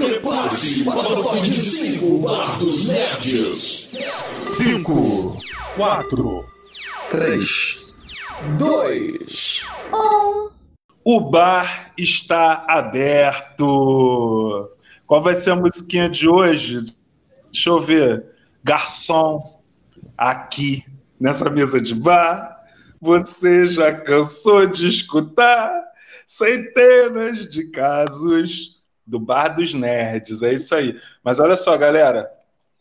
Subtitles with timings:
[0.00, 3.90] Prepare-se para o top de 5 Bar dos Nerds.
[4.46, 5.36] 5,
[5.76, 6.48] 4,
[7.10, 7.78] 3,
[8.56, 10.50] 2, 1.
[11.04, 14.70] O bar está aberto.
[15.06, 16.82] Qual vai ser a musiquinha de hoje?
[17.52, 18.24] Deixa eu ver.
[18.64, 19.60] Garçom,
[20.16, 20.82] aqui
[21.20, 22.58] nessa mesa de bar,
[22.98, 25.70] você já cansou de escutar
[26.26, 28.79] centenas de casos
[29.10, 30.40] do Bar dos Nerds.
[30.40, 30.96] É isso aí.
[31.22, 32.30] Mas olha só, galera,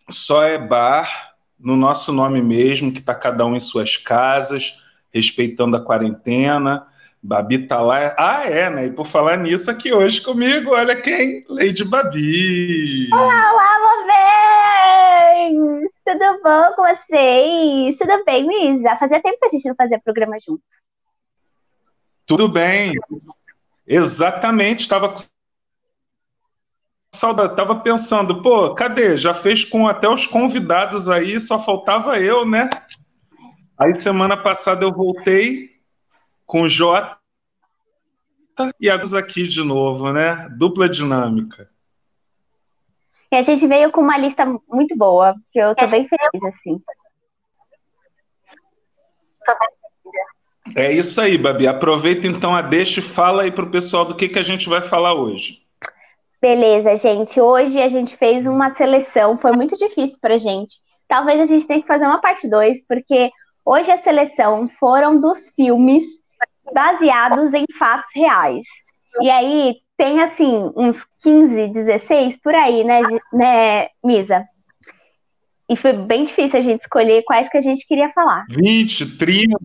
[0.08, 4.77] só é bar no nosso nome mesmo, que está cada um em suas casas,
[5.12, 6.88] respeitando a quarentena.
[7.21, 8.16] Babi tá lá.
[8.18, 8.85] Ah, é, né?
[8.85, 11.44] E por falar nisso, aqui hoje comigo, olha quem?
[11.49, 13.09] Lady Babi.
[13.12, 13.80] Olá, olá,
[15.40, 15.91] vocês!
[16.05, 17.98] Tudo bom com vocês?
[17.98, 18.96] Tudo bem, Misa?
[18.98, 20.63] Fazia tempo que a gente não fazia programa junto.
[22.26, 22.93] Tudo bem.
[23.85, 25.20] Exatamente, estava com
[27.12, 29.18] saudade, tava pensando, pô, cadê?
[29.18, 32.70] Já fez com até os convidados aí, só faltava eu, né?
[33.77, 35.70] Aí semana passada eu voltei
[36.46, 37.18] com o Jota
[38.80, 40.49] e Agus aqui de novo, né?
[40.57, 41.70] Dupla dinâmica.
[43.32, 46.82] E a gente veio com uma lista muito boa, que eu tô bem feliz, assim.
[50.76, 51.68] É isso aí, Babi.
[51.68, 54.82] Aproveita então a deixa e fala aí pro pessoal do que, que a gente vai
[54.82, 55.68] falar hoje.
[56.41, 57.40] Beleza, gente.
[57.40, 60.77] Hoje a gente fez uma seleção, foi muito difícil pra gente.
[61.07, 63.29] Talvez a gente tenha que fazer uma parte 2, porque
[63.65, 66.03] hoje a seleção foram dos filmes
[66.73, 68.66] baseados em fatos reais.
[69.22, 73.01] E aí tem assim uns 15, 16 por aí, né,
[73.34, 74.46] né, Misa?
[75.68, 78.46] E foi bem difícil a gente escolher quais que a gente queria falar.
[78.50, 79.57] 20, 30.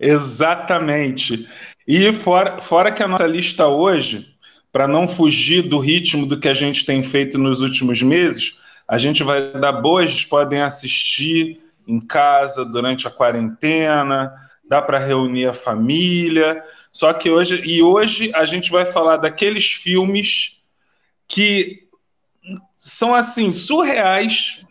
[0.00, 1.48] Exatamente.
[1.88, 4.36] E fora, fora que a nossa lista hoje,
[4.70, 8.98] para não fugir do ritmo do que a gente tem feito nos últimos meses, a
[8.98, 14.34] gente vai dar boas, podem assistir em casa durante a quarentena,
[14.68, 16.62] dá para reunir a família.
[16.92, 20.62] Só que hoje e hoje a gente vai falar daqueles filmes
[21.26, 21.88] que
[22.76, 24.62] são assim surreais,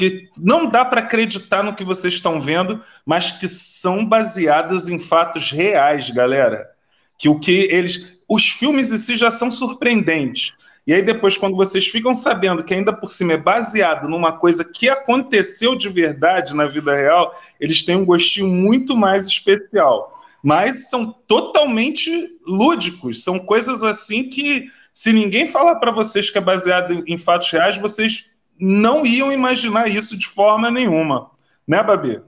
[0.00, 4.98] que não dá para acreditar no que vocês estão vendo, mas que são baseados em
[4.98, 6.70] fatos reais, galera.
[7.18, 10.54] Que o que eles, os filmes em si já são surpreendentes.
[10.86, 14.64] E aí depois, quando vocês ficam sabendo que ainda por cima é baseado numa coisa
[14.64, 20.18] que aconteceu de verdade na vida real, eles têm um gostinho muito mais especial.
[20.42, 26.40] Mas são totalmente lúdicos, são coisas assim que se ninguém falar para vocês que é
[26.40, 28.29] baseado em fatos reais, vocês
[28.60, 31.30] não iam imaginar isso de forma nenhuma.
[31.66, 32.22] Né, Babi?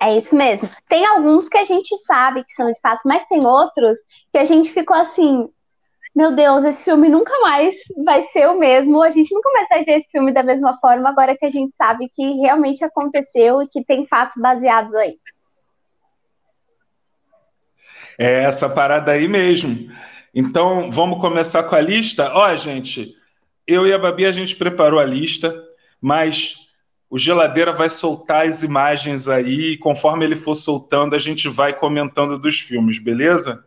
[0.00, 0.68] É isso mesmo.
[0.88, 3.98] Tem alguns que a gente sabe que são de fato, mas tem outros
[4.32, 5.48] que a gente ficou assim,
[6.14, 9.84] meu Deus, esse filme nunca mais vai ser o mesmo, a gente nunca mais vai
[9.84, 13.68] ver esse filme da mesma forma, agora que a gente sabe que realmente aconteceu e
[13.68, 15.16] que tem fatos baseados aí.
[18.18, 19.90] É essa parada aí mesmo.
[20.34, 22.32] Então, vamos começar com a lista?
[22.34, 23.14] Ó, gente,
[23.66, 25.61] eu e a Babi, a gente preparou a lista,
[26.02, 26.68] mas
[27.08, 31.72] o Geladeira vai soltar as imagens aí, e conforme ele for soltando, a gente vai
[31.72, 33.64] comentando dos filmes, beleza?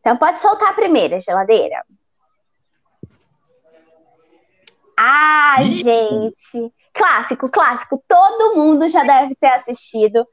[0.00, 1.84] Então pode soltar a primeira, geladeira.
[4.96, 5.82] Ah, Ih.
[5.82, 6.72] gente!
[6.92, 8.02] Clássico, clássico.
[8.06, 10.24] Todo mundo já deve ter assistido.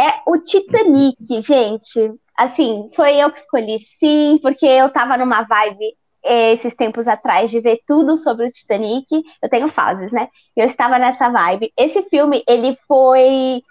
[0.00, 2.14] É o Titanic, gente.
[2.34, 5.94] Assim, foi eu que escolhi, sim, porque eu tava numa vibe
[6.28, 9.06] esses tempos atrás de ver tudo sobre o Titanic.
[9.42, 10.28] Eu tenho fases, né?
[10.56, 11.72] Eu estava nessa vibe.
[11.76, 13.62] Esse filme, ele foi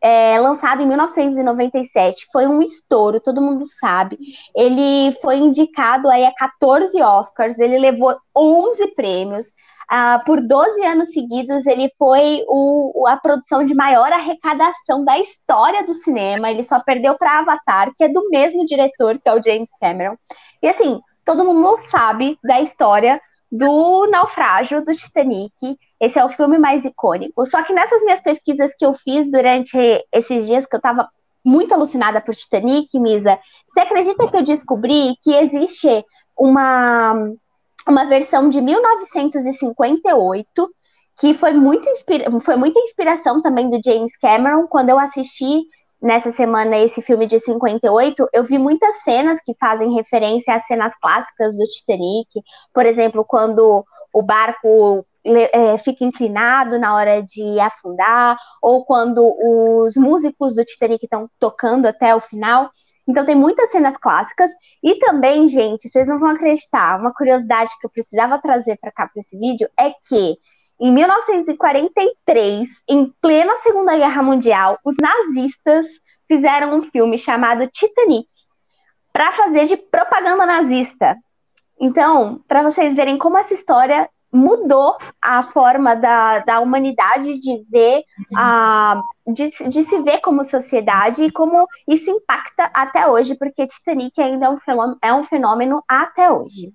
[0.00, 4.18] é, lançado em 1997, foi um estouro, todo mundo sabe.
[4.56, 9.46] Ele foi indicado aí a 14 Oscars, ele levou 11 prêmios.
[9.92, 15.84] Uh, por 12 anos seguidos, ele foi o, a produção de maior arrecadação da história
[15.84, 16.48] do cinema.
[16.48, 20.16] Ele só perdeu para Avatar, que é do mesmo diretor, que é o James Cameron.
[20.62, 21.00] E assim,
[21.30, 25.78] todo mundo sabe da história do naufrágio do Titanic.
[26.00, 27.46] Esse é o filme mais icônico.
[27.46, 29.78] Só que nessas minhas pesquisas que eu fiz durante
[30.12, 31.08] esses dias que eu estava
[31.44, 33.38] muito alucinada por Titanic, Misa,
[33.68, 36.04] você acredita que eu descobri que existe
[36.36, 37.14] uma,
[37.86, 40.68] uma versão de 1958
[41.16, 41.88] que foi, muito
[42.40, 45.62] foi muita inspiração também do James Cameron quando eu assisti
[46.00, 50.92] nessa semana esse filme de 58, eu vi muitas cenas que fazem referência às cenas
[51.00, 52.28] clássicas do Titanic,
[52.72, 59.96] por exemplo, quando o barco é, fica inclinado na hora de afundar, ou quando os
[59.96, 62.70] músicos do Titanic estão tocando até o final.
[63.06, 64.50] Então tem muitas cenas clássicas
[64.82, 69.08] e também, gente, vocês não vão acreditar, uma curiosidade que eu precisava trazer para cá
[69.08, 70.36] para esse vídeo é que
[70.80, 75.86] em 1943, em plena Segunda Guerra Mundial, os nazistas
[76.26, 78.26] fizeram um filme chamado Titanic
[79.12, 81.16] para fazer de propaganda nazista.
[81.78, 88.04] Então, para vocês verem como essa história mudou a forma da, da humanidade de ver,
[88.36, 94.20] a, de, de se ver como sociedade e como isso impacta até hoje, porque Titanic
[94.20, 96.72] ainda é um fenômeno, é um fenômeno até hoje.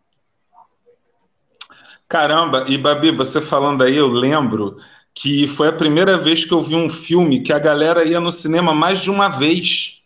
[2.07, 4.77] Caramba, e Babi, você falando aí, eu lembro
[5.13, 8.31] que foi a primeira vez que eu vi um filme que a galera ia no
[8.31, 10.03] cinema mais de uma vez.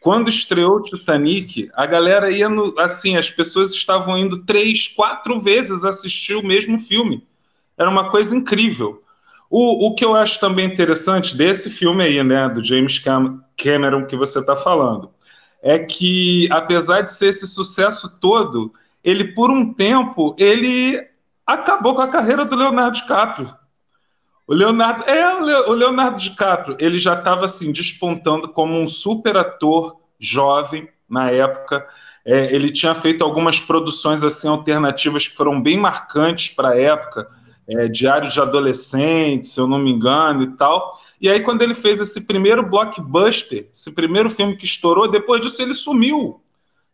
[0.00, 5.84] Quando estreou Titanic, a galera ia no, assim, as pessoas estavam indo três, quatro vezes
[5.84, 7.24] assistir o mesmo filme.
[7.78, 9.02] Era uma coisa incrível.
[9.48, 13.00] O, o que eu acho também interessante desse filme aí, né, do James
[13.56, 15.10] Cameron que você está falando,
[15.62, 18.72] é que apesar de ser esse sucesso todo,
[19.04, 21.11] ele por um tempo ele
[21.46, 23.54] acabou com a carreira do Leonardo DiCaprio.
[24.46, 29.96] O Leonardo, é, o Leonardo DiCaprio, ele já estava assim despontando como um super ator
[30.18, 31.86] jovem na época.
[32.24, 37.28] É, ele tinha feito algumas produções assim alternativas que foram bem marcantes para a época,
[37.68, 41.00] é, Diário de Adolescente, se eu não me engano, e tal.
[41.20, 45.62] E aí, quando ele fez esse primeiro blockbuster, esse primeiro filme que estourou, depois disso
[45.62, 46.40] ele sumiu.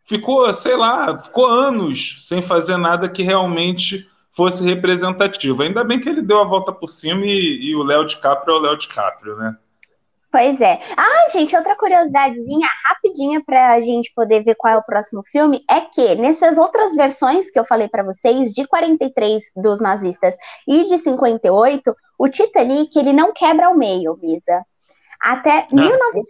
[0.05, 5.63] Ficou, sei lá, ficou anos sem fazer nada que realmente fosse representativo.
[5.63, 8.59] Ainda bem que ele deu a volta por cima e, e o Léo DiCaprio é
[8.59, 9.57] o Léo DiCaprio, né?
[10.31, 10.79] Pois é.
[10.95, 15.65] Ah, gente, outra curiosidadezinha rapidinha para a gente poder ver qual é o próximo filme
[15.71, 20.37] é que nessas outras versões que eu falei para vocês, de 43 dos nazistas
[20.67, 24.63] e de 58, o Titanic ele não quebra ao meio, Misa.
[25.19, 25.67] Até, ah.
[25.71, 26.21] 19...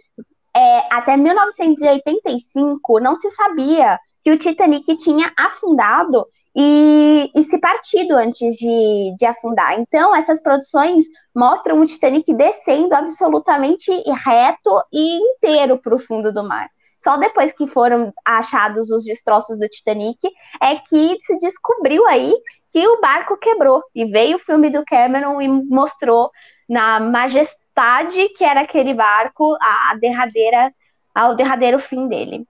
[0.55, 6.25] é, até 1985 não se sabia que o Titanic tinha afundado
[6.61, 9.79] e, e se partido antes de, de afundar.
[9.79, 13.89] Então, essas produções mostram o Titanic descendo absolutamente
[14.25, 16.69] reto e inteiro para o fundo do mar.
[16.97, 20.19] Só depois que foram achados os destroços do Titanic
[20.61, 22.35] é que se descobriu aí
[22.73, 23.81] que o barco quebrou.
[23.95, 26.29] E veio o filme do Cameron e mostrou
[26.67, 30.73] na majestade que era aquele barco a derradeira,
[31.15, 32.45] ao derradeiro fim dele.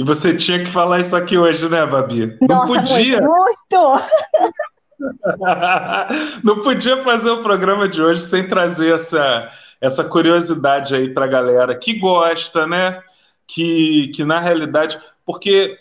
[0.00, 2.34] E você tinha que falar isso aqui hoje, né, Babi?
[2.40, 3.20] Nossa, Não podia.
[3.20, 4.02] Muito!
[6.42, 11.28] Não podia fazer o programa de hoje sem trazer essa, essa curiosidade aí para a
[11.28, 13.02] galera que gosta, né?
[13.46, 15.76] Que, que na realidade, porque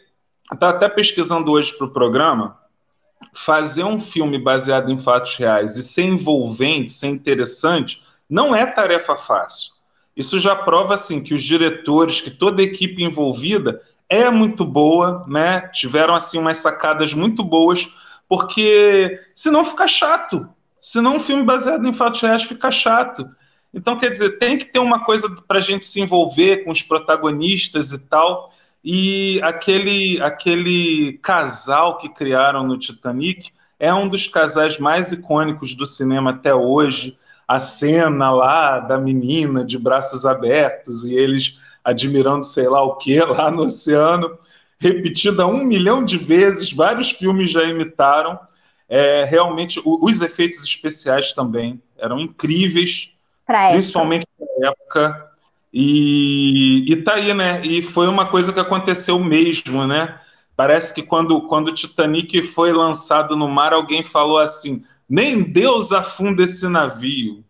[0.59, 2.59] tá até pesquisando hoje para o programa,
[3.33, 9.15] fazer um filme baseado em fatos reais e ser envolvente, ser interessante, não é tarefa
[9.15, 9.79] fácil.
[10.13, 15.23] Isso já prova assim que os diretores, que toda a equipe envolvida é muito boa,
[15.27, 15.61] né?
[15.71, 17.87] Tiveram assim umas sacadas muito boas,
[18.27, 20.49] porque senão fica chato.
[20.81, 23.29] Senão um filme baseado em fatos reais fica chato.
[23.71, 26.81] Então, quer dizer, tem que ter uma coisa para a gente se envolver com os
[26.81, 28.51] protagonistas e tal.
[28.83, 35.85] E aquele, aquele casal que criaram no Titanic é um dos casais mais icônicos do
[35.85, 37.17] cinema até hoje.
[37.47, 41.59] A cena lá da menina de braços abertos e eles
[41.89, 44.37] admirando sei lá o que lá no oceano,
[44.79, 48.39] repetida um milhão de vezes, vários filmes já imitaram.
[48.87, 53.15] É, realmente, o, os efeitos especiais também eram incríveis,
[53.45, 55.29] pra principalmente na época.
[55.71, 57.63] E, e tá aí, né?
[57.63, 60.19] E foi uma coisa que aconteceu mesmo, né?
[60.55, 65.91] Parece que quando, quando o Titanic foi lançado no mar, alguém falou assim: nem Deus
[65.91, 67.43] afunda esse navio.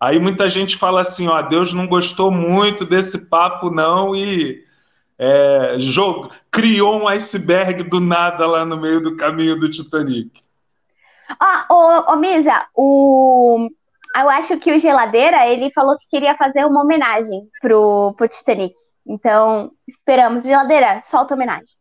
[0.00, 4.64] Aí muita gente fala assim, ó, Deus não gostou muito desse papo não e
[5.18, 10.40] é, jogo, criou um iceberg do nada lá no meio do caminho do Titanic.
[11.40, 13.68] Ah, ô, ô Misa, o,
[14.16, 18.74] eu acho que o Geladeira, ele falou que queria fazer uma homenagem pro, pro Titanic.
[19.06, 20.44] Então, esperamos.
[20.44, 21.76] Geladeira, solta homenagem.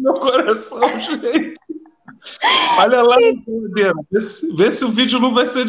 [0.00, 1.54] Meu coração, gente.
[2.78, 3.94] Olha lá, geladeira.
[4.10, 5.64] Vê se, vê se o vídeo não vai ser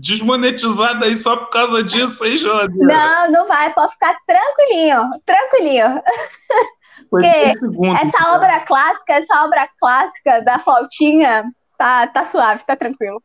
[0.00, 2.94] desmonetizado aí só por causa disso, hein, geladeira?
[2.94, 3.72] Não, não vai.
[3.72, 6.02] Pode ficar tranquilinho, tranquilinho.
[7.10, 11.44] Porque essa obra clássica, essa obra clássica da flautinha,
[11.78, 13.22] tá, tá suave, tá tranquilo.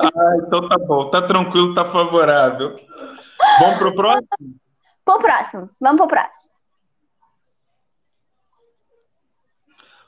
[0.00, 2.74] Ah, então tá bom, tá tranquilo, tá favorável.
[3.60, 4.26] Vamos pro próximo?
[5.04, 6.51] Pro próximo, vamos pro próximo.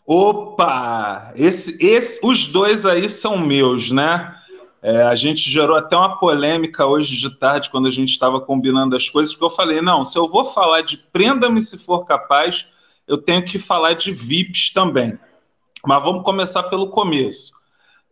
[0.06, 1.32] Opa!
[1.34, 4.34] Esse, esse, os dois aí são meus, né?
[4.82, 8.94] É, a gente gerou até uma polêmica hoje de tarde, quando a gente estava combinando
[8.94, 12.66] as coisas, porque eu falei: não, se eu vou falar de prenda-me se for capaz,
[13.08, 15.18] eu tenho que falar de VIPs também.
[15.87, 17.52] Mas vamos começar pelo começo.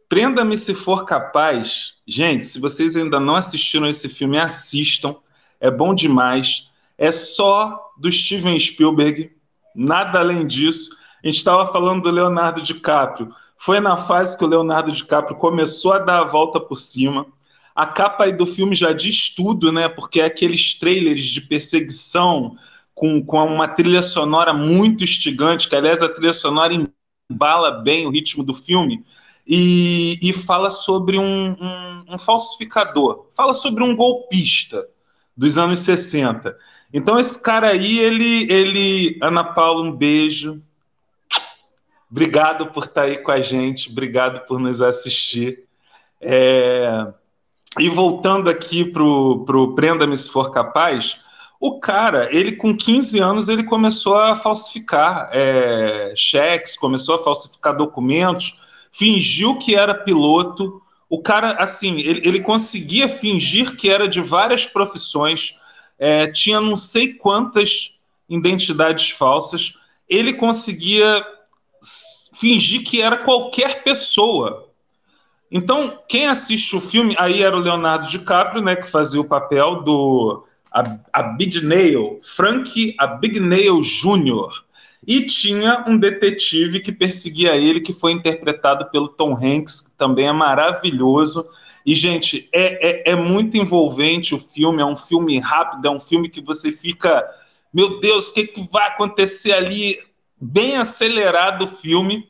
[0.08, 1.94] Prenda-me se for capaz.
[2.06, 5.16] Gente, se vocês ainda não assistiram esse filme, assistam.
[5.60, 6.70] É bom demais.
[6.96, 9.30] É só do Steven Spielberg,
[9.74, 11.01] nada além disso.
[11.22, 13.32] A gente estava falando do Leonardo DiCaprio.
[13.56, 17.26] Foi na fase que o Leonardo DiCaprio começou a dar a volta por cima.
[17.74, 19.88] A capa do filme já diz tudo, né?
[19.88, 22.56] Porque é aqueles trailers de perseguição
[22.94, 26.74] com, com uma trilha sonora muito instigante, que aliás a trilha sonora
[27.30, 29.04] embala bem o ritmo do filme.
[29.46, 34.86] E, e fala sobre um, um, um falsificador, fala sobre um golpista
[35.36, 36.56] dos anos 60.
[36.92, 40.62] Então esse cara aí, ele, ele, Ana Paula, um beijo.
[42.12, 45.64] Obrigado por estar aí com a gente, obrigado por nos assistir.
[46.20, 47.06] É...
[47.78, 51.22] E voltando aqui para o Prenda-me se for capaz,
[51.58, 57.74] o cara, ele com 15 anos, ele começou a falsificar é, cheques, começou a falsificar
[57.74, 58.60] documentos,
[58.92, 60.82] fingiu que era piloto.
[61.08, 65.58] O cara, assim, ele, ele conseguia fingir que era de várias profissões,
[65.98, 69.78] é, tinha não sei quantas identidades falsas.
[70.06, 71.24] Ele conseguia
[72.38, 74.68] fingir que era qualquer pessoa.
[75.50, 79.82] Então, quem assiste o filme, aí era o Leonardo DiCaprio, né, que fazia o papel
[79.82, 80.46] do
[81.12, 84.62] Abignail, Frank Abignail Jr.,
[85.06, 90.28] e tinha um detetive que perseguia ele, que foi interpretado pelo Tom Hanks, que também
[90.28, 91.44] é maravilhoso.
[91.84, 95.98] E, gente, é, é, é muito envolvente o filme, é um filme rápido, é um
[95.98, 97.28] filme que você fica,
[97.74, 99.98] meu Deus, o que, que vai acontecer ali?
[100.42, 102.28] Bem acelerado o filme.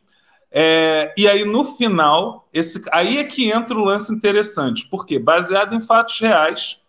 [0.51, 5.75] É, e aí, no final, esse, aí é que entra o lance interessante, porque baseado
[5.75, 6.83] em fatos reais,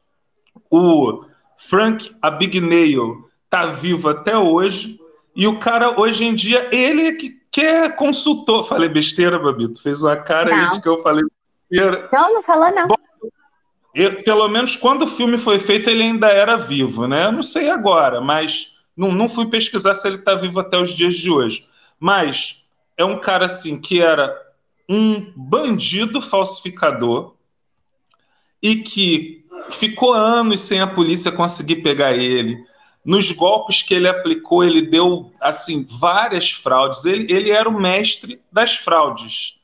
[0.69, 1.23] o
[1.57, 4.99] Frank Abagnale está vivo até hoje,
[5.33, 8.67] e o cara, hoje em dia, ele é que, que é consultor.
[8.67, 9.81] Falei besteira, Babito?
[9.81, 10.65] Fez uma cara não.
[10.65, 11.23] aí de que eu falei
[11.69, 12.09] besteira.
[12.11, 12.87] Não, não falou não.
[12.87, 12.95] Bom,
[13.95, 17.25] eu, pelo menos quando o filme foi feito, ele ainda era vivo, né?
[17.25, 20.93] Eu não sei agora, mas não, não fui pesquisar se ele está vivo até os
[20.93, 21.67] dias de hoje.
[21.99, 22.63] Mas
[22.97, 24.35] é um cara assim que era
[24.89, 27.33] um bandido falsificador
[28.61, 32.63] e que ficou anos sem a polícia conseguir pegar ele.
[33.03, 37.03] Nos golpes que ele aplicou, ele deu assim várias fraudes.
[37.03, 39.59] Ele, ele era o mestre das fraudes.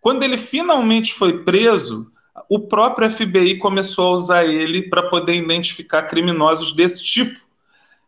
[0.00, 2.12] Quando ele finalmente foi preso,
[2.48, 7.45] o próprio FBI começou a usar ele para poder identificar criminosos desse tipo.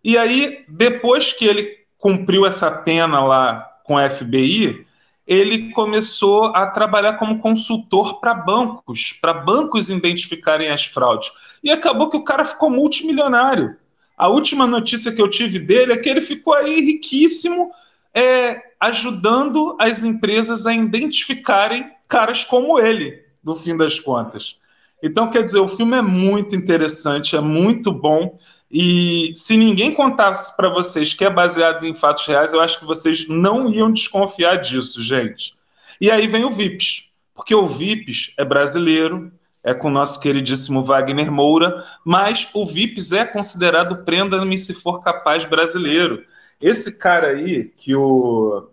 [0.02, 4.87] E aí, depois que ele cumpriu essa pena lá com a FBI,
[5.26, 11.31] ele começou a trabalhar como consultor para bancos, para bancos identificarem as fraudes.
[11.62, 13.76] E acabou que o cara ficou multimilionário.
[14.17, 17.71] A última notícia que eu tive dele é que ele ficou aí riquíssimo,
[18.14, 24.59] é, ajudando as empresas a identificarem caras como ele, no fim das contas.
[25.02, 28.37] Então, quer dizer, o filme é muito interessante, é muito bom.
[28.70, 32.84] E se ninguém contasse para vocês que é baseado em fatos reais, eu acho que
[32.84, 35.54] vocês não iam desconfiar disso, gente.
[36.00, 39.32] E aí vem o VIPs, porque o VIPs é brasileiro,
[39.64, 45.00] é com o nosso queridíssimo Wagner Moura, mas o VIPs é considerado prenda-me se for
[45.00, 46.25] capaz brasileiro.
[46.60, 48.68] Esse cara aí, que o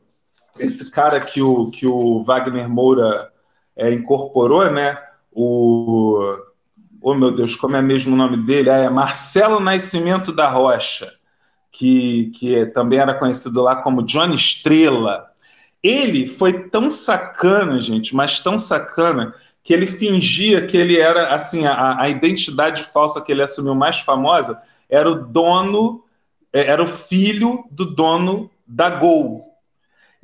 [0.59, 3.31] esse cara que o, que o Wagner Moura
[3.75, 4.97] é, incorporou, né?
[5.31, 6.37] O
[7.07, 8.67] oh meu Deus, como é mesmo o nome dele?
[8.67, 11.13] Ah, é Marcelo Nascimento da Rocha,
[11.71, 15.27] que, que também era conhecido lá como Johnny Estrela.
[15.83, 21.67] Ele foi tão sacana, gente, mas tão sacana, que ele fingia que ele era, assim,
[21.67, 24.59] a, a identidade falsa que ele assumiu mais famosa
[24.89, 26.03] era o dono,
[26.51, 29.45] é, era o filho do dono da Gol,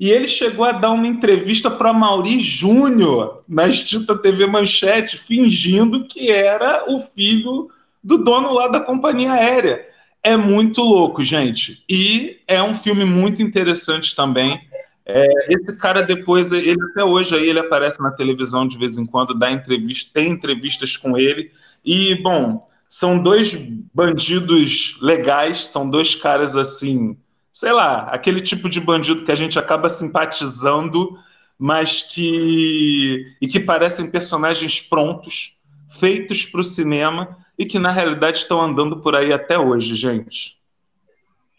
[0.01, 6.07] e ele chegou a dar uma entrevista para Mauri Júnior na extinta TV Manchete, fingindo
[6.07, 7.69] que era o filho
[8.03, 9.85] do dono lá da companhia aérea.
[10.23, 11.83] É muito louco, gente.
[11.87, 14.59] E é um filme muito interessante também.
[15.05, 19.05] É, esse cara depois, ele até hoje aí ele aparece na televisão de vez em
[19.05, 21.51] quando, dá entrevista, tem entrevistas com ele.
[21.85, 23.53] E, bom, são dois
[23.93, 27.15] bandidos legais, são dois caras assim
[27.53, 31.17] sei lá, aquele tipo de bandido que a gente acaba simpatizando,
[31.57, 38.37] mas que e que parecem personagens prontos, feitos para o cinema e que na realidade
[38.37, 40.59] estão andando por aí até hoje, gente.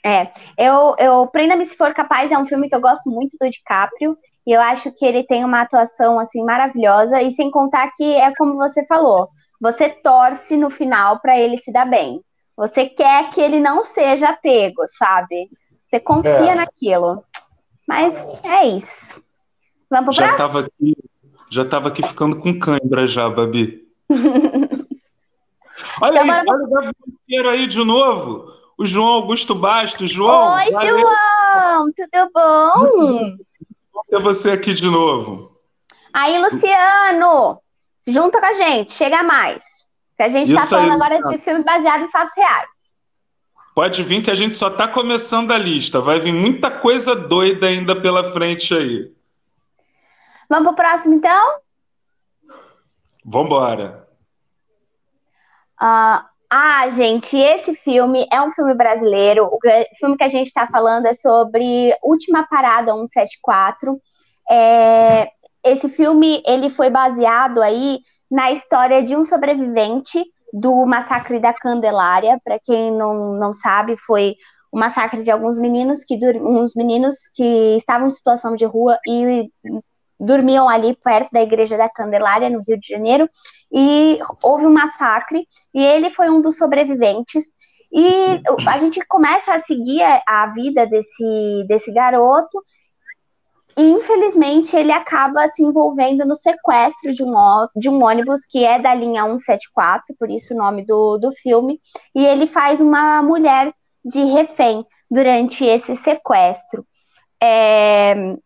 [0.04, 3.48] É, eu, eu Prenda-me se for capaz é um filme que eu gosto muito do
[3.48, 8.04] DiCaprio e eu acho que ele tem uma atuação assim maravilhosa e sem contar que
[8.16, 9.28] é como você falou,
[9.60, 12.20] você torce no final para ele se dar bem.
[12.56, 15.48] Você quer que ele não seja pego, sabe?
[15.92, 16.54] Você confia é.
[16.54, 17.22] naquilo.
[17.86, 19.22] Mas é isso.
[19.90, 20.96] Vamos pro já Tava aqui,
[21.50, 23.86] já estava aqui ficando com cãibra já, Babi.
[26.00, 28.50] olha então, aí, olha o aí de novo.
[28.78, 30.10] O João Augusto Bastos.
[30.10, 30.54] João.
[30.54, 30.98] Oi, valeu.
[30.98, 33.36] João, tudo bom?
[34.10, 35.54] É você aqui de novo.
[36.10, 37.60] Aí, Luciano,
[38.06, 39.62] junta com a gente, chega mais.
[40.16, 42.81] Que a gente está falando aí, agora de filme baseado em fatos reais.
[43.74, 46.00] Pode vir que a gente só está começando a lista.
[46.00, 49.10] Vai vir muita coisa doida ainda pela frente aí.
[50.48, 51.54] Vamos pro próximo, então?
[53.24, 54.06] Vambora.
[55.80, 59.46] Uh, ah, gente, esse filme é um filme brasileiro.
[59.46, 59.58] O
[59.98, 63.98] filme que a gente está falando é sobre Última Parada 174.
[64.50, 65.30] É,
[65.64, 68.00] esse filme ele foi baseado aí
[68.30, 70.22] na história de um sobrevivente
[70.52, 72.40] do massacre da Candelária.
[72.44, 74.36] Para quem não, não sabe, foi
[74.70, 79.50] o massacre de alguns meninos que uns meninos que estavam em situação de rua e
[80.18, 83.28] dormiam ali perto da igreja da Candelária no Rio de Janeiro
[83.72, 87.44] e houve um massacre e ele foi um dos sobreviventes
[87.92, 92.62] e a gente começa a seguir a vida desse, desse garoto
[93.76, 97.32] e infelizmente ele acaba se envolvendo no sequestro de um,
[97.76, 101.80] de um ônibus que é da linha 174, por isso o nome do, do filme,
[102.14, 103.72] e ele faz uma mulher
[104.04, 106.86] de refém durante esse sequestro.
[107.42, 108.36] É,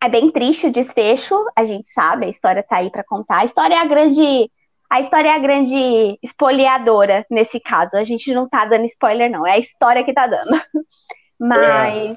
[0.00, 3.40] é bem triste o desfecho, a gente sabe, a história tá aí para contar.
[3.40, 4.50] A história é a grande
[4.90, 7.96] a história é a grande espoliadora nesse caso.
[7.96, 9.46] A gente não tá dando spoiler, não.
[9.46, 10.58] É a história que tá dando.
[11.38, 12.16] Mas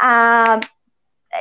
[0.00, 0.60] a,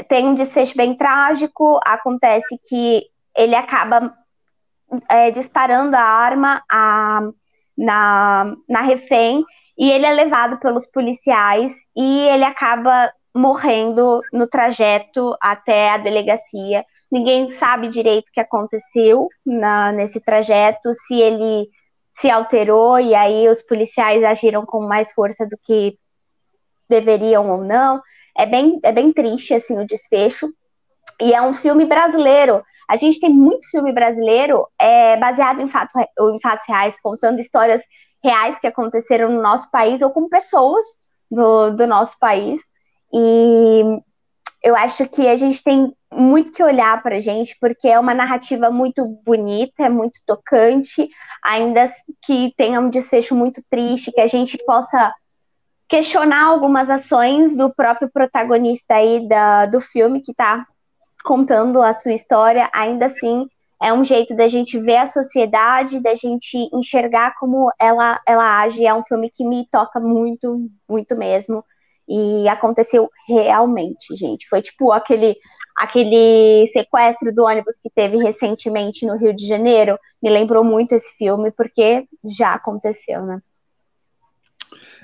[0.04, 1.80] tem um desfecho bem trágico.
[1.86, 3.04] Acontece que
[3.36, 4.14] ele acaba
[5.10, 7.22] é, disparando a arma a,
[7.78, 9.44] na, na refém
[9.78, 16.86] e ele é levado pelos policiais e ele acaba morrendo no trajeto até a delegacia.
[17.12, 21.68] Ninguém sabe direito o que aconteceu na, nesse trajeto, se ele
[22.14, 25.98] se alterou e aí os policiais agiram com mais força do que
[26.90, 28.02] deveriam ou não.
[28.38, 30.52] É bem, é bem triste assim o desfecho.
[31.22, 32.64] E é um filme brasileiro.
[32.90, 37.82] A gente tem muito filme brasileiro é, baseado em, fato, em fatos reais, contando histórias
[38.24, 40.86] reais que aconteceram no nosso país ou com pessoas
[41.32, 42.60] do, do nosso país.
[43.14, 44.02] E
[44.64, 48.14] eu acho que a gente tem muito que olhar para a gente, porque é uma
[48.14, 51.08] narrativa muito bonita, é muito tocante,
[51.44, 51.92] ainda
[52.26, 55.14] que tenha um desfecho muito triste, que a gente possa
[55.88, 60.66] questionar algumas ações do próprio protagonista aí da, do filme que está
[61.24, 63.48] contando a sua história, ainda assim
[63.82, 68.86] é um jeito da gente ver a sociedade, da gente enxergar como ela, ela age.
[68.86, 71.64] É um filme que me toca muito, muito mesmo.
[72.08, 74.48] E aconteceu realmente, gente.
[74.48, 75.36] Foi tipo aquele,
[75.78, 80.00] aquele sequestro do ônibus que teve recentemente no Rio de Janeiro.
[80.22, 83.40] Me lembrou muito esse filme, porque já aconteceu, né?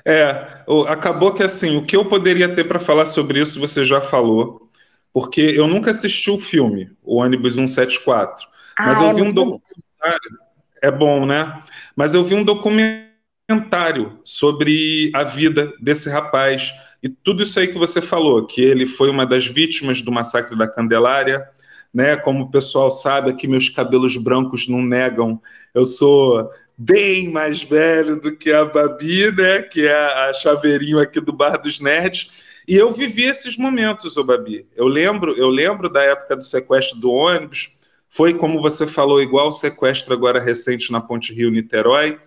[0.05, 4.01] É, acabou que assim, o que eu poderia ter para falar sobre isso você já
[4.01, 4.69] falou,
[5.13, 8.47] porque eu nunca assisti o filme, o ônibus 174.
[8.77, 10.39] Ah, mas eu é vi um documentário.
[10.81, 11.61] É bom, né?
[11.95, 17.77] Mas eu vi um documentário sobre a vida desse rapaz e tudo isso aí que
[17.77, 21.47] você falou, que ele foi uma das vítimas do massacre da Candelária,
[21.93, 22.15] né?
[22.15, 25.41] Como o pessoal sabe, aqui meus cabelos brancos não negam.
[25.73, 26.49] Eu sou
[26.84, 29.62] bem mais velho do que a Babi, né?
[29.62, 32.32] Que é a chaveirinho aqui do Bar dos Nerds.
[32.67, 34.65] E eu vivi esses momentos, ô Babi.
[34.76, 37.78] Eu lembro, eu lembro da época do sequestro do ônibus.
[38.10, 42.20] Foi, como você falou, igual o sequestro agora recente na Ponte Rio-Niterói,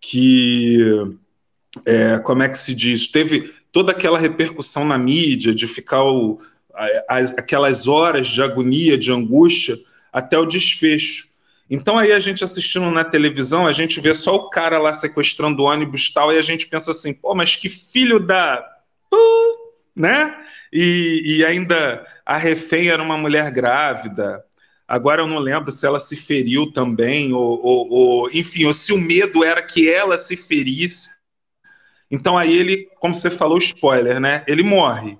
[0.00, 0.78] que,
[1.84, 3.08] é, como é que se diz?
[3.08, 6.40] Teve, toda aquela repercussão na mídia, de ficar o,
[7.08, 9.76] as, aquelas horas de agonia, de angústia,
[10.12, 11.31] até o desfecho.
[11.74, 15.62] Então aí a gente assistindo na televisão, a gente vê só o cara lá sequestrando
[15.62, 18.62] o ônibus tal, e a gente pensa assim, pô, mas que filho da...
[19.10, 20.38] Uh, né?
[20.70, 24.44] E, e ainda a refém era uma mulher grávida.
[24.86, 28.92] Agora eu não lembro se ela se feriu também, ou, ou, ou enfim, ou se
[28.92, 31.16] o medo era que ela se ferisse.
[32.10, 34.44] Então aí ele, como você falou, spoiler, né?
[34.46, 35.16] Ele morre.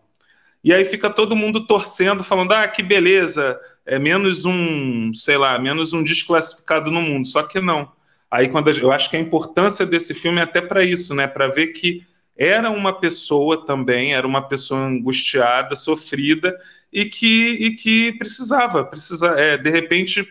[0.62, 5.59] E aí fica todo mundo torcendo, falando: ah, que beleza, é menos um, sei lá,
[5.59, 7.27] menos um desclassificado no mundo.
[7.27, 7.90] Só que não.
[8.31, 11.27] Aí quando eu acho que a importância desse filme é até para isso, né?
[11.27, 16.59] Para ver que era uma pessoa também, era uma pessoa angustiada, sofrida
[16.92, 20.27] e que, e que precisava, precisa, é, de repente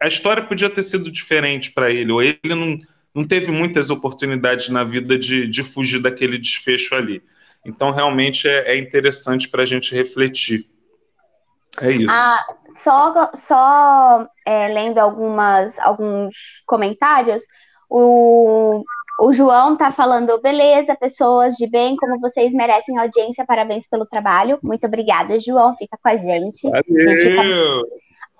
[0.00, 2.78] a história podia ter sido diferente para ele, ou ele não,
[3.14, 7.22] não teve muitas oportunidades na vida de, de fugir daquele desfecho ali.
[7.64, 10.64] Então, realmente é, é interessante para a gente refletir.
[11.80, 12.08] É isso.
[12.10, 16.34] Ah, só só é, lendo algumas, alguns
[16.66, 17.42] comentários,
[17.88, 18.82] o,
[19.20, 24.58] o João tá falando, beleza, pessoas de bem, como vocês merecem audiência, parabéns pelo trabalho.
[24.62, 26.68] Muito obrigada, João, fica com a gente.
[26.68, 26.82] Valeu.
[26.86, 27.42] A gente fica...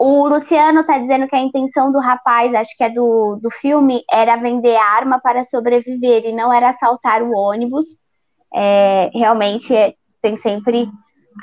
[0.03, 4.03] O Luciano tá dizendo que a intenção do rapaz, acho que é do, do filme,
[4.11, 7.85] era vender arma para sobreviver e não era assaltar o ônibus.
[8.55, 9.75] É, realmente
[10.23, 10.89] tem sempre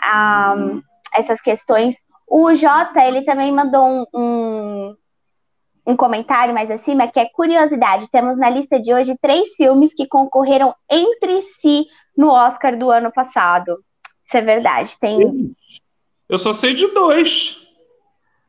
[0.04, 0.82] um,
[1.14, 1.96] essas questões.
[2.28, 4.96] O Jota, ele também mandou um, um,
[5.88, 8.10] um, comentário mais acima, que é curiosidade.
[8.10, 13.12] Temos na lista de hoje três filmes que concorreram entre si no Oscar do ano
[13.12, 13.80] passado.
[14.26, 14.98] Isso é verdade.
[15.00, 15.56] Tem.
[16.28, 17.66] Eu só sei de dois.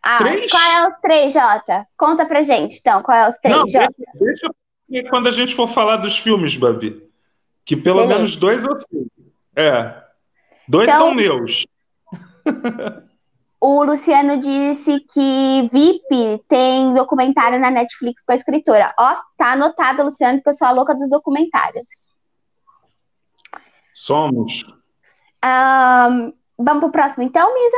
[0.02, 0.50] Ah, três?
[0.50, 1.86] qual é os três, Jota?
[1.96, 3.94] Conta pra gente, então, qual é os três, Não, Jota?
[4.14, 4.48] Deixa,
[4.88, 7.08] deixa quando a gente for falar dos filmes, Babi.
[7.64, 8.14] Que pelo Beleza.
[8.14, 9.06] menos dois eu sei.
[9.54, 9.94] É.
[10.66, 11.66] Dois então, são meus.
[13.60, 18.94] o Luciano disse que VIP tem documentário na Netflix com a escritora.
[18.98, 22.08] Ó, tá anotado, Luciano, porque eu sou a louca dos documentários.
[23.94, 24.64] Somos.
[25.44, 27.76] Um, vamos pro próximo, então, Misa?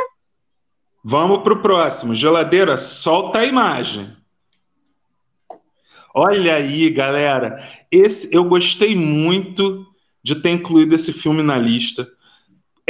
[1.03, 2.15] Vamos para o próximo.
[2.15, 4.15] Geladeira, solta a imagem.
[6.15, 7.63] Olha aí, galera.
[7.91, 9.87] Esse eu gostei muito
[10.23, 12.07] de ter incluído esse filme na lista.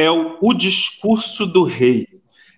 [0.00, 2.08] É o, o Discurso do Rei.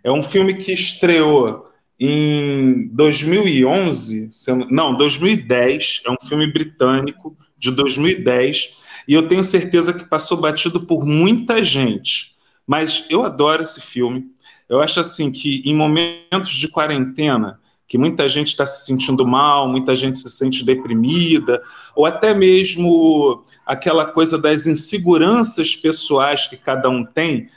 [0.05, 4.29] É um filme que estreou em 2011,
[4.71, 6.03] não, 2010.
[6.07, 8.77] É um filme britânico de 2010
[9.09, 12.37] e eu tenho certeza que passou batido por muita gente.
[12.65, 14.27] Mas eu adoro esse filme.
[14.69, 19.69] Eu acho assim que em momentos de quarentena, que muita gente está se sentindo mal,
[19.69, 21.63] muita gente se sente deprimida,
[21.95, 27.49] ou até mesmo aquela coisa das inseguranças pessoais que cada um tem,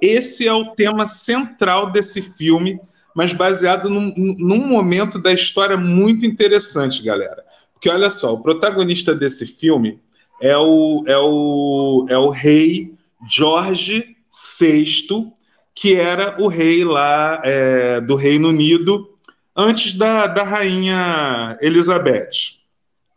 [0.00, 2.80] esse é o tema central desse filme,
[3.14, 7.44] mas baseado num, num momento da história muito interessante, galera.
[7.72, 10.00] Porque olha só, o protagonista desse filme
[10.40, 12.94] é o, é o, é o rei
[13.28, 14.16] George
[14.58, 15.32] VI,
[15.74, 19.11] que era o rei lá é, do Reino Unido
[19.56, 22.60] antes da, da rainha Elizabeth.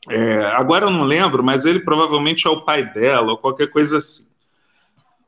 [0.10, 3.98] É, agora eu não lembro, mas ele provavelmente é o pai dela ou qualquer coisa
[3.98, 4.36] assim.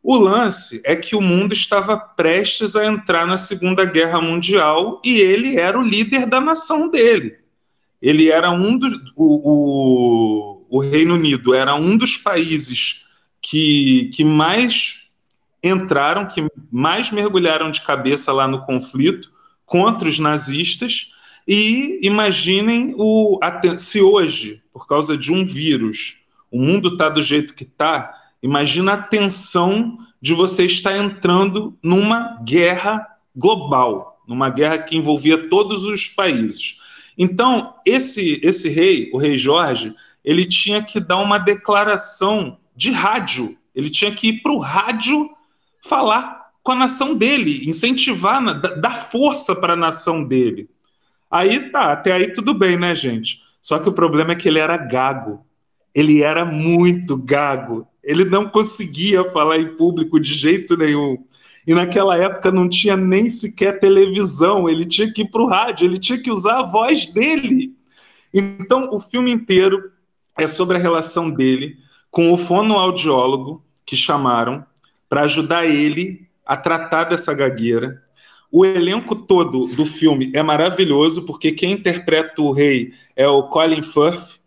[0.04, 5.20] O lance é que o mundo estava prestes a entrar na Segunda Guerra Mundial e
[5.20, 7.38] ele era o líder da nação dele.
[8.02, 8.94] Ele era um dos.
[9.16, 13.06] O, o, o Reino Unido era um dos países
[13.42, 15.10] que, que mais
[15.64, 19.32] entraram, que mais mergulharam de cabeça lá no conflito
[19.68, 21.12] contra os nazistas.
[21.48, 23.40] E imaginem o,
[23.78, 26.18] se hoje, por causa de um vírus,
[26.52, 32.40] o mundo está do jeito que está, imagina a tensão de você estar entrando numa
[32.44, 36.80] guerra global, numa guerra que envolvia todos os países.
[37.18, 43.58] Então, esse, esse rei, o rei Jorge, ele tinha que dar uma declaração de rádio.
[43.76, 45.30] Ele tinha que ir para o rádio
[45.82, 46.37] falar
[46.68, 48.44] com a nação dele, incentivar,
[48.82, 50.70] dar força para a nação dele.
[51.32, 53.42] Aí tá, até aí tudo bem, né, gente?
[53.62, 55.46] Só que o problema é que ele era gago.
[55.96, 57.88] Ele era muito gago.
[58.04, 61.24] Ele não conseguia falar em público de jeito nenhum.
[61.66, 65.86] E naquela época não tinha nem sequer televisão, ele tinha que ir para o rádio,
[65.86, 67.78] ele tinha que usar a voz dele.
[68.34, 69.90] Então, o filme inteiro
[70.38, 71.78] é sobre a relação dele
[72.12, 74.66] com o fonoaudiólogo que chamaram
[75.08, 78.02] para ajudar ele a tratar dessa gagueira.
[78.52, 83.84] O elenco todo do filme é maravilhoso, porque quem interpreta o rei é o Colin
[83.84, 84.40] Firth,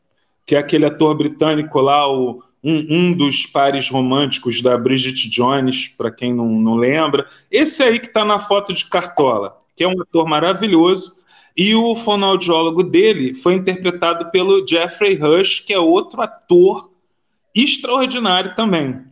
[0.47, 5.89] que é aquele ator britânico lá, o, um, um, dos pares românticos da Bridget Jones,
[5.89, 7.27] para quem não, não lembra.
[7.51, 11.21] Esse aí que está na foto de Cartola, que é um ator maravilhoso.
[11.57, 16.91] E o fonoaudiólogo dele foi interpretado pelo Jeffrey Rush, que é outro ator
[17.55, 19.10] extraordinário também.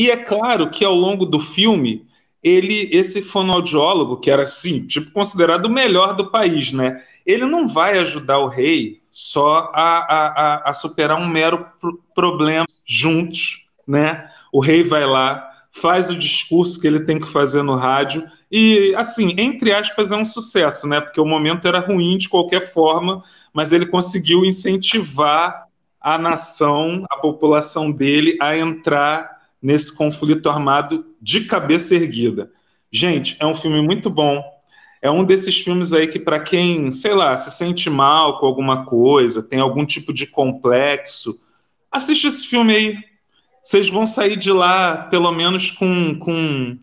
[0.00, 2.06] E é claro que ao longo do filme
[2.42, 7.02] ele, esse fonoaudiólogo, que era assim, tipo, considerado o melhor do país, né?
[7.26, 11.66] Ele não vai ajudar o rei só a, a, a superar um mero
[12.14, 14.26] problema juntos, né?
[14.50, 18.94] O rei vai lá, faz o discurso que ele tem que fazer no rádio e,
[18.96, 20.98] assim, entre aspas, é um sucesso, né?
[21.02, 25.66] Porque o momento era ruim de qualquer forma, mas ele conseguiu incentivar
[26.00, 32.50] a nação, a população dele a entrar nesse conflito armado de cabeça erguida.
[32.90, 34.42] Gente, é um filme muito bom.
[35.02, 38.84] É um desses filmes aí que, para quem, sei lá, se sente mal com alguma
[38.84, 41.40] coisa, tem algum tipo de complexo,
[41.90, 42.98] assiste esse filme aí.
[43.64, 46.78] Vocês vão sair de lá, pelo menos, com, com,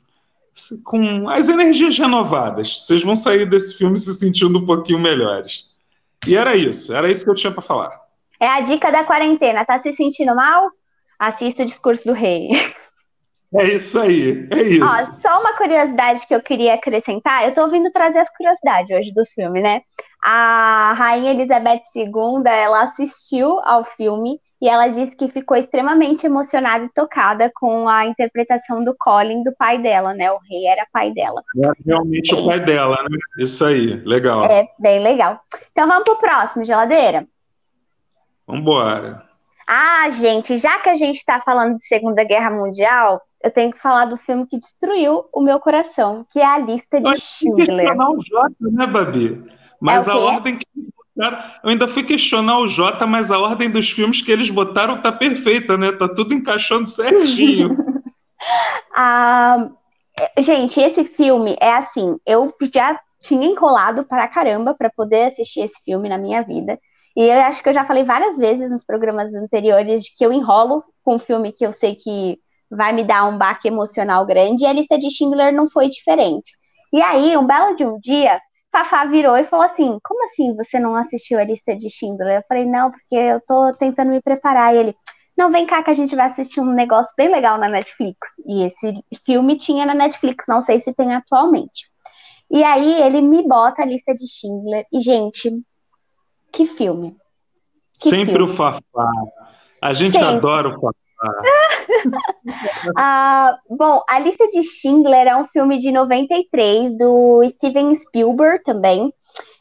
[0.83, 2.85] com as energias renovadas.
[2.85, 5.71] Vocês vão sair desse filme se sentindo um pouquinho melhores.
[6.27, 8.07] E era isso, era isso que eu tinha para falar.
[8.39, 9.65] É a dica da quarentena.
[9.65, 10.69] Tá se sentindo mal?
[11.19, 12.49] Assista o discurso do rei.
[13.55, 14.83] É isso aí, é isso.
[14.83, 17.45] Ó, só uma curiosidade que eu queria acrescentar.
[17.45, 19.81] Eu tô vindo trazer as curiosidades hoje dos filmes, né?
[20.23, 26.83] A Rainha Elizabeth II, ela assistiu ao filme e ela disse que ficou extremamente emocionada
[26.83, 30.31] e tocada com a interpretação do Colin, do pai dela, né?
[30.31, 31.41] O rei era pai dela.
[31.63, 33.43] É realmente o pai dela, né?
[33.43, 34.43] Isso aí, legal.
[34.43, 35.39] É, bem legal.
[35.71, 37.25] Então vamos pro próximo, geladeira.
[38.45, 39.26] Vambora.
[39.67, 43.81] Ah, gente, já que a gente está falando de Segunda Guerra Mundial, eu tenho que
[43.81, 47.89] falar do filme que destruiu o meu coração, que é a lista de Schindler.
[47.89, 49.43] Eu o Jota, né, Babi?
[49.81, 50.65] Mas é a ordem que
[51.15, 55.01] botaram, eu ainda fui questionar o Jota, mas a ordem dos filmes que eles botaram
[55.01, 55.91] tá perfeita, né?
[55.91, 57.75] Tá tudo encaixando certinho.
[58.95, 59.69] ah,
[60.39, 65.81] gente, esse filme é assim, eu já tinha enrolado para caramba para poder assistir esse
[65.83, 66.79] filme na minha vida.
[67.17, 70.31] E eu acho que eu já falei várias vezes nos programas anteriores de que eu
[70.31, 74.63] enrolo com um filme que eu sei que vai me dar um baque emocional grande,
[74.63, 76.51] e a lista de Schindler não foi diferente.
[76.93, 78.39] E aí, um belo de um dia,
[78.71, 82.37] Fafá virou e falou assim: Como assim você não assistiu a lista de Schindler?
[82.37, 84.75] Eu falei: Não, porque eu tô tentando me preparar.
[84.75, 84.95] E ele:
[85.35, 88.19] Não, vem cá que a gente vai assistir um negócio bem legal na Netflix.
[88.45, 88.93] E esse
[89.25, 91.89] filme tinha na Netflix, não sei se tem atualmente.
[92.51, 94.85] E aí ele me bota a lista de Schindler.
[94.93, 95.51] E, gente,
[96.57, 97.15] que filme.
[98.01, 98.51] Que Sempre filme.
[98.51, 99.11] o Fafá.
[99.79, 100.27] A gente Sempre.
[100.27, 100.95] adora o Fafá.
[102.97, 109.13] ah, bom, A Lista de Schindler é um filme de 93 do Steven Spielberg também.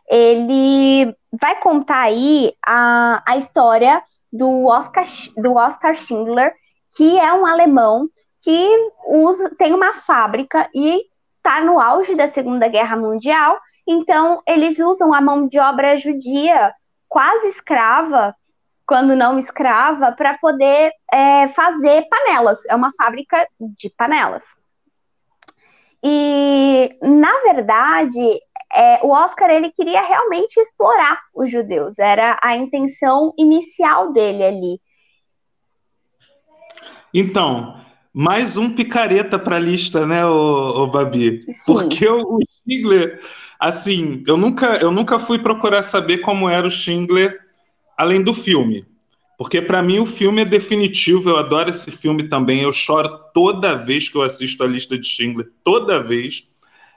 [0.09, 5.05] Ele vai contar aí a, a história do Oscar,
[5.37, 6.55] do Oscar Schindler,
[6.97, 8.09] que é um alemão
[8.43, 8.69] que
[9.09, 11.03] usa, tem uma fábrica e
[11.37, 13.59] está no auge da Segunda Guerra Mundial.
[13.87, 16.73] Então, eles usam a mão de obra judia
[17.17, 18.37] quase escrava,
[18.87, 22.59] quando não escrava, para poder é, fazer panelas.
[22.67, 24.45] É uma fábrica de panelas.
[26.05, 28.21] E, na verdade,
[28.71, 31.99] é, o Oscar ele queria realmente explorar os judeus.
[31.99, 34.81] Era a intenção inicial dele ali.
[37.15, 37.81] Então,
[38.19, 41.43] mais um picareta para a lista, né, o, o Babi?
[41.43, 41.53] Sim.
[41.67, 43.21] Porque o, o Schindler,
[43.61, 47.39] assim, eu nunca, eu nunca fui procurar saber como era o Schindler
[47.95, 48.87] além do filme.
[49.37, 53.77] Porque para mim o filme é definitivo, eu adoro esse filme também, eu choro toda
[53.77, 56.45] vez que eu assisto a lista de Schindler, toda vez.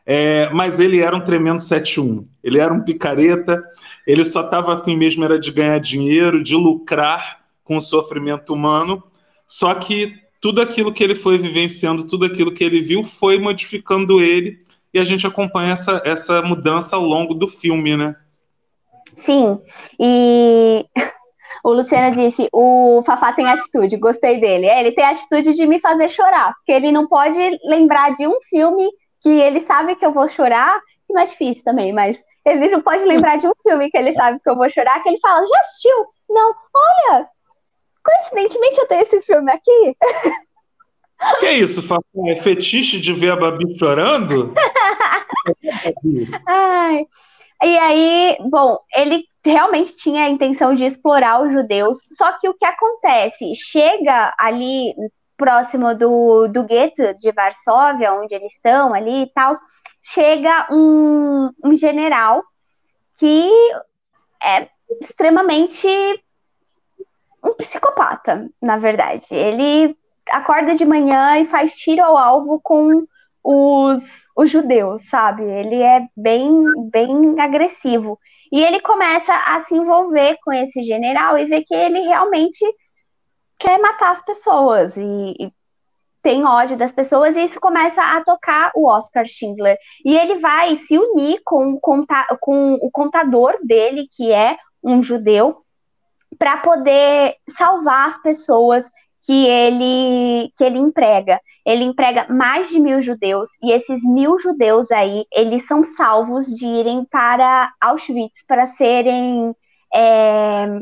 [0.06, 2.26] É, mas ele era um tremendo 7-1.
[2.42, 3.62] Ele era um picareta,
[4.08, 9.04] ele só estava afim mesmo era de ganhar dinheiro, de lucrar com o sofrimento humano.
[9.46, 14.22] Só que tudo aquilo que ele foi vivenciando, tudo aquilo que ele viu, foi modificando
[14.22, 14.60] ele,
[14.94, 18.16] e a gente acompanha essa, essa mudança ao longo do filme, né?
[19.14, 19.60] Sim,
[20.00, 20.86] e
[21.64, 24.66] o Luciano disse: o Fafá tem atitude, gostei dele.
[24.66, 28.40] É, ele tem atitude de me fazer chorar, porque ele não pode lembrar de um
[28.50, 28.90] filme
[29.22, 32.82] que ele sabe que eu vou chorar, que não é difícil também, mas ele não
[32.82, 35.46] pode lembrar de um filme que ele sabe que eu vou chorar, que ele fala:
[35.46, 36.06] já assistiu?
[36.30, 37.28] Não, olha,
[38.04, 39.96] coincidentemente eu tenho esse filme aqui.
[41.40, 42.02] Que é isso, Fafá?
[42.28, 44.54] É fetiche de ver a Babi chorando?
[46.48, 47.06] Ai.
[47.62, 52.54] E aí, bom, ele realmente tinha a intenção de explorar os judeus, só que o
[52.54, 53.54] que acontece?
[53.56, 54.94] Chega ali
[55.40, 59.54] próximo do, do gueto de Varsóvia, onde eles estão ali e tal,
[60.02, 62.44] chega um, um general
[63.18, 63.50] que
[64.44, 64.70] é
[65.02, 65.88] extremamente
[67.44, 69.28] um psicopata, na verdade.
[69.32, 69.96] Ele
[70.30, 73.06] acorda de manhã e faz tiro ao alvo com
[73.44, 74.04] os,
[74.36, 75.44] os judeus, sabe?
[75.44, 76.52] Ele é bem,
[76.92, 78.20] bem agressivo.
[78.52, 82.66] E ele começa a se envolver com esse general e vê que ele realmente
[83.58, 84.98] quer matar as pessoas.
[84.98, 85.52] E, e
[86.22, 89.78] tem ódio das pessoas e isso começa a tocar o Oscar Schindler.
[90.04, 95.64] E ele vai se unir com, com o contador dele, que é um judeu,
[96.38, 98.86] para poder salvar as pessoas
[99.30, 101.40] que ele que ele emprega.
[101.66, 106.66] Ele emprega mais de mil judeus e esses mil judeus aí eles são salvos de
[106.66, 109.56] irem para Auschwitz para serem
[109.94, 110.82] é,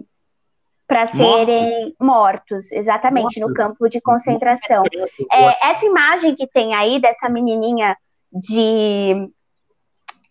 [0.88, 3.50] para serem mortos, exatamente mortos.
[3.50, 4.84] no campo de concentração.
[5.30, 7.98] É, essa imagem que tem aí dessa menininha
[8.32, 9.30] de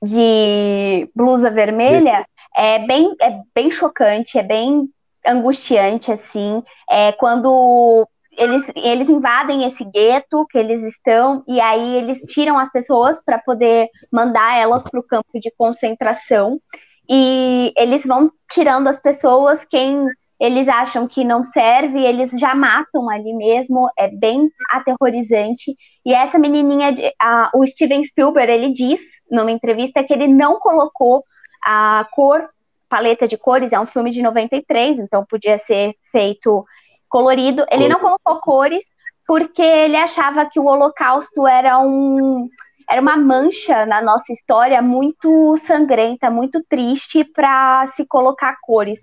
[0.02, 4.88] de blusa vermelha é bem é bem chocante, é bem
[5.26, 12.20] angustiante, assim, é quando eles, eles invadem esse gueto que eles estão, e aí eles
[12.22, 16.60] tiram as pessoas para poder mandar elas para o campo de concentração,
[17.08, 20.06] e eles vão tirando as pessoas, quem
[20.38, 25.74] eles acham que não serve, eles já matam ali mesmo, é bem aterrorizante.
[26.04, 30.58] E essa menininha, de, a, o Steven Spielberg, ele diz numa entrevista que ele não
[30.58, 31.24] colocou
[31.64, 32.46] a cor
[32.88, 36.64] paleta de cores, é um filme de 93, então podia ser feito
[37.08, 37.64] colorido.
[37.70, 38.84] Ele não colocou cores
[39.26, 42.48] porque ele achava que o Holocausto era um
[42.88, 49.00] era uma mancha na nossa história muito sangrenta, muito triste para se colocar cores.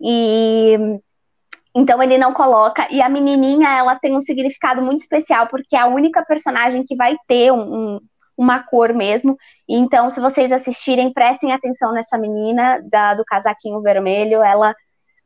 [0.00, 0.78] E
[1.74, 2.86] então ele não coloca.
[2.90, 6.94] E a menininha, ela tem um significado muito especial porque é a única personagem que
[6.94, 8.00] vai ter um, um
[8.38, 9.36] uma cor mesmo.
[9.68, 14.40] Então, se vocês assistirem, prestem atenção nessa menina da, do casaquinho vermelho.
[14.42, 14.74] Ela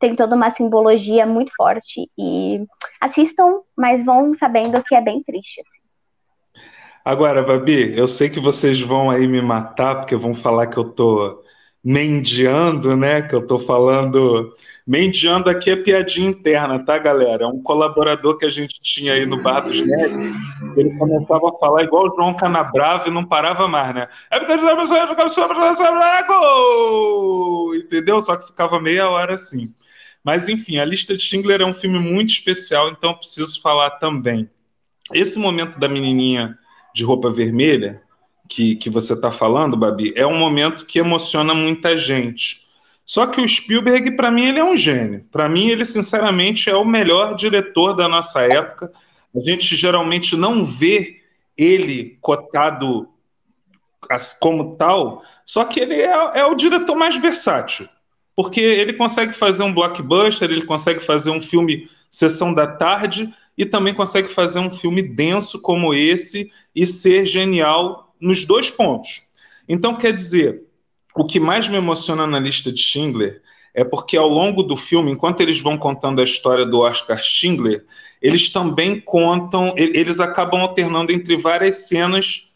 [0.00, 2.10] tem toda uma simbologia muito forte.
[2.18, 2.64] E
[2.98, 5.60] assistam, mas vão sabendo que é bem triste.
[5.60, 5.82] Assim.
[7.04, 10.84] Agora, Babi, eu sei que vocês vão aí me matar, porque vão falar que eu
[10.84, 11.42] tô
[11.84, 13.22] mendiando, né?
[13.22, 14.52] Que eu tô falando.
[14.86, 17.44] Mendiando aqui é piadinha interna, tá, galera?
[17.44, 20.34] É um colaborador que a gente tinha aí no Bar dos Nerds.
[20.76, 24.08] Ele começava a falar igual o João Canabrava e não parava mais, né?
[27.76, 28.20] Entendeu?
[28.22, 29.72] Só que ficava meia hora assim.
[30.24, 34.48] Mas, enfim, A Lista de Schindler é um filme muito especial, então preciso falar também.
[35.12, 36.56] Esse momento da menininha
[36.94, 38.01] de roupa vermelha
[38.54, 42.66] que, que você está falando, Babi, é um momento que emociona muita gente.
[43.04, 45.24] Só que o Spielberg, para mim, ele é um gênio.
[45.32, 48.92] Para mim, ele, sinceramente, é o melhor diretor da nossa época.
[49.34, 51.20] A gente geralmente não vê
[51.56, 53.08] ele cotado
[54.40, 57.88] como tal, só que ele é, é o diretor mais versátil.
[58.36, 63.64] Porque ele consegue fazer um blockbuster, ele consegue fazer um filme sessão da tarde e
[63.64, 69.32] também consegue fazer um filme denso como esse e ser genial nos dois pontos.
[69.68, 70.62] Então, quer dizer,
[71.14, 73.42] o que mais me emociona na lista de Schindler
[73.74, 77.84] é porque ao longo do filme, enquanto eles vão contando a história do Oscar Schindler,
[78.20, 82.52] eles também contam, eles acabam alternando entre várias cenas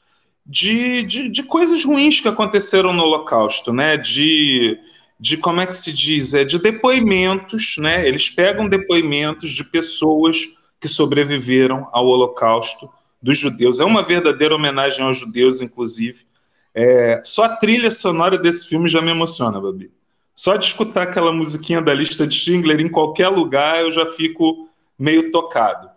[0.46, 3.96] de, de, de coisas ruins que aconteceram no Holocausto, né?
[3.96, 4.79] De,
[5.18, 6.35] de como é que se diz?
[6.35, 8.07] É de depoimentos, né?
[8.07, 10.38] Eles pegam depoimentos de pessoas
[10.81, 12.88] que sobreviveram ao Holocausto
[13.22, 13.81] dos judeus.
[13.81, 16.26] É uma verdadeira homenagem aos judeus, inclusive.
[16.74, 19.90] É, só a trilha sonora desse filme já me emociona, Babi.
[20.35, 24.68] Só de escutar aquela musiquinha da lista de Schindler em qualquer lugar eu já fico
[24.98, 25.88] meio tocado.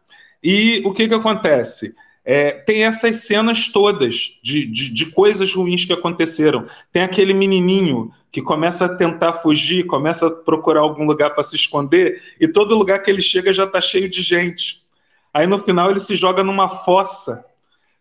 [0.42, 1.94] E o que, que acontece?
[2.24, 6.66] É, tem essas cenas todas de, de, de, coisas ruins que aconteceram.
[6.92, 11.56] Tem aquele menininho que começa a tentar fugir, começa a procurar algum lugar para se
[11.56, 14.84] esconder, e todo lugar que ele chega já está cheio de gente.
[15.34, 17.46] Aí no final ele se joga numa fossa.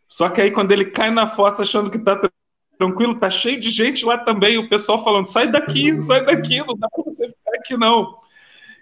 [0.07, 2.19] Só que aí quando ele cai na fossa achando que tá
[2.79, 6.75] tranquilo, tá cheio de gente lá também, o pessoal falando: sai daqui, sai daqui, não
[6.79, 8.17] dá pra você ficar aqui não.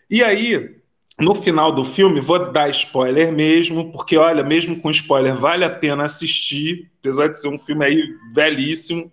[0.08, 0.76] E aí,
[1.18, 5.70] no final do filme, vou dar spoiler mesmo, porque olha, mesmo com spoiler, vale a
[5.70, 9.10] pena assistir, apesar de ser um filme aí velhíssimo,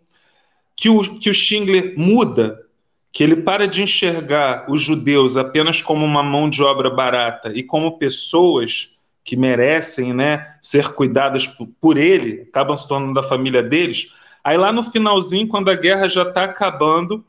[0.75, 2.59] que o, que o Schindler muda,
[3.11, 7.63] que ele para de enxergar os judeus apenas como uma mão de obra barata e
[7.63, 8.92] como pessoas
[9.23, 14.13] que merecem né, ser cuidadas por, por ele, acabam se tornando da família deles.
[14.43, 17.23] Aí lá no finalzinho, quando a guerra já está acabando,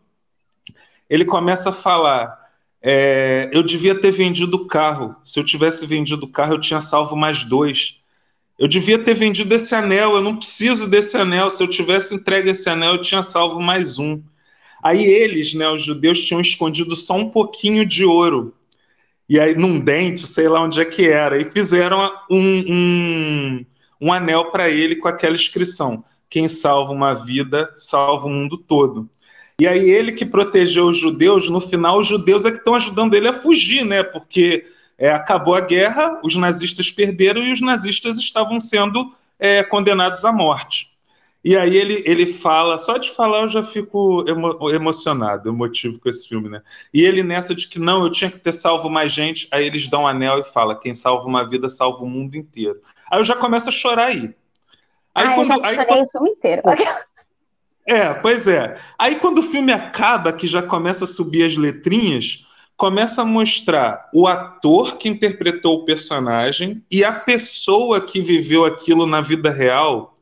[1.08, 2.36] ele começa a falar:
[2.82, 5.14] é, eu devia ter vendido o carro.
[5.22, 8.00] Se eu tivesse vendido o carro, eu tinha salvo mais dois.
[8.58, 11.50] Eu devia ter vendido esse anel, eu não preciso desse anel.
[11.50, 14.20] Se eu tivesse entregue esse anel, eu tinha salvo mais um.
[14.82, 18.54] Aí eles, né, os judeus, tinham escondido só um pouquinho de ouro
[19.28, 23.66] e aí num dente, sei lá onde é que era, e fizeram um, um,
[24.00, 29.08] um anel para ele com aquela inscrição: quem salva uma vida, salva o mundo todo.
[29.58, 33.14] E aí ele que protegeu os judeus, no final os judeus é que estão ajudando
[33.14, 34.02] ele a fugir, né?
[34.02, 34.66] Porque
[34.98, 40.32] é, acabou a guerra, os nazistas perderam e os nazistas estavam sendo é, condenados à
[40.32, 40.93] morte.
[41.44, 46.08] E aí ele, ele fala, só de falar eu já fico emo, emocionado, emotivo com
[46.08, 46.62] esse filme, né?
[46.92, 49.86] E ele nessa de que não, eu tinha que ter salvo mais gente, aí eles
[49.86, 52.80] dão um anel e fala, quem salva uma vida salva o mundo inteiro.
[53.10, 54.34] Aí eu já começo a chorar aí.
[55.14, 56.04] Aí, Ai, quando, eu já aí, quando...
[56.04, 56.62] o filme inteiro.
[57.86, 58.78] É, pois é.
[58.98, 64.08] Aí quando o filme acaba, que já começa a subir as letrinhas, começa a mostrar
[64.14, 70.13] o ator que interpretou o personagem e a pessoa que viveu aquilo na vida real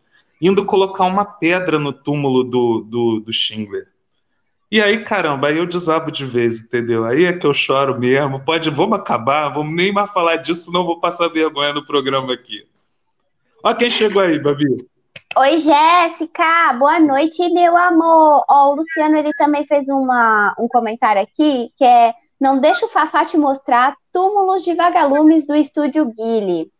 [0.42, 3.86] indo colocar uma pedra no túmulo do, do, do Schindler.
[4.72, 7.04] E aí, caramba, aí eu desabo de vez, entendeu?
[7.04, 8.44] Aí é que eu choro mesmo.
[8.44, 12.66] Pode, vamos acabar, vamos nem mais falar disso, senão vou passar vergonha no programa aqui.
[13.62, 14.84] Ó quem chegou aí, Babi.
[15.36, 18.44] Oi, Jéssica, boa noite, meu amor.
[18.48, 22.88] Ó, o Luciano, ele também fez uma, um comentário aqui, que é, não deixa o
[22.88, 26.72] Fafá te mostrar túmulos de vagalumes do estúdio Guile,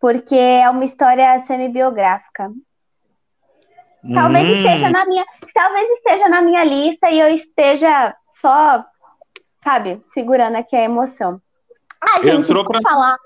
[0.00, 2.50] porque é uma história semi-biográfica.
[4.14, 4.52] Talvez hum.
[4.52, 8.84] esteja na minha, talvez esteja na minha lista e eu esteja só,
[9.62, 11.40] sabe, segurando aqui a emoção.
[12.00, 12.90] Ah, gente, Entrou por pra...
[12.90, 13.16] falar,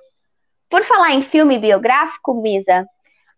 [0.69, 2.87] por falar em filme biográfico, Misa,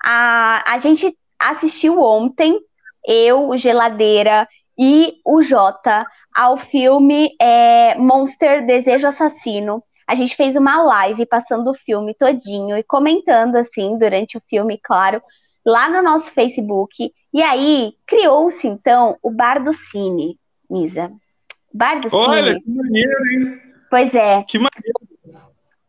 [0.03, 2.59] a, a gente assistiu ontem,
[3.07, 9.82] eu, o Geladeira e o Jota, ao filme é, Monster Desejo Assassino.
[10.07, 14.78] A gente fez uma live passando o filme todinho e comentando assim durante o filme,
[14.82, 15.20] claro,
[15.67, 17.12] lá no nosso Facebook.
[17.35, 20.39] E aí criou-se então o Bar do Cine,
[20.71, 21.11] Misa.
[21.75, 22.62] Bar do Olha, Cine.
[22.62, 23.61] que maneiro, hein?
[23.91, 24.45] Pois é.
[24.45, 25.17] Que maneiro.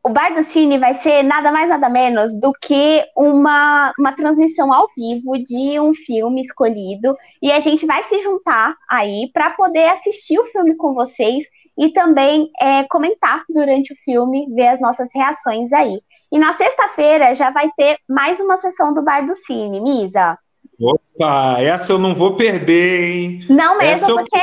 [0.04, 4.74] O Bar do Cine vai ser nada mais nada menos do que uma, uma transmissão
[4.74, 9.90] ao vivo de um filme escolhido e a gente vai se juntar aí para poder
[9.90, 11.46] assistir o filme com vocês
[11.78, 16.02] e também é, comentar durante o filme, ver as nossas reações aí.
[16.32, 20.38] E na sexta-feira já vai ter mais uma sessão do Bar do Cine, Misa.
[20.80, 23.46] Opa, essa eu não vou perder, hein?
[23.50, 24.38] Não mesmo, porque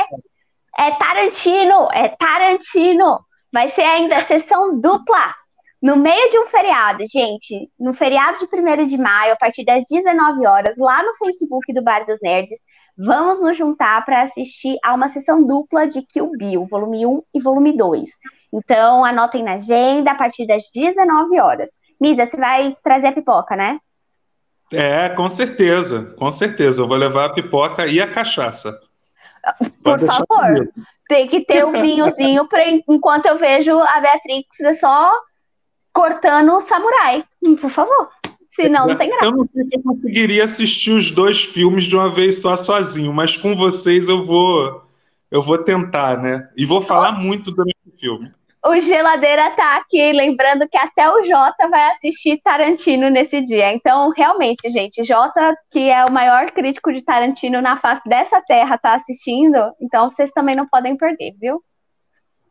[0.77, 3.19] é Tarantino, é Tarantino.
[3.51, 5.33] Vai ser ainda sessão dupla.
[5.81, 9.83] No meio de um feriado, gente, no feriado de 1 de maio, a partir das
[9.89, 12.59] 19 horas, lá no Facebook do Bar dos Nerds,
[12.97, 17.41] vamos nos juntar para assistir a uma sessão dupla de Kill Bill, volume 1 e
[17.41, 18.09] volume 2.
[18.53, 21.71] Então, anotem na agenda a partir das 19 horas.
[21.99, 23.79] Misa, você vai trazer a pipoca, né?
[24.73, 26.81] É, com certeza, com certeza.
[26.81, 28.77] Eu vou levar a pipoca e a cachaça.
[29.83, 30.71] Por favor, comigo.
[31.07, 35.11] tem que ter o um vinhozinho pra, enquanto eu vejo a Beatrix é só
[35.93, 37.23] cortando o samurai.
[37.61, 38.09] Por favor.
[38.55, 39.25] Senão não tem graça.
[39.25, 43.13] Eu não sei se eu conseguiria assistir os dois filmes de uma vez só sozinho,
[43.13, 44.83] mas com vocês eu vou
[45.29, 46.47] eu vou tentar, né?
[46.55, 47.21] E vou falar oh.
[47.21, 48.31] muito durante o filme.
[48.65, 53.71] O Geladeira tá aqui, lembrando que até o Jota vai assistir Tarantino nesse dia.
[53.71, 58.75] Então, realmente, gente, Jota, que é o maior crítico de Tarantino na face dessa terra,
[58.75, 59.55] tá assistindo.
[59.79, 61.61] Então, vocês também não podem perder, viu?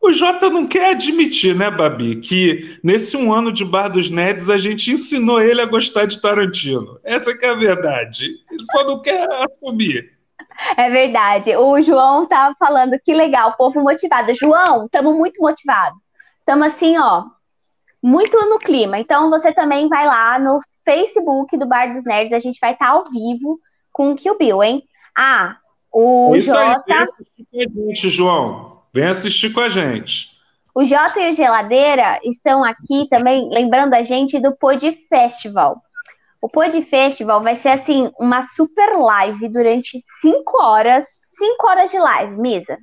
[0.04, 4.50] O Jota não quer admitir, né, Babi, que nesse um ano de Bar dos Nerds
[4.50, 7.00] a gente ensinou ele a gostar de Tarantino.
[7.02, 8.26] Essa que é a verdade.
[8.50, 10.12] Ele só não quer assumir.
[10.76, 11.56] É verdade.
[11.56, 14.34] O João tava falando que legal, povo motivado.
[14.34, 15.98] João, estamos muito motivados.
[16.40, 17.24] Estamos assim, ó,
[18.02, 18.98] muito no clima.
[18.98, 22.88] Então você também vai lá no Facebook do Bar dos Nerds, a gente vai estar
[22.88, 23.58] tá ao vivo
[23.90, 24.82] com o Kill Bill, hein?
[25.16, 25.56] Ah,
[25.90, 27.08] o Isso Jota.
[27.54, 28.73] Aí, gente, João.
[28.94, 30.28] Vem assistir com a gente.
[30.72, 35.82] O Jota e o Geladeira estão aqui também, lembrando a gente do Pod Festival.
[36.40, 41.98] O Pod Festival vai ser assim, uma super live durante cinco horas, cinco horas de
[41.98, 42.78] live, Misa.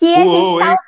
[0.00, 0.78] Que a Uou, gente tá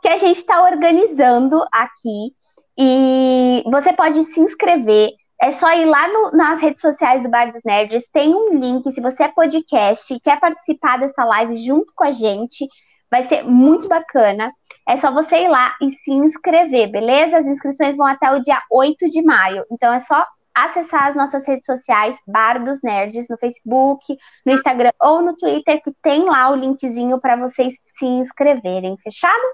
[0.00, 2.32] que a gente está organizando aqui.
[2.78, 5.10] E você pode se inscrever.
[5.40, 8.04] É só ir lá no, nas redes sociais do Bar dos Nerds.
[8.12, 8.88] Tem um link.
[8.92, 12.68] Se você é podcast e quer participar dessa live junto com a gente,
[13.10, 14.52] vai ser muito bacana.
[14.88, 17.38] É só você ir lá e se inscrever, beleza?
[17.38, 19.64] As inscrições vão até o dia 8 de maio.
[19.70, 24.90] Então é só acessar as nossas redes sociais, Bar dos Nerds, no Facebook, no Instagram
[25.00, 28.96] ou no Twitter, que tem lá o linkzinho para vocês se inscreverem.
[28.98, 29.44] Fechado?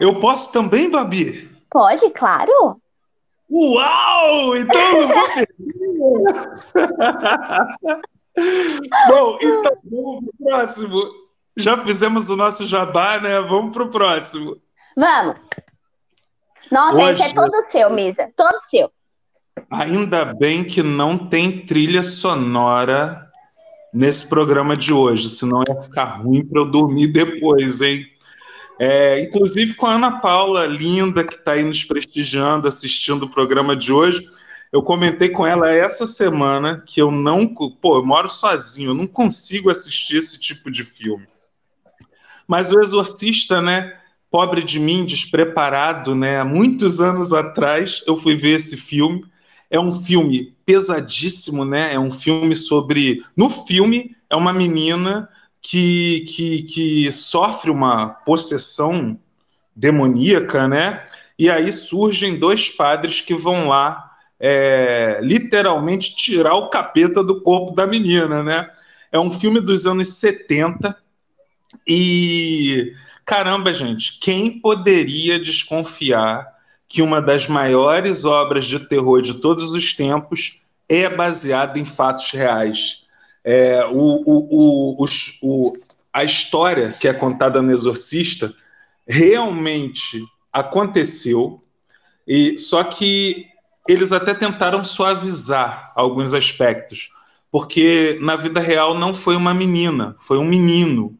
[0.00, 1.50] Eu posso também, Babi?
[1.70, 2.80] Pode, claro.
[3.50, 4.56] Uau!
[4.56, 5.16] Então eu vou
[9.08, 11.27] Bom, então vamos pro próximo.
[11.58, 13.40] Já fizemos o nosso jabá, né?
[13.40, 14.56] Vamos pro próximo.
[14.96, 15.36] Vamos.
[16.70, 17.20] Nossa, Hoje...
[17.20, 18.30] esse é todo seu, Misa.
[18.36, 18.90] Todo seu.
[19.68, 23.28] Ainda bem que não tem trilha sonora
[23.92, 28.06] nesse programa de hoje, senão ia ficar ruim para eu dormir depois, hein?
[28.78, 33.74] É, inclusive com a Ana Paula, linda, que está aí nos prestigiando, assistindo o programa
[33.74, 34.24] de hoje.
[34.70, 37.52] Eu comentei com ela essa semana que eu não.
[37.52, 41.26] Pô, eu moro sozinho, eu não consigo assistir esse tipo de filme.
[42.48, 43.94] Mas o Exorcista, né?
[44.30, 46.42] Pobre de mim, despreparado, né?
[46.42, 49.22] Muitos anos atrás eu fui ver esse filme.
[49.70, 51.92] É um filme pesadíssimo, né?
[51.92, 53.22] É um filme sobre.
[53.36, 55.28] No filme, é uma menina
[55.60, 59.18] que, que, que sofre uma possessão
[59.76, 61.06] demoníaca, né?
[61.38, 67.74] E aí surgem dois padres que vão lá é, literalmente tirar o capeta do corpo
[67.74, 68.70] da menina, né?
[69.12, 70.96] É um filme dos anos 70
[71.86, 72.94] e
[73.24, 76.46] caramba, gente, quem poderia desconfiar
[76.88, 82.30] que uma das maiores obras de terror de todos os tempos é baseada em fatos
[82.30, 83.04] reais?
[83.44, 85.06] É, o, o, o,
[85.42, 85.76] o,
[86.12, 88.54] a história que é contada no Exorcista
[89.06, 91.62] realmente aconteceu,
[92.26, 93.46] e só que
[93.88, 97.10] eles até tentaram suavizar alguns aspectos,
[97.50, 101.17] porque na vida real não foi uma menina, foi um menino.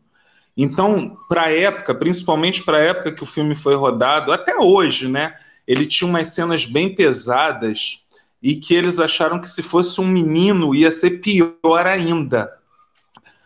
[0.60, 5.06] Então, para a época, principalmente para a época que o filme foi rodado, até hoje,
[5.06, 5.36] né?
[5.64, 8.02] Ele tinha umas cenas bem pesadas
[8.42, 12.52] e que eles acharam que se fosse um menino ia ser pior ainda.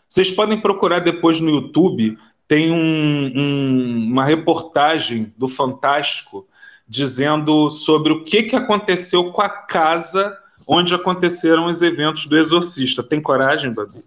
[0.08, 2.16] Vocês podem procurar depois no YouTube,
[2.48, 6.46] tem um, um, uma reportagem do Fantástico
[6.88, 13.02] dizendo sobre o que, que aconteceu com a casa onde aconteceram os eventos do Exorcista.
[13.02, 14.02] Tem coragem, Babi?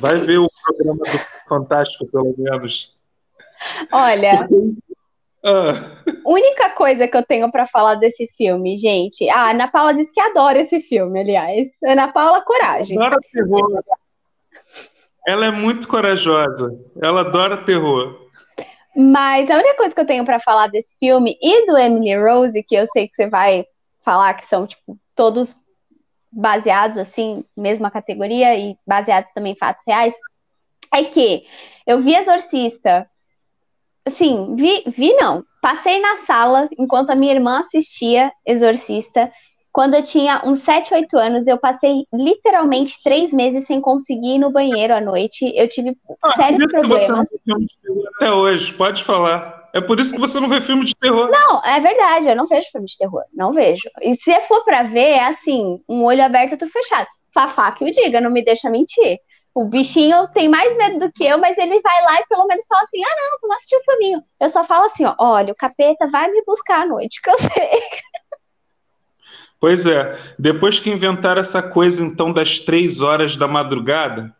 [0.00, 2.96] Vai ver o programa do Fantástico, pelo menos.
[3.92, 4.48] Olha,
[5.44, 6.02] ah.
[6.24, 9.28] única coisa que eu tenho para falar desse filme, gente.
[9.28, 11.68] Ah, Ana Paula disse que adora esse filme, aliás.
[11.84, 12.98] Ana Paula, coragem.
[12.98, 13.82] Adora terror.
[15.26, 16.78] Ela é muito corajosa.
[17.02, 18.28] Ela adora terror.
[18.96, 22.62] Mas a única coisa que eu tenho para falar desse filme e do Emily Rose,
[22.62, 23.64] que eu sei que você vai
[24.04, 25.56] falar que são, tipo, todos
[26.30, 30.14] baseados, assim, mesma categoria e baseados também em fatos reais,
[30.94, 31.44] é que
[31.86, 33.08] eu vi Exorcista,
[34.06, 39.30] assim, vi, vi não, passei na sala enquanto a minha irmã assistia Exorcista
[39.78, 44.38] quando eu tinha uns 7, 8 anos, eu passei literalmente três meses sem conseguir ir
[44.38, 45.52] no banheiro à noite.
[45.54, 47.28] Eu tive ah, sérios problemas.
[48.16, 49.57] até hoje, pode falar.
[49.72, 51.30] É por isso que você não vê filme de terror.
[51.30, 53.22] Não, é verdade, eu não vejo filme de terror.
[53.32, 53.88] Não vejo.
[54.02, 57.06] E se for para ver, é assim, um olho aberto e outro fechado.
[57.34, 59.18] Fafá que o diga, não me deixa mentir.
[59.54, 62.66] O bichinho tem mais medo do que eu, mas ele vai lá e pelo menos
[62.66, 64.22] fala assim: ah, não, vamos assistir o um filminho.
[64.40, 67.38] Eu só falo assim: ó, olha, o capeta vai me buscar à noite, que eu
[67.38, 67.80] sei.
[69.60, 74.32] Pois é, depois que inventaram essa coisa então das três horas da madrugada,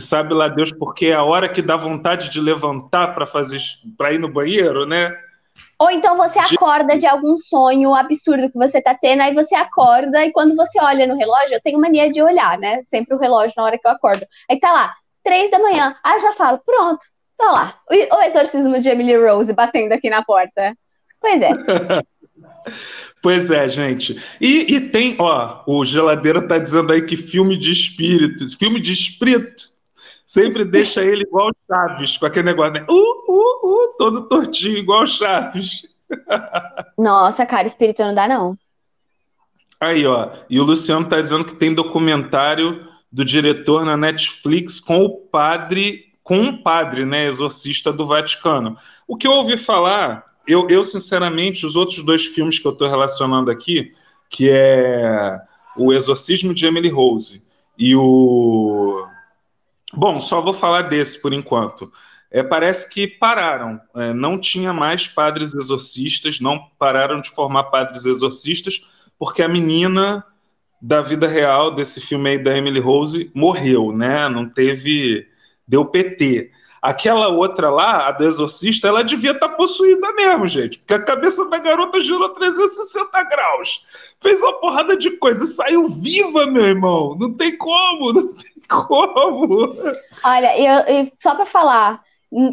[0.00, 3.60] que sabe lá Deus porque é a hora que dá vontade de levantar para fazer
[3.98, 5.14] para ir no banheiro, né?
[5.78, 10.24] Ou então você acorda de algum sonho absurdo que você tá tendo, aí você acorda
[10.24, 12.82] e quando você olha no relógio, eu tenho mania de olhar, né?
[12.86, 14.26] Sempre o relógio na hora que eu acordo.
[14.50, 15.94] Aí tá lá, três da manhã.
[16.02, 17.04] Aí eu já falo, pronto,
[17.36, 17.74] tá lá.
[17.90, 20.74] O exorcismo de Emily Rose batendo aqui na porta.
[21.20, 21.50] Pois é.
[23.22, 24.18] Pois é, gente.
[24.40, 28.92] E, e, tem, ó, o Geladeira tá dizendo aí que filme de espírito, filme de
[28.92, 29.64] espírito,
[30.30, 32.86] sempre deixa ele igual o Chaves, com aquele negócio, né?
[32.88, 35.88] Uh, uh, uh, todo tortinho, igual o Chaves.
[36.96, 38.56] Nossa, cara, espírito não dá, não.
[39.80, 45.04] Aí, ó, e o Luciano tá dizendo que tem documentário do diretor na Netflix com
[45.04, 48.76] o padre, com um padre, né, exorcista do Vaticano.
[49.08, 52.88] O que eu ouvi falar eu, eu, sinceramente, os outros dois filmes que eu estou
[52.88, 53.90] relacionando aqui,
[54.28, 55.38] que é
[55.76, 57.42] O Exorcismo de Emily Rose
[57.78, 59.06] e o.
[59.92, 61.92] Bom, só vou falar desse por enquanto.
[62.30, 68.04] É, parece que pararam, é, não tinha mais padres exorcistas, não pararam de formar padres
[68.06, 68.82] exorcistas,
[69.18, 70.24] porque a menina
[70.80, 74.28] da vida real desse filme aí da Emily Rose morreu, né?
[74.28, 75.26] Não teve.
[75.66, 76.50] deu PT.
[76.80, 80.78] Aquela outra lá, a do exorcista, ela devia estar tá possuída mesmo, gente.
[80.78, 83.84] Porque a cabeça da garota girou 360 graus.
[84.22, 85.46] Fez uma porrada de coisa.
[85.46, 87.14] Saiu viva, meu irmão.
[87.20, 89.74] Não tem como, não tem como.
[90.24, 92.00] Olha, eu, eu só para falar,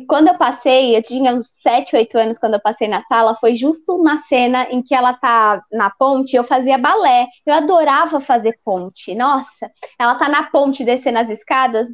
[0.07, 3.55] quando eu passei, eu tinha uns 7, 8 anos quando eu passei na sala, foi
[3.55, 7.27] justo na cena em que ela tá na ponte, eu fazia balé.
[7.45, 9.13] Eu adorava fazer ponte.
[9.15, 11.87] Nossa, ela tá na ponte descendo as escadas,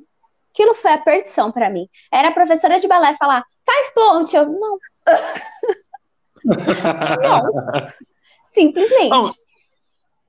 [0.53, 1.89] Aquilo foi a perdição para mim.
[2.11, 4.35] Era a professora de balé falar, faz ponte.
[4.35, 4.77] Eu, não.
[6.45, 7.91] não.
[8.53, 9.09] Simplesmente.
[9.09, 9.31] Não.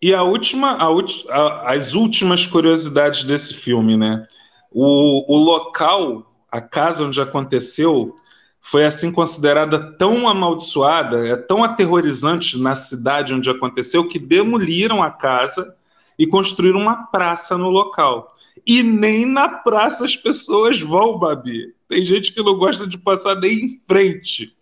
[0.05, 0.87] E a última, a,
[1.31, 4.27] a, as últimas curiosidades desse filme, né?
[4.71, 8.15] O, o local, a casa onde aconteceu,
[8.61, 15.11] foi assim considerada tão amaldiçoada, é tão aterrorizante na cidade onde aconteceu que demoliram a
[15.11, 15.75] casa
[16.19, 18.37] e construíram uma praça no local.
[18.67, 21.75] E nem na praça as pessoas vão, Babi.
[21.89, 24.55] Tem gente que não gosta de passar nem em frente.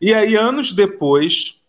[0.00, 1.60] E aí, anos depois,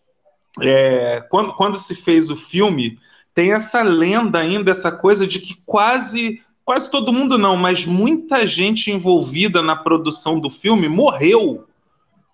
[0.60, 2.96] é, quando, quando se fez o filme,
[3.38, 8.44] tem essa lenda ainda, essa coisa de que quase, quase todo mundo não, mas muita
[8.44, 11.64] gente envolvida na produção do filme morreu.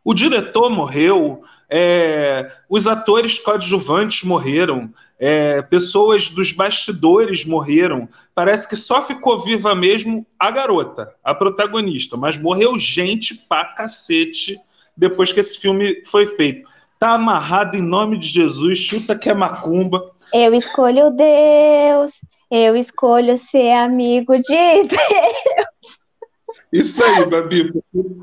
[0.02, 8.08] O diretor morreu, é, os atores coadjuvantes morreram, é, pessoas dos bastidores morreram.
[8.34, 14.58] Parece que só ficou viva mesmo a garota, a protagonista, mas morreu gente pra cacete
[14.96, 16.66] depois que esse filme foi feito.
[17.04, 20.10] Tá amarrado em nome de Jesus, chuta que é macumba.
[20.32, 22.12] Eu escolho Deus,
[22.50, 25.98] eu escolho ser amigo de Deus.
[26.72, 27.74] Isso aí, Babi.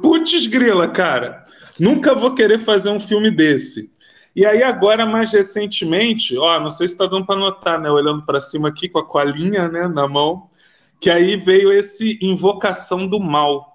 [0.02, 1.44] Putz grila, cara.
[1.80, 3.94] Nunca vou querer fazer um filme desse.
[4.36, 8.26] E aí agora, mais recentemente, ó, não sei se está dando para notar, né, olhando
[8.26, 10.50] para cima aqui com a colinha, né, na mão,
[11.00, 13.71] que aí veio esse Invocação do Mal,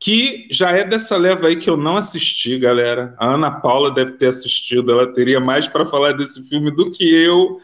[0.00, 3.14] que já é dessa leva aí que eu não assisti, galera.
[3.18, 7.04] A Ana Paula deve ter assistido, ela teria mais para falar desse filme do que
[7.04, 7.58] eu,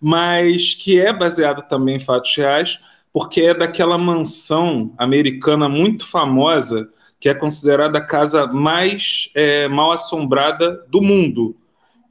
[0.00, 2.80] mas que é baseado também em fatos reais,
[3.12, 6.88] porque é daquela mansão americana muito famosa,
[7.20, 11.54] que é considerada a casa mais é, mal assombrada do mundo.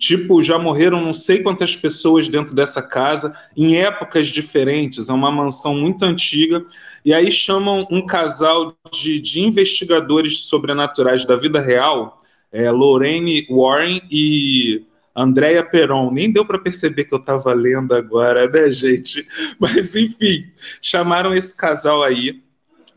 [0.01, 5.31] Tipo, já morreram não sei quantas pessoas dentro dessa casa, em épocas diferentes, é uma
[5.31, 6.65] mansão muito antiga,
[7.05, 12.19] e aí chamam um casal de, de investigadores sobrenaturais da vida real,
[12.51, 14.83] é, Lorraine Warren e
[15.15, 16.09] Andrea Peron.
[16.11, 19.23] Nem deu para perceber que eu estava lendo agora, né, gente?
[19.61, 20.45] Mas, enfim,
[20.81, 22.41] chamaram esse casal aí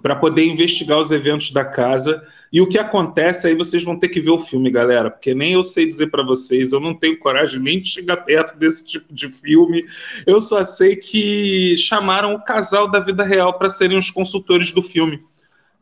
[0.00, 4.09] para poder investigar os eventos da casa e o que acontece, aí vocês vão ter
[4.09, 7.18] que ver o filme, galera, porque nem eu sei dizer para vocês, eu não tenho
[7.18, 9.84] coragem nem de chegar perto desse tipo de filme.
[10.24, 14.84] Eu só sei que chamaram o casal da vida real para serem os consultores do
[14.84, 15.20] filme,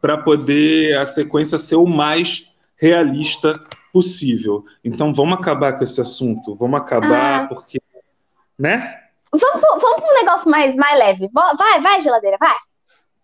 [0.00, 3.62] para poder a sequência ser o mais realista
[3.92, 4.64] possível.
[4.82, 7.48] Então vamos acabar com esse assunto, vamos acabar, ah.
[7.48, 7.78] porque.
[8.58, 8.98] Né?
[9.30, 11.28] Vamos, vamos para um negócio mais, mais leve.
[11.34, 12.56] Vai, vai, geladeira, vai.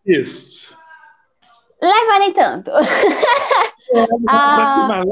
[0.04, 0.77] Isso.
[1.80, 2.70] Leva nem tanto.
[4.28, 5.02] ah...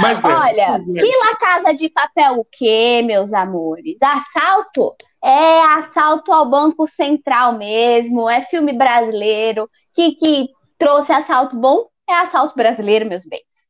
[0.00, 0.28] Mas é.
[0.28, 3.98] Olha, Vila Casa de Papel o quê, meus amores?
[4.02, 4.94] Assalto?
[5.22, 9.68] É assalto ao Banco Central mesmo, é filme brasileiro.
[9.92, 10.48] Que, que
[10.78, 11.86] trouxe assalto bom?
[12.08, 13.66] É assalto brasileiro, meus bens.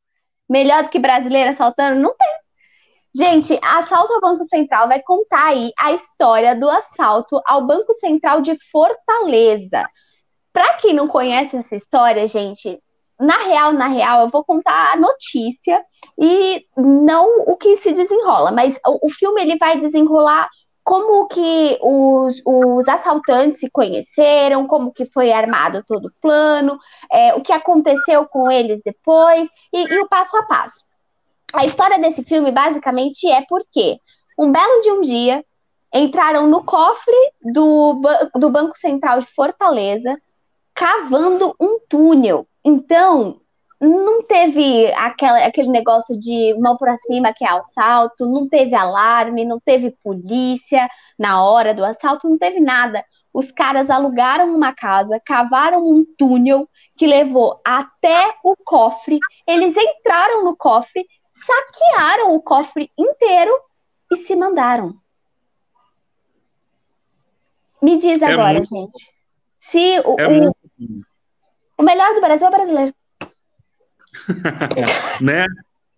[0.48, 2.00] Melhor do que brasileiro assaltando?
[2.00, 2.28] Não tem.
[3.18, 8.40] Gente, assalto ao Banco Central vai contar aí a história do assalto ao Banco Central
[8.40, 9.84] de Fortaleza.
[10.52, 12.80] Para quem não conhece essa história, gente,
[13.18, 15.84] na real, na real, eu vou contar a notícia
[16.16, 20.48] e não o que se desenrola, mas o, o filme ele vai desenrolar
[20.84, 26.78] como que os, os, assaltantes se conheceram, como que foi armado todo o plano,
[27.10, 30.87] é, o que aconteceu com eles depois e, e o passo a passo.
[31.52, 33.98] A história desse filme basicamente é porque
[34.38, 35.44] um belo de um dia
[35.92, 38.00] entraram no cofre do,
[38.34, 40.16] do Banco Central de Fortaleza
[40.74, 42.46] cavando um túnel.
[42.64, 43.40] Então,
[43.80, 49.44] não teve aquela, aquele negócio de mão para cima que é assalto, não teve alarme,
[49.44, 50.88] não teve polícia
[51.18, 53.04] na hora do assalto, não teve nada.
[53.32, 59.18] Os caras alugaram uma casa, cavaram um túnel que levou até o cofre.
[59.46, 61.06] Eles entraram no cofre,
[61.44, 63.52] saquearam o cofre inteiro
[64.10, 64.94] e se mandaram.
[67.82, 68.68] Me diz é agora, muito...
[68.68, 69.12] gente.
[69.60, 70.56] Se o, é o,
[71.78, 72.94] o melhor do Brasil é o brasileiro.
[75.20, 75.46] né?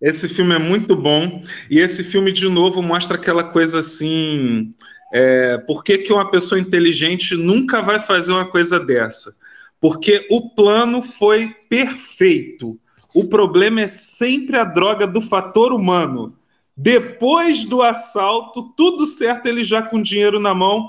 [0.01, 1.43] Esse filme é muito bom.
[1.69, 4.71] E esse filme, de novo, mostra aquela coisa assim.
[5.13, 9.35] É, por que, que uma pessoa inteligente nunca vai fazer uma coisa dessa?
[9.79, 12.79] Porque o plano foi perfeito.
[13.13, 16.35] O problema é sempre a droga do fator humano.
[16.75, 20.87] Depois do assalto, tudo certo, ele já com dinheiro na mão,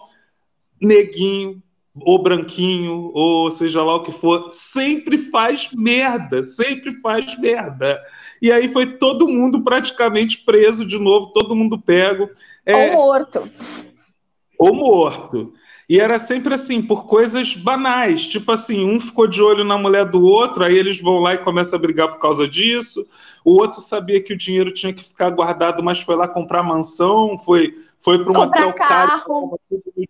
[0.81, 1.63] neguinho,
[2.01, 8.01] ou branquinho, ou seja lá o que for, sempre faz merda, sempre faz merda.
[8.41, 12.31] E aí foi todo mundo praticamente preso de novo, todo mundo pego.
[12.65, 12.75] É...
[12.75, 13.51] Ou morto.
[14.59, 15.53] Ou morto.
[15.93, 18.27] E era sempre assim, por coisas banais.
[18.27, 21.45] Tipo assim, um ficou de olho na mulher do outro, aí eles vão lá e
[21.45, 23.07] começam a brigar por causa disso.
[23.45, 27.37] O outro sabia que o dinheiro tinha que ficar guardado, mas foi lá comprar mansão,
[27.37, 29.59] foi, foi para um hotel caro, o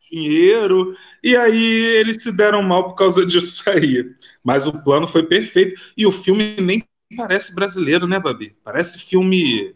[0.08, 0.92] dinheiro.
[1.20, 4.08] E aí eles se deram mal por causa disso aí.
[4.44, 5.74] Mas o plano foi perfeito.
[5.96, 6.84] E o filme nem
[7.16, 8.56] parece brasileiro, né, Babi?
[8.62, 9.74] Parece filme,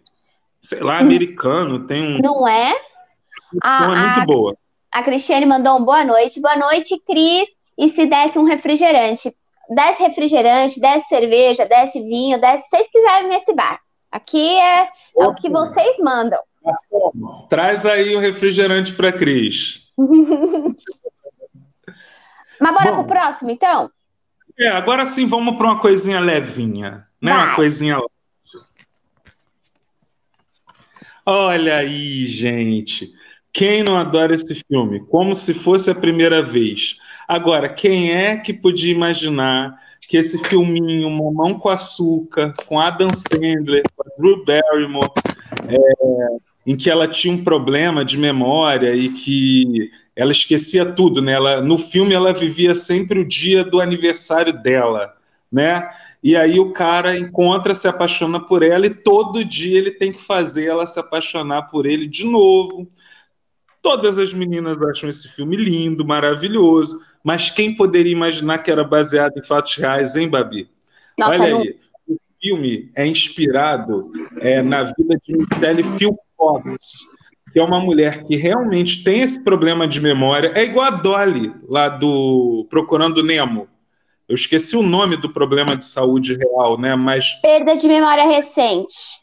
[0.62, 1.84] sei lá, americano.
[1.84, 2.20] Tem um.
[2.20, 2.76] Não é?
[3.60, 4.56] A, é muito a, boa.
[4.92, 6.40] A Cristiane mandou um boa noite.
[6.40, 7.48] Boa noite, Cris.
[7.76, 9.34] E se desse um refrigerante?
[9.68, 13.80] Desce refrigerante, desce cerveja, desce vinho, desce se vocês quiserem nesse bar.
[14.10, 16.38] Aqui é, é o que vocês mandam.
[17.48, 19.82] Traz aí o refrigerante para Cris.
[22.58, 23.90] Mas bora Bom, pro próximo, então?
[24.58, 27.32] É, agora sim vamos para uma coisinha levinha, né?
[27.32, 27.46] Vai.
[27.46, 28.00] Uma coisinha.
[31.26, 33.12] Olha aí, gente.
[33.56, 35.00] Quem não adora esse filme?
[35.00, 36.98] Como se fosse a primeira vez.
[37.26, 39.74] Agora, quem é que podia imaginar
[40.06, 45.10] que esse filminho, Mamão com Açúcar, com Adam Sandler, com a Drew Barrymore,
[45.70, 46.36] é,
[46.66, 51.32] em que ela tinha um problema de memória e que ela esquecia tudo, né?
[51.32, 55.14] Ela, no filme ela vivia sempre o dia do aniversário dela,
[55.50, 55.88] né?
[56.22, 60.20] E aí o cara encontra, se apaixona por ela e todo dia ele tem que
[60.20, 62.86] fazer ela se apaixonar por ele de novo.
[63.86, 69.38] Todas as meninas acham esse filme lindo, maravilhoso, mas quem poderia imaginar que era baseado
[69.38, 70.68] em fatos reais, hein, Babi?
[71.16, 71.60] Nossa, Olha não...
[71.60, 71.78] aí,
[72.08, 74.10] o filme é inspirado
[74.40, 76.68] é, na vida de Michelle Philpott,
[77.52, 80.50] que é uma mulher que realmente tem esse problema de memória.
[80.56, 83.68] É igual a Dolly, lá do Procurando Nemo.
[84.28, 86.96] Eu esqueci o nome do problema de saúde real, né?
[86.96, 87.40] Mas.
[87.40, 89.20] Perda de memória recente.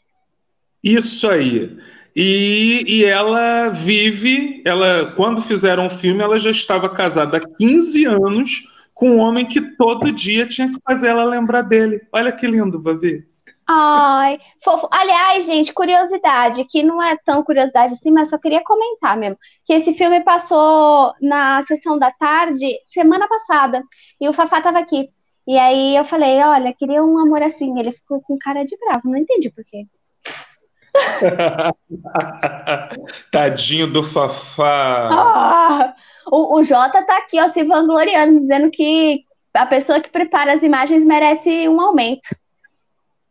[0.82, 1.76] Isso aí.
[2.16, 8.04] E, e ela vive, ela quando fizeram o filme, ela já estava casada há 15
[8.04, 8.62] anos
[8.94, 12.00] com um homem que todo dia tinha que fazer ela lembrar dele.
[12.12, 13.26] Olha que lindo, Babi.
[13.66, 14.88] Ai, fofo.
[14.90, 19.38] Aliás, gente, curiosidade, que não é tão curiosidade assim, mas só queria comentar mesmo.
[19.64, 23.82] Que esse filme passou na sessão da tarde semana passada.
[24.20, 25.08] E o Fafá tava aqui.
[25.46, 27.78] E aí eu falei, olha, queria um amor assim.
[27.78, 29.86] Ele ficou com cara de bravo, não entendi por quê.
[33.30, 35.08] Tadinho do Fafá.
[35.12, 35.94] Ah,
[36.26, 40.62] o, o Jota tá aqui, ó, se vangloriando, dizendo que a pessoa que prepara as
[40.62, 42.28] imagens merece um aumento.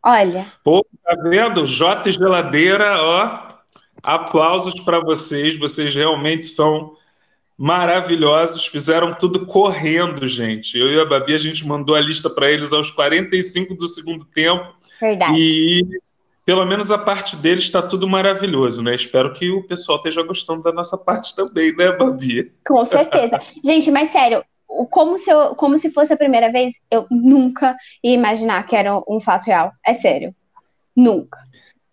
[0.03, 0.45] Olha.
[0.64, 1.66] Pô, tá vendo?
[1.66, 3.53] Jota Geladeira, ó.
[4.01, 5.57] Aplausos para vocês.
[5.57, 6.97] Vocês realmente são
[7.57, 8.66] maravilhosos.
[8.66, 10.78] Fizeram tudo correndo, gente.
[10.78, 14.26] Eu e a Babi, a gente mandou a lista para eles aos 45 do segundo
[14.26, 14.74] tempo.
[14.99, 15.38] Verdade.
[15.38, 15.82] E
[16.45, 18.95] pelo menos a parte deles está tudo maravilhoso, né?
[18.95, 22.51] Espero que o pessoal esteja gostando da nossa parte também, né, Babi?
[22.67, 23.39] Com certeza.
[23.63, 24.43] Gente, mas sério,
[24.89, 28.99] como se, eu, como se fosse a primeira vez, eu nunca ia imaginar que era
[29.07, 29.71] um fato real.
[29.85, 30.35] É sério.
[30.95, 31.39] Nunca.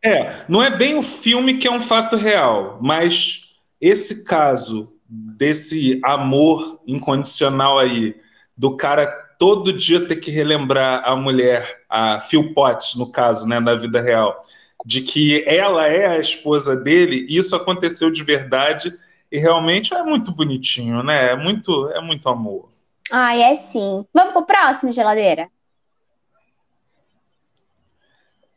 [0.02, 6.00] É, não é bem o filme que é um fato real, mas esse caso desse
[6.04, 8.16] amor incondicional aí,
[8.56, 9.06] do cara
[9.40, 13.98] todo dia ter que relembrar a mulher, a Phil Potts, no caso, né, na vida
[14.02, 14.42] real,
[14.84, 18.94] de que ela é a esposa dele, isso aconteceu de verdade
[19.32, 21.30] e realmente é muito bonitinho, né?
[21.30, 22.68] É muito, é muito amor.
[23.10, 24.04] Ai, é sim.
[24.12, 25.48] Vamos pro próximo, geladeira?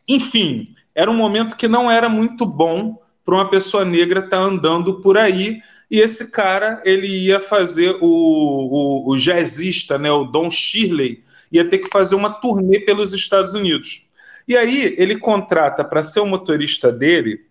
[0.07, 4.43] enfim, era um momento que não era muito bom para uma pessoa negra estar tá
[4.43, 5.63] andando por aí.
[5.91, 11.65] E esse cara, ele ia fazer o, o, o jazzista, né, o Don Shirley, ia
[11.65, 14.07] ter que fazer uma turnê pelos Estados Unidos.
[14.49, 17.47] E aí ele contrata para ser o motorista dele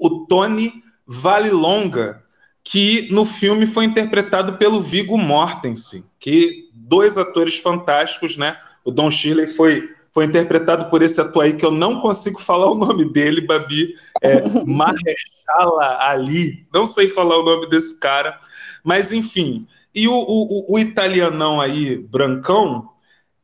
[0.00, 2.22] o Tony Valilonga,
[2.64, 8.56] que no filme foi interpretado pelo Viggo Mortensen, que dois atores fantásticos, né?
[8.82, 12.70] O Don Shirley foi foi interpretado por esse ator aí que eu não consigo falar
[12.70, 16.66] o nome dele, Babi, é Mahershala Ali.
[16.72, 18.38] Não sei falar o nome desse cara,
[18.84, 19.66] mas enfim.
[19.94, 22.90] E o, o, o italianão aí, brancão,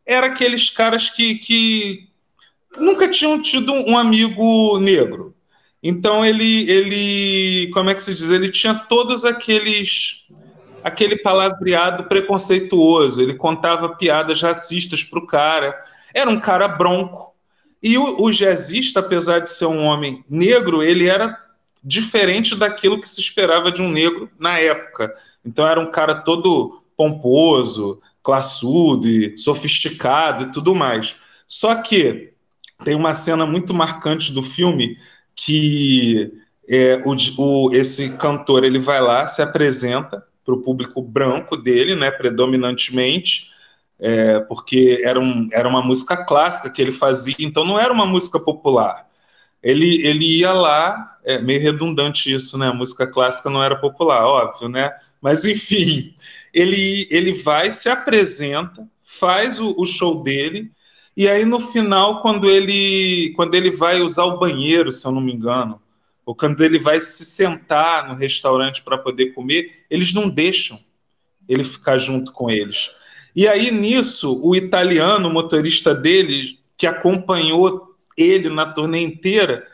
[0.05, 2.08] era aqueles caras que, que
[2.77, 5.35] nunca tinham tido um amigo negro.
[5.83, 8.29] Então ele, ele, como é que se diz?
[8.29, 10.27] Ele tinha todos aqueles
[10.83, 13.23] aquele palavreado preconceituoso.
[13.23, 15.79] Ele contava piadas racistas para o cara.
[16.15, 17.35] Era um cara bronco.
[17.83, 21.39] E o, o jazzista, apesar de ser um homem negro, ele era
[21.83, 25.13] diferente daquilo que se esperava de um negro na época.
[25.45, 31.15] Então era um cara todo pomposo, classudo e sofisticado e tudo mais.
[31.47, 32.33] Só que
[32.85, 34.97] tem uma cena muito marcante do filme
[35.35, 36.33] que
[36.69, 41.95] é, o, o, esse cantor ele vai lá, se apresenta para o público branco dele,
[41.95, 43.51] né, predominantemente,
[44.01, 48.07] é, porque era, um, era uma música clássica que ele fazia, então não era uma
[48.07, 49.07] música popular.
[49.63, 52.69] Ele, ele ia lá, é meio redundante isso, né?
[52.69, 54.91] A música clássica não era popular, óbvio, né?
[55.21, 56.15] Mas enfim,
[56.55, 60.71] ele, ele vai, se apresenta, faz o, o show dele,
[61.19, 65.21] e aí no final, quando ele, quando ele vai usar o banheiro, se eu não
[65.21, 65.83] me engano,
[66.25, 70.79] ou quando ele vai se sentar no restaurante para poder comer, eles não deixam
[71.49, 72.93] ele ficar junto com eles.
[73.35, 79.67] E aí nisso, o italiano, o motorista dele, que acompanhou ele na turnê inteira,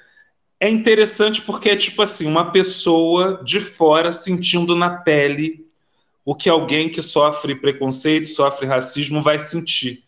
[0.59, 5.66] é interessante porque é tipo assim, uma pessoa de fora sentindo na pele
[6.24, 10.04] o que alguém que sofre preconceito, sofre racismo vai sentir.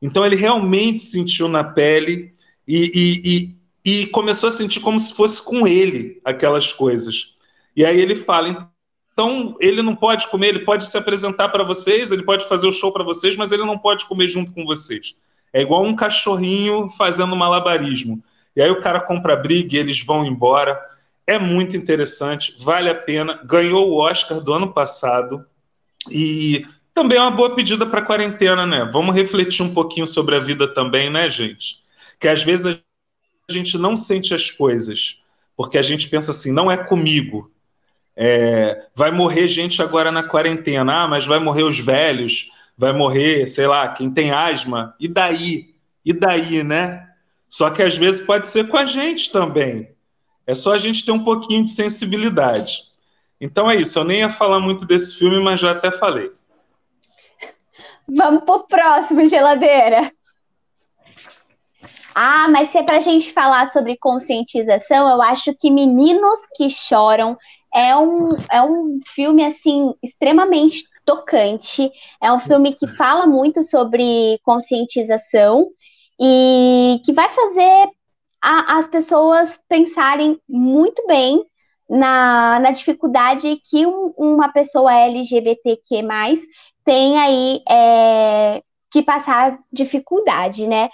[0.00, 2.32] Então ele realmente sentiu na pele
[2.66, 7.34] e, e, e, e começou a sentir como se fosse com ele aquelas coisas.
[7.76, 8.70] E aí ele fala,
[9.12, 12.72] então ele não pode comer, ele pode se apresentar para vocês, ele pode fazer o
[12.72, 15.14] show para vocês, mas ele não pode comer junto com vocês.
[15.52, 18.22] É igual um cachorrinho fazendo malabarismo.
[18.54, 20.80] E aí o cara compra briga e eles vão embora.
[21.26, 23.40] É muito interessante, vale a pena.
[23.44, 25.44] Ganhou o Oscar do ano passado.
[26.10, 28.88] E também é uma boa pedida para quarentena, né?
[28.92, 31.80] Vamos refletir um pouquinho sobre a vida também, né, gente?
[32.18, 35.20] Que às vezes a gente não sente as coisas,
[35.56, 37.50] porque a gente pensa assim, não é comigo.
[38.16, 43.46] É, vai morrer gente agora na quarentena, ah, mas vai morrer os velhos, vai morrer,
[43.46, 45.74] sei lá, quem tem asma, e daí?
[46.04, 47.08] E daí, né?
[47.48, 49.90] Só que às vezes pode ser com a gente também.
[50.46, 52.82] É só a gente ter um pouquinho de sensibilidade.
[53.40, 56.30] Então é isso, eu nem ia falar muito desse filme, mas já até falei.
[58.08, 60.12] Vamos pro próximo, geladeira.
[62.14, 67.36] Ah, mas se é pra gente falar sobre conscientização, eu acho que Meninos que Choram
[67.72, 71.90] é um, é um filme, assim, extremamente tocante.
[72.20, 75.68] É um filme que fala muito sobre conscientização
[76.20, 77.88] e que vai fazer
[78.42, 81.44] a, as pessoas pensarem muito bem
[81.88, 86.02] na, na dificuldade que um, uma pessoa LGBTQ
[86.90, 90.88] tem aí é, que passar dificuldade, né?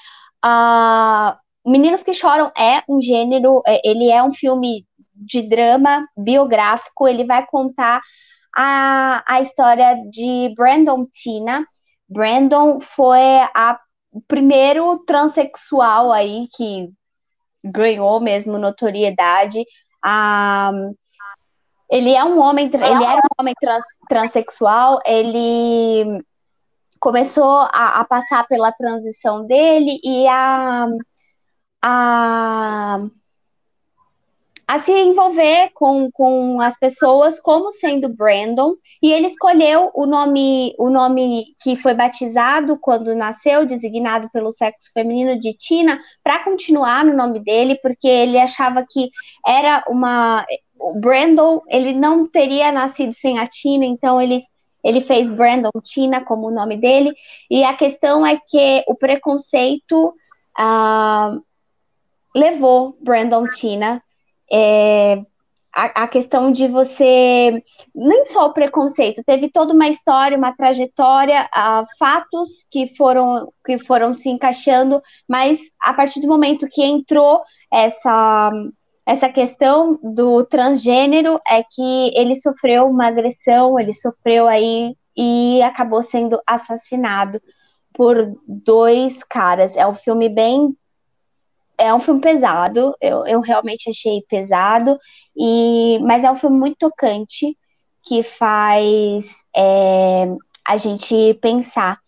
[0.44, 1.34] Uh,
[1.64, 7.24] Meninos que Choram é um gênero, é, ele é um filme de drama biográfico, ele
[7.24, 8.02] vai contar
[8.54, 11.66] a, a história de Brandon Tina.
[12.06, 13.80] Brandon foi a,
[14.12, 16.90] o primeiro transexual aí que
[17.64, 19.64] ganhou mesmo notoriedade.
[20.04, 20.94] Um,
[21.90, 26.20] ele é um homem, ele era um homem trans, transexual, ele
[26.98, 30.88] começou a, a, passar pela transição dele e a,
[31.82, 32.98] a,
[34.66, 38.74] a se envolver com, com as pessoas como sendo Brandon.
[39.00, 44.90] E ele escolheu o nome o nome que foi batizado quando nasceu designado pelo sexo
[44.92, 49.10] feminino de Tina para continuar no nome dele porque ele achava que
[49.46, 50.44] era uma
[50.78, 54.38] o Brandon, ele não teria nascido sem a Tina, então ele,
[54.84, 57.14] ele fez Brandon Tina como o nome dele,
[57.50, 60.14] e a questão é que o preconceito
[60.58, 61.42] uh,
[62.34, 64.02] levou Brandon Tina,
[64.50, 65.22] é,
[65.74, 67.62] a, a, questão de você,
[67.94, 73.78] nem só o preconceito, teve toda uma história, uma trajetória, uh, fatos que foram, que
[73.78, 78.50] foram se encaixando, mas a partir do momento que entrou essa
[79.06, 86.02] essa questão do transgênero é que ele sofreu uma agressão, ele sofreu aí e acabou
[86.02, 87.40] sendo assassinado
[87.94, 89.76] por dois caras.
[89.76, 90.76] É um filme bem.
[91.78, 94.98] É um filme pesado, eu, eu realmente achei pesado,
[95.36, 97.54] e mas é um filme muito tocante
[98.02, 100.26] que faz é,
[100.66, 102.00] a gente pensar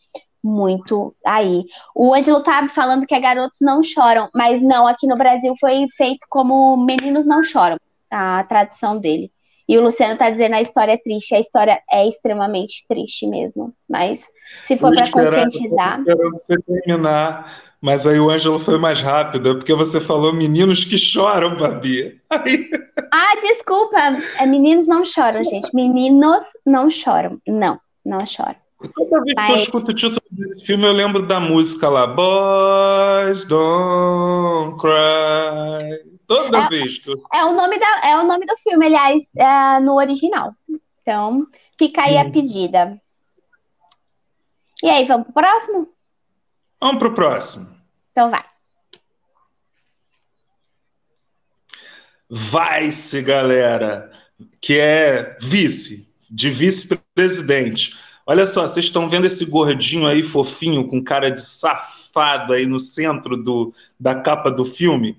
[0.43, 1.65] muito aí.
[1.95, 5.87] O Ângelo tá falando que é garotos não choram, mas não, aqui no Brasil foi
[5.97, 7.77] feito como meninos não choram,
[8.11, 9.31] a tradução dele.
[9.69, 13.75] E o Luciano tá dizendo a história é triste, a história é extremamente triste mesmo.
[13.87, 14.25] Mas
[14.67, 16.03] se for para conscientizar.
[16.07, 20.97] Eu você terminar, mas aí o Ângelo foi mais rápido, porque você falou meninos que
[20.97, 22.21] choram, Babi.
[22.31, 22.71] Aí...
[23.11, 23.97] Ah, desculpa,
[24.39, 25.75] é, meninos não choram, gente.
[25.75, 27.41] Meninos não choram.
[27.49, 28.57] Não, não choram.
[28.79, 33.45] Toda vez que eu escuto o título desse filme, eu lembro da música lá, Boys
[33.45, 36.19] Don't Cry.
[36.29, 37.17] Toda é, vez que eu...
[37.33, 40.55] é o nome da É o nome do filme, aliás, é no original.
[41.03, 42.21] Então, fica aí hum.
[42.21, 43.01] a pedida.
[44.83, 45.89] E aí, vamos pro próximo?
[46.81, 47.67] Vamos pro próximo.
[48.13, 48.45] Então vai.
[52.31, 54.13] Vice, galera,
[54.61, 58.08] que é vice, de vice-presidente.
[58.31, 62.79] Olha só, vocês estão vendo esse gordinho aí fofinho com cara de safado aí no
[62.79, 65.17] centro do, da capa do filme?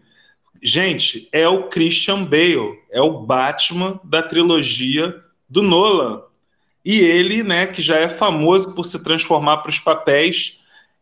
[0.61, 6.21] Gente, é o Christian Bale, é o Batman da trilogia do Nolan.
[6.85, 10.59] E ele, né, que já é famoso por se transformar para os papéis,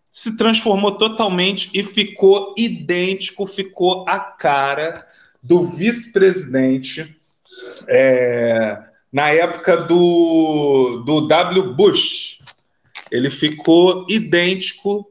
[0.10, 5.06] se transformou totalmente e ficou idêntico, ficou a cara
[5.44, 7.18] do vice-presidente
[7.86, 11.74] é, na época do, do W.
[11.74, 12.40] Bush.
[13.12, 15.10] Ele ficou idêntico.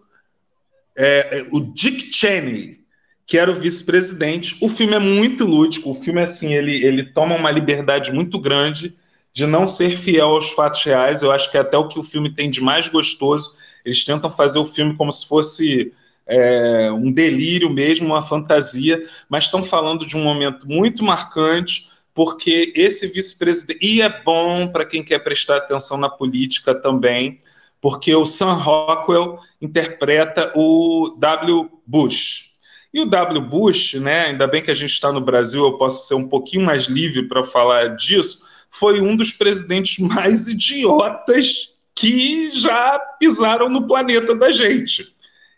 [0.97, 2.81] É, é, o Dick Cheney,
[3.27, 4.57] que era o vice-presidente.
[4.61, 8.95] O filme é muito lúdico, o filme, assim, ele, ele toma uma liberdade muito grande
[9.33, 11.23] de não ser fiel aos fatos reais.
[11.23, 13.55] Eu acho que é até o que o filme tem de mais gostoso.
[13.85, 15.93] Eles tentam fazer o filme como se fosse
[16.27, 22.73] é, um delírio mesmo, uma fantasia, mas estão falando de um momento muito marcante porque
[22.75, 23.79] esse vice-presidente.
[23.83, 27.37] E é bom para quem quer prestar atenção na política também,
[27.79, 31.71] porque o Sam Rockwell interpreta o W.
[31.87, 32.53] Bush.
[32.93, 33.43] E o W.
[33.43, 36.65] Bush, né, ainda bem que a gente está no Brasil, eu posso ser um pouquinho
[36.65, 38.41] mais livre para falar disso,
[38.71, 45.07] foi um dos presidentes mais idiotas que já pisaram no planeta da gente.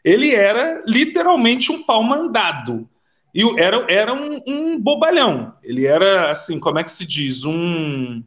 [0.05, 2.89] Ele era literalmente um pau mandado
[3.39, 5.55] e era, era um, um, bobalhão.
[5.63, 7.45] Ele era, assim, como é que se diz?
[7.45, 8.21] Um.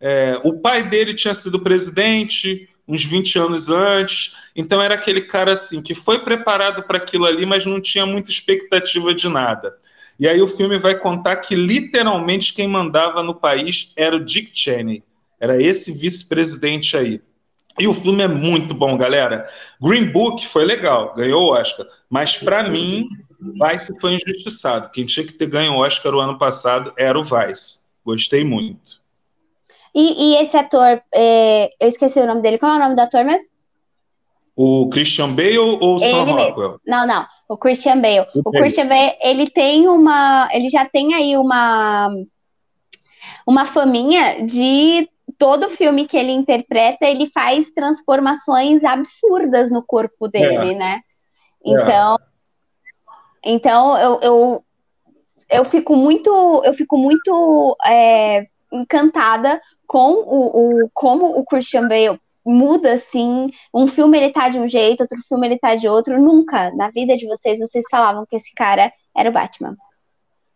[0.00, 5.54] É, o pai dele tinha sido presidente uns 20 anos antes, então era aquele cara
[5.54, 9.74] assim que foi preparado para aquilo ali, mas não tinha muita expectativa de nada.
[10.20, 14.50] E aí o filme vai contar que literalmente quem mandava no país era o Dick
[14.54, 15.02] Cheney,
[15.40, 17.20] era esse vice-presidente aí.
[17.80, 19.46] E o filme é muito bom, galera.
[19.82, 23.08] Green Book foi legal, ganhou o Oscar, mas para mim
[23.40, 24.90] Vice foi injustiçado.
[24.90, 27.84] Quem tinha que ter ganho o Oscar o ano passado era o Vice.
[28.04, 29.02] Gostei muito.
[29.94, 32.58] E, e esse ator, é, eu esqueci o nome dele.
[32.58, 33.48] Qual é o nome do ator mesmo?
[34.56, 36.80] O Christian Bale ou o Sam Rockwell?
[36.86, 37.26] Não, não.
[37.48, 38.26] O Christian Bale.
[38.34, 40.48] O, o Christian Bale, ele tem uma.
[40.52, 42.08] Ele já tem aí uma.
[43.46, 45.08] Uma faminha de
[45.38, 50.74] todo filme que ele interpreta, ele faz transformações absurdas no corpo dele, é.
[50.74, 51.00] né?
[51.64, 52.16] Então.
[52.16, 52.33] É
[53.44, 54.64] então eu, eu,
[55.50, 62.18] eu fico muito, eu fico muito é, encantada com o, o como o Christian Bale
[62.44, 63.50] muda assim.
[63.72, 66.20] Um filme ele tá de um jeito, outro filme ele tá de outro.
[66.20, 69.76] Nunca na vida de vocês vocês falavam que esse cara era o Batman.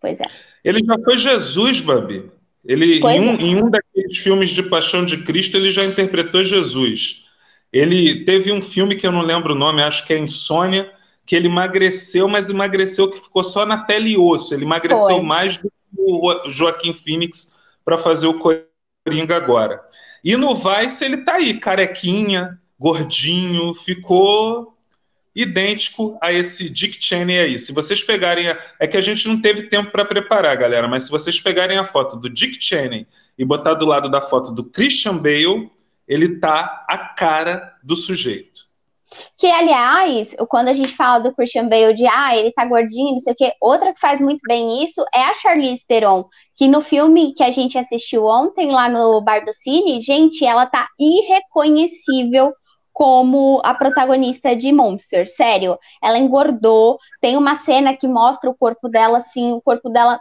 [0.01, 0.25] Pois é.
[0.65, 2.31] Ele já foi Jesus, Babi.
[2.65, 3.43] Ele, em um, é.
[3.43, 7.25] em um daqueles filmes de Paixão de Cristo, ele já interpretou Jesus.
[7.73, 10.91] Ele teve um filme que eu não lembro o nome, acho que é Insônia,
[11.29, 14.55] que ele emagreceu, mas emagreceu que ficou só na pele e osso.
[14.55, 15.23] Ele emagreceu Foi.
[15.23, 19.79] mais do que o Joaquim Phoenix para fazer o Coringa agora.
[20.25, 24.75] E no Vice ele tá aí, carequinha, gordinho, ficou
[25.37, 27.59] idêntico a esse Dick Cheney aí.
[27.59, 28.49] Se vocês pegarem.
[28.49, 28.59] A...
[28.81, 31.85] É que a gente não teve tempo para preparar, galera, mas se vocês pegarem a
[31.85, 33.07] foto do Dick Cheney
[33.37, 35.71] e botar do lado da foto do Christian Bale,
[36.09, 38.68] ele tá a cara do sujeito.
[39.39, 43.19] Que, aliás, quando a gente fala do Christian Bale de ah, ele tá gordinho, não
[43.19, 46.81] sei o quê, outra que faz muito bem isso é a Charlize Theron, que no
[46.81, 52.53] filme que a gente assistiu ontem lá no Bar do Cine, gente, ela tá irreconhecível
[52.93, 55.79] como a protagonista de Monster, sério.
[56.03, 60.19] Ela engordou, tem uma cena que mostra o corpo dela assim, o corpo dela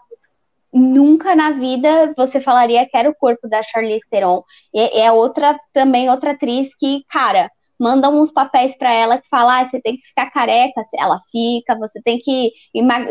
[0.71, 4.43] nunca na vida você falaria que era o corpo da Charlize Theron.
[4.71, 7.49] E é outra também outra atriz que, cara,
[7.79, 11.77] mandam uns papéis para ela que falam, ah, você tem que ficar careca, ela fica,
[11.77, 12.51] você tem que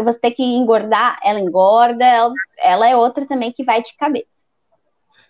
[0.02, 4.44] você tem que engordar, ela engorda, ela, ela é outra também que vai de cabeça.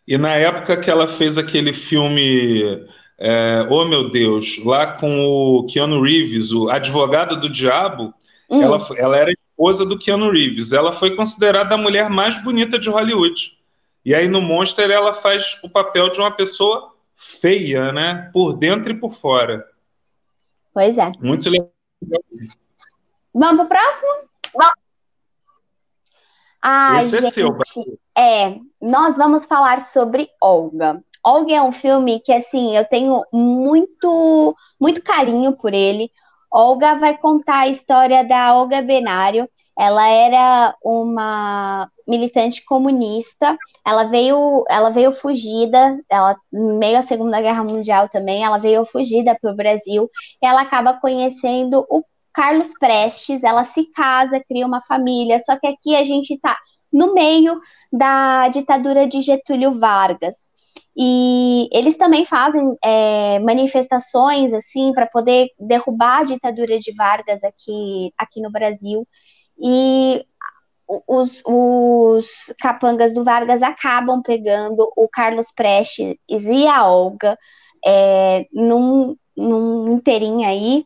[0.07, 2.87] E na época que ela fez aquele filme
[3.19, 8.13] é, oh meu Deus, lá com o Keanu Reeves, o advogado do diabo,
[8.49, 8.63] hum.
[8.63, 10.73] ela, ela era esposa do Keanu Reeves.
[10.73, 13.57] Ela foi considerada a mulher mais bonita de Hollywood.
[14.05, 18.31] E aí no Monster ela faz o papel de uma pessoa feia, né?
[18.33, 19.65] Por dentro e por fora.
[20.73, 21.11] Pois é.
[21.21, 21.73] Muito legal.
[23.35, 24.13] Vamos pro próximo?
[24.55, 24.75] Vamos.
[26.63, 27.59] Ai, Esse gente, é seu.
[28.17, 31.03] É, nós vamos falar sobre Olga.
[31.25, 36.11] Olga é um filme que, assim, eu tenho muito, muito carinho por ele.
[36.51, 39.49] Olga vai contar a história da Olga Benário.
[39.79, 43.57] Ela era uma militante comunista.
[43.85, 45.99] Ela veio, ela veio fugida.
[46.09, 48.45] Ela meio à Segunda Guerra Mundial também.
[48.45, 50.11] Ela veio fugida para o Brasil.
[50.43, 52.03] E ela acaba conhecendo o
[52.33, 53.45] Carlos Prestes.
[53.45, 55.39] Ela se casa, cria uma família.
[55.39, 56.57] Só que aqui a gente está
[56.93, 57.61] no meio
[57.93, 60.47] da ditadura de Getúlio Vargas.
[60.99, 68.11] E eles também fazem é, manifestações assim para poder derrubar a ditadura de Vargas aqui,
[68.17, 69.07] aqui no Brasil.
[69.59, 70.25] E
[71.07, 77.37] os, os capangas do Vargas acabam pegando o Carlos Prestes e a Olga
[77.85, 80.85] é, num, num inteirinho aí.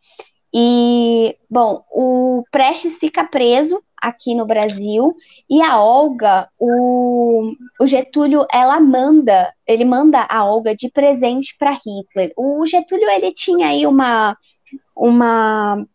[0.52, 5.14] E, bom, o Prestes fica preso aqui no Brasil
[5.48, 11.72] e a Olga, o, o Getúlio, ela manda, ele manda a Olga de presente para
[11.72, 12.32] Hitler.
[12.36, 14.36] O Getúlio, ele tinha aí uma,
[14.96, 15.86] uma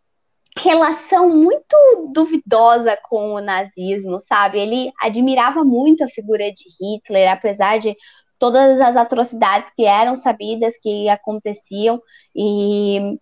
[0.57, 1.75] relação muito
[2.13, 4.59] duvidosa com o nazismo, sabe?
[4.59, 7.95] Ele admirava muito a figura de Hitler, apesar de
[8.39, 12.01] todas as atrocidades que eram sabidas que aconteciam
[12.35, 13.17] e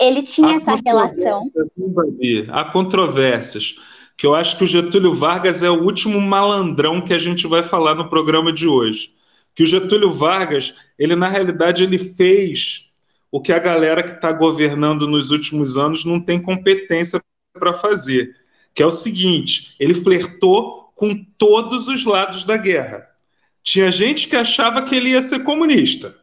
[0.00, 1.42] ele tinha há essa relação.
[2.50, 3.74] Há controvérsias,
[4.16, 7.62] que eu acho que o Getúlio Vargas é o último malandrão que a gente vai
[7.62, 9.12] falar no programa de hoje.
[9.54, 12.85] Que o Getúlio Vargas, ele na realidade ele fez
[13.30, 17.20] o que a galera que está governando nos últimos anos não tem competência
[17.52, 18.34] para fazer,
[18.74, 23.06] que é o seguinte: ele flertou com todos os lados da guerra.
[23.62, 26.16] Tinha gente que achava que ele ia ser comunista.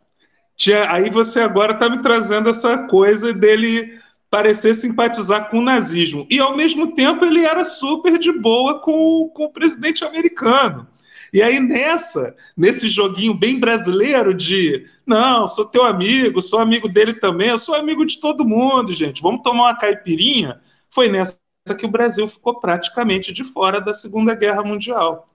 [0.55, 3.99] Tinha, aí você agora está me trazendo essa coisa dele
[4.29, 6.25] parecer simpatizar com o nazismo.
[6.27, 10.87] E, ao mesmo tempo, ele era super de boa com, com o presidente americano.
[11.33, 17.15] E aí, nessa, nesse joguinho bem brasileiro de não, sou teu amigo, sou amigo dele
[17.15, 19.21] também, eu sou amigo de todo mundo, gente.
[19.21, 20.61] Vamos tomar uma caipirinha.
[20.91, 21.41] Foi nessa
[21.75, 25.27] que o Brasil ficou praticamente de fora da Segunda Guerra Mundial.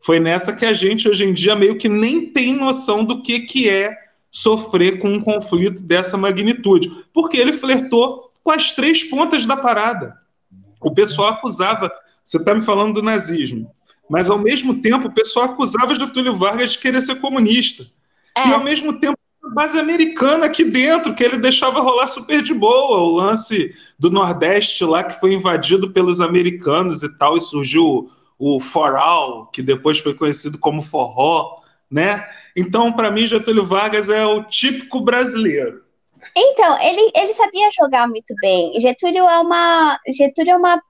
[0.00, 3.40] Foi nessa que a gente, hoje em dia, meio que nem tem noção do que,
[3.40, 3.94] que é
[4.30, 10.16] sofrer com um conflito dessa magnitude, porque ele flertou com as três pontas da parada.
[10.80, 11.92] O pessoal acusava,
[12.24, 13.70] você está me falando do nazismo,
[14.08, 17.86] mas ao mesmo tempo o pessoal acusava Getúlio Vargas de querer ser comunista.
[18.36, 18.48] É.
[18.48, 22.54] E ao mesmo tempo a base americana aqui dentro, que ele deixava rolar super de
[22.54, 28.08] boa, o lance do Nordeste lá que foi invadido pelos americanos e tal, e surgiu
[28.38, 32.24] o, o Foral, que depois foi conhecido como forró, né?
[32.56, 35.82] Então, para mim, Getúlio Vargas é o típico brasileiro.
[36.36, 38.78] Então, ele, ele sabia jogar muito bem.
[38.80, 40.80] Getúlio é uma Getúlio é uma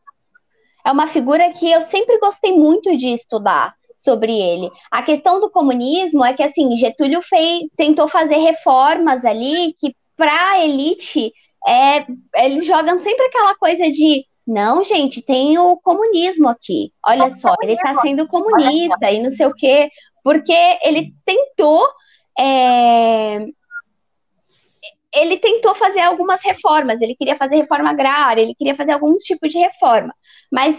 [0.85, 4.70] é uma figura que eu sempre gostei muito de estudar sobre ele.
[4.91, 10.51] A questão do comunismo é que assim, Getúlio fez, tentou fazer reformas ali que para
[10.51, 11.33] a elite
[11.66, 12.05] é,
[12.45, 16.93] eles jogam sempre aquela coisa de não, gente, tem o comunismo aqui.
[17.07, 19.89] Olha só, ele está sendo comunista e não sei o quê.
[20.24, 20.53] Porque
[20.83, 21.87] ele tentou
[22.39, 23.47] é,
[25.14, 29.47] ele tentou fazer algumas reformas, ele queria fazer reforma agrária, ele queria fazer algum tipo
[29.47, 30.14] de reforma,
[30.53, 30.79] mas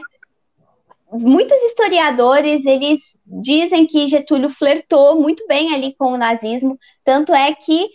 [1.12, 7.54] muitos historiadores eles dizem que Getúlio flertou muito bem ali com o nazismo, tanto é
[7.54, 7.90] que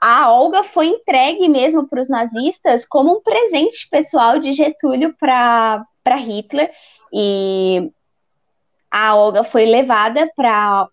[0.00, 5.86] a Olga foi entregue mesmo para os nazistas como um presente pessoal de Getúlio para
[6.16, 6.70] Hitler.
[7.10, 7.90] E
[8.90, 10.88] a Olga foi levada para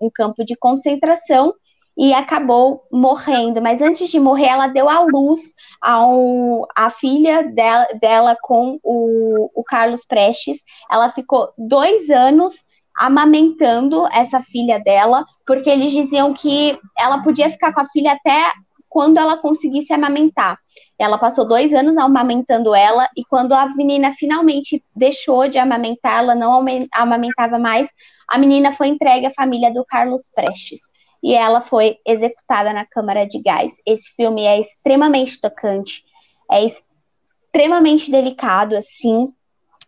[0.00, 1.52] um campo de concentração
[2.00, 3.60] e acabou morrendo.
[3.60, 5.52] Mas antes de morrer, ela deu à luz
[5.82, 10.62] ao, a filha dela, dela com o, o Carlos Prestes.
[10.90, 12.64] Ela ficou dois anos
[12.98, 18.50] amamentando essa filha dela, porque eles diziam que ela podia ficar com a filha até
[18.88, 20.58] quando ela conseguisse amamentar.
[20.98, 26.34] Ela passou dois anos amamentando ela, e quando a menina finalmente deixou de amamentar, ela
[26.34, 26.64] não
[26.94, 27.90] amamentava mais,
[28.26, 30.80] a menina foi entregue à família do Carlos Prestes.
[31.22, 33.72] E ela foi executada na Câmara de Gás.
[33.86, 36.02] Esse filme é extremamente tocante,
[36.50, 39.32] é extremamente delicado, assim.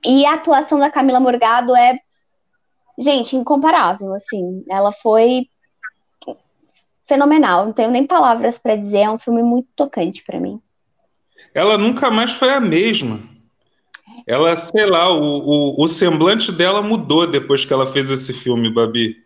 [0.04, 1.98] E a atuação da Camila Morgado é,
[2.98, 4.64] gente, incomparável, assim.
[4.68, 5.46] Ela foi
[7.06, 7.66] fenomenal.
[7.66, 8.98] Não tenho nem palavras para dizer.
[8.98, 10.60] É um filme muito tocante para mim.
[11.54, 13.20] Ela nunca mais foi a mesma.
[14.26, 18.72] Ela, sei lá, o, o, o, semblante dela mudou depois que ela fez esse filme,
[18.72, 19.16] Babi.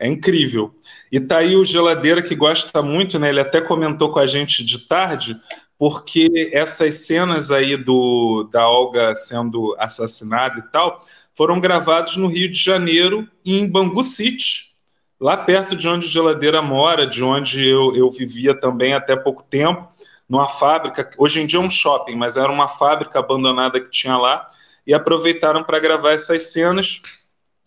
[0.00, 0.74] É incrível.
[1.12, 3.28] E tá aí o Geladeira que gosta muito, né?
[3.28, 5.36] Ele até comentou com a gente de tarde,
[5.78, 11.04] porque essas cenas aí do, da Olga sendo assassinada e tal
[11.36, 14.74] foram gravados no Rio de Janeiro, em Bangu City,
[15.18, 19.88] lá perto de onde Geladeira mora, de onde eu, eu vivia também até pouco tempo
[20.28, 24.16] numa fábrica, hoje em dia é um shopping, mas era uma fábrica abandonada que tinha
[24.16, 24.46] lá,
[24.86, 27.02] e aproveitaram para gravar essas cenas.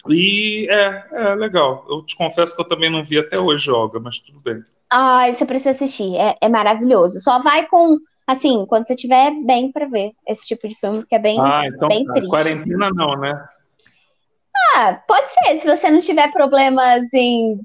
[0.10, 1.86] E é, é legal.
[1.90, 4.64] Eu te confesso que eu também não vi até hoje, Olga, mas tudo bem.
[4.90, 7.20] Ah, você precisa assistir, é, é maravilhoso.
[7.20, 7.98] Só vai com,
[8.28, 11.64] assim, quando você estiver bem para ver esse tipo de filme, que é bem, ah,
[11.66, 12.14] então, bem tá.
[12.14, 12.30] triste.
[12.30, 13.44] Quarentena não, né?
[14.76, 15.60] Ah, pode ser.
[15.60, 17.60] Se você não tiver problemas em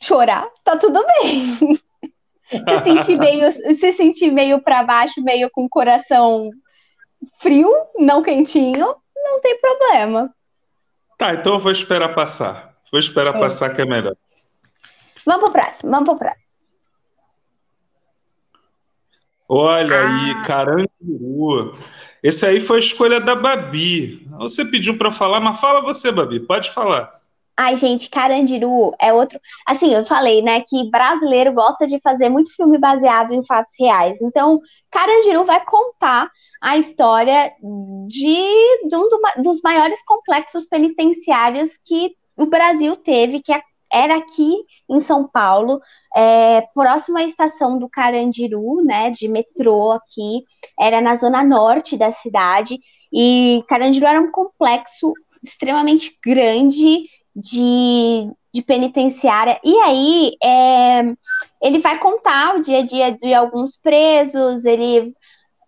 [0.00, 1.78] chorar, tá tudo bem.
[2.48, 6.50] se sentir meio, se sentir meio para baixo, meio com o coração
[7.38, 10.34] frio, não quentinho, não tem problema.
[11.16, 12.74] Tá, então eu vou esperar passar.
[12.90, 13.40] Vou esperar é.
[13.40, 14.14] passar que é melhor.
[15.24, 16.46] Vamos pro próximo, vamos pro próximo.
[19.48, 20.06] Olha ah.
[20.06, 21.78] aí, Carandiru.
[22.22, 24.26] Esse aí foi a escolha da Babi.
[24.38, 27.20] Você pediu para falar, mas fala você, Babi, pode falar.
[27.58, 29.40] Ai, gente, Carandiru é outro.
[29.66, 34.20] Assim, eu falei, né, que brasileiro gosta de fazer muito filme baseado em fatos reais.
[34.20, 34.60] Então,
[34.90, 36.30] Carandiru vai contar
[36.60, 37.50] a história
[38.06, 39.08] de, de um
[39.42, 43.52] dos maiores complexos penitenciários que o Brasil teve, que
[43.90, 44.52] era aqui
[44.90, 45.80] em São Paulo,
[46.14, 50.44] é, próximo à estação do Carandiru, né, de metrô aqui,
[50.78, 52.78] era na zona norte da cidade.
[53.10, 57.06] E Carandiru era um complexo extremamente grande
[57.36, 59.60] de, de penitenciária.
[59.62, 61.02] E aí é,
[61.60, 65.12] ele vai contar o dia a dia de alguns presos, ele,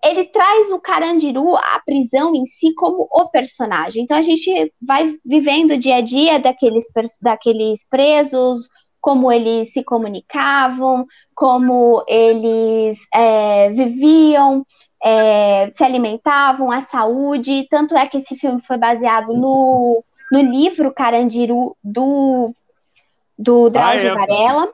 [0.03, 4.03] ele traz o Carandiru, a prisão em si, como o personagem.
[4.03, 6.85] Então a gente vai vivendo o dia a dia daqueles,
[7.21, 8.71] daqueles presos,
[9.01, 14.65] como eles se comunicavam, como eles é, viviam,
[15.03, 17.67] é, se alimentavam, a saúde.
[17.71, 22.55] Tanto é que esse filme foi baseado no no livro Carandiru do,
[23.39, 24.15] do Drauzio ah, é.
[24.15, 24.69] Varela.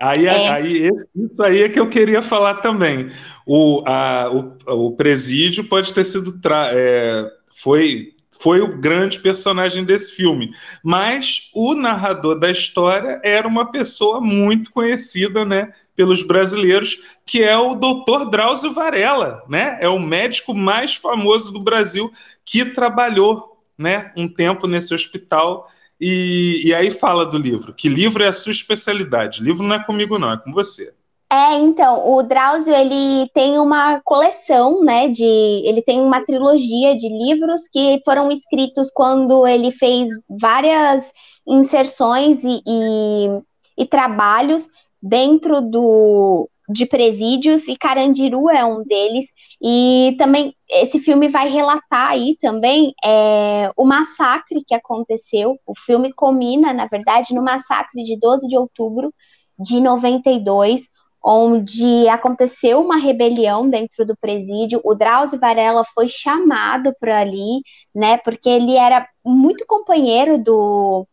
[0.00, 0.48] Aí, é.
[0.48, 3.10] aí, isso aí é que eu queria falar também.
[3.46, 6.38] O, a, o, o presídio pode ter sido.
[6.72, 10.52] É, foi, foi o grande personagem desse filme.
[10.82, 15.72] Mas o narrador da história era uma pessoa muito conhecida, né?
[15.96, 19.78] Pelos brasileiros, que é o doutor Drauzio Varela, né?
[19.80, 22.12] É o médico mais famoso do Brasil
[22.44, 25.68] que trabalhou né, um tempo nesse hospital
[26.00, 27.72] e, e aí fala do livro.
[27.72, 29.42] Que livro é a sua especialidade?
[29.42, 30.92] Livro não é comigo não, é com você.
[31.30, 37.08] É, então, o Drauzio, ele tem uma coleção, né, de, ele tem uma trilogia de
[37.08, 41.12] livros que foram escritos quando ele fez várias
[41.46, 43.40] inserções e, e,
[43.78, 44.68] e trabalhos
[45.02, 49.26] dentro do, de presídios e Carandiru é um deles.
[49.62, 55.58] E também esse filme vai relatar aí também é, o massacre que aconteceu.
[55.66, 59.12] O filme culmina, na verdade, no massacre de 12 de outubro
[59.58, 60.88] de 92,
[61.22, 64.80] onde aconteceu uma rebelião dentro do presídio.
[64.84, 67.62] O Drauzio Varela foi chamado para ali,
[67.94, 68.18] né?
[68.18, 71.06] Porque ele era muito companheiro do,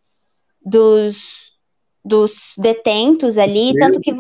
[0.66, 1.51] dos
[2.04, 4.12] dos detentos ali, tanto que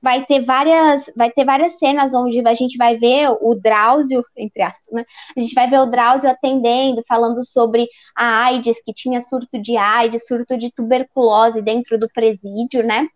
[0.00, 4.62] vai ter várias, vai ter várias cenas onde a gente vai ver o Drauzio, entre
[4.62, 5.04] aspas, né?
[5.36, 9.76] A gente vai ver o Drauzio atendendo, falando sobre a AIDS, que tinha surto de
[9.76, 13.08] AIDS, surto de tuberculose dentro do presídio, né?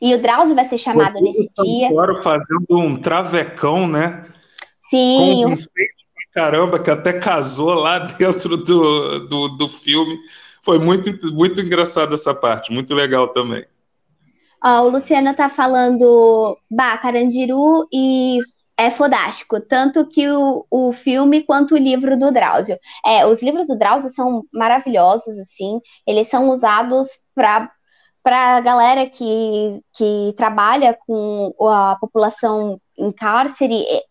[0.00, 1.88] E o Drauzio vai ser chamado nesse dia.
[1.88, 4.26] Agora fazendo um travecão, né?
[4.90, 5.44] Sim.
[5.44, 5.56] Com
[6.34, 10.18] caramba, que até casou lá dentro do, do, do filme.
[10.64, 13.66] Foi muito, muito engraçado essa parte, muito legal também.
[14.64, 18.40] Ó, o Luciano tá falando Bah, Carandiru e
[18.76, 22.78] é fodástico, tanto que o, o filme quanto o livro do Drauzio.
[23.04, 27.70] É, os livros do Drauzio são maravilhosos, assim, eles são usados para
[28.22, 34.02] para a galera que, que trabalha com a população em cárcere, é,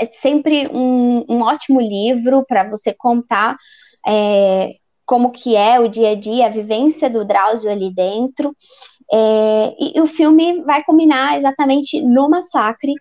[0.00, 3.54] é sempre um, um ótimo livro para você contar
[4.06, 4.70] é,
[5.08, 8.54] como que é o dia a dia, a vivência do Drauzio ali dentro.
[9.10, 12.92] É, e, e, o filme vai culminar exatamente no massacre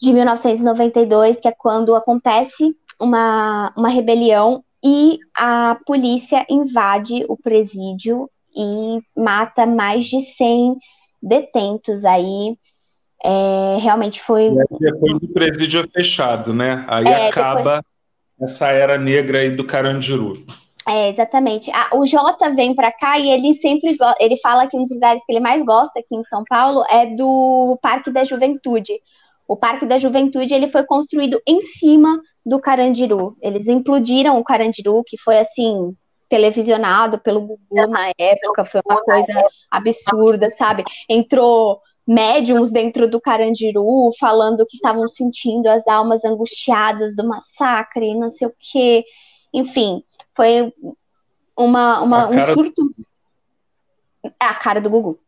[0.00, 8.26] de 1992, que é quando acontece uma, uma rebelião e a polícia invade o presídio
[8.56, 10.76] e mata mais de 100
[11.22, 12.56] detentos aí.
[13.22, 14.50] É, realmente foi.
[14.80, 16.86] depois o presídio é fechado, né?
[16.88, 18.50] Aí é, acaba depois...
[18.50, 20.42] essa era negra aí do Carandiru.
[20.88, 21.70] É, exatamente.
[21.72, 25.22] Ah, o Jota vem para cá e ele sempre ele fala que um dos lugares
[25.24, 28.92] que ele mais gosta aqui em São Paulo é do Parque da Juventude.
[29.46, 33.36] O Parque da Juventude ele foi construído em cima do Carandiru.
[33.40, 35.94] Eles implodiram o Carandiru, que foi assim
[36.28, 39.34] televisionado pelo Gugu na época, foi uma coisa
[39.70, 40.82] absurda, sabe?
[41.06, 48.28] Entrou médiums dentro do Carandiru falando que estavam sentindo as almas angustiadas do massacre, não
[48.28, 49.04] sei o quê.
[49.52, 50.02] Enfim,
[50.34, 50.72] foi
[51.56, 52.84] uma, uma um surto.
[52.84, 53.06] Do...
[54.38, 55.18] A cara do Gugu.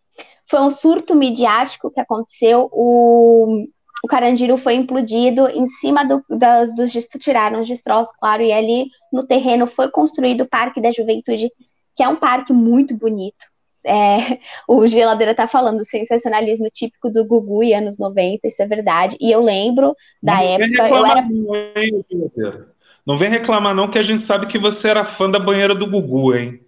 [0.47, 2.68] Foi um surto midiático que aconteceu.
[2.72, 3.66] O,
[4.05, 8.86] o Carandiru foi implodido em cima do, das, dos tiraram os destroços, claro, e ali
[9.12, 11.51] no terreno foi construído o Parque da Juventude,
[11.97, 13.47] que é um parque muito bonito.
[13.82, 19.16] É, o Geladeira tá falando sensacionalismo típico do Gugu e anos 90, isso é verdade.
[19.20, 20.89] E eu lembro da não época.
[20.89, 22.73] Eu era...
[23.06, 25.89] Não vem reclamar, não, que a gente sabe que você era fã da banheira do
[25.89, 26.60] Gugu, hein?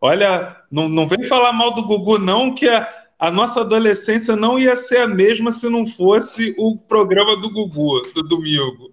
[0.00, 2.86] Olha, não, não vem falar mal do Gugu, não, que a,
[3.18, 8.02] a nossa adolescência não ia ser a mesma se não fosse o programa do Gugu,
[8.14, 8.92] do domingo.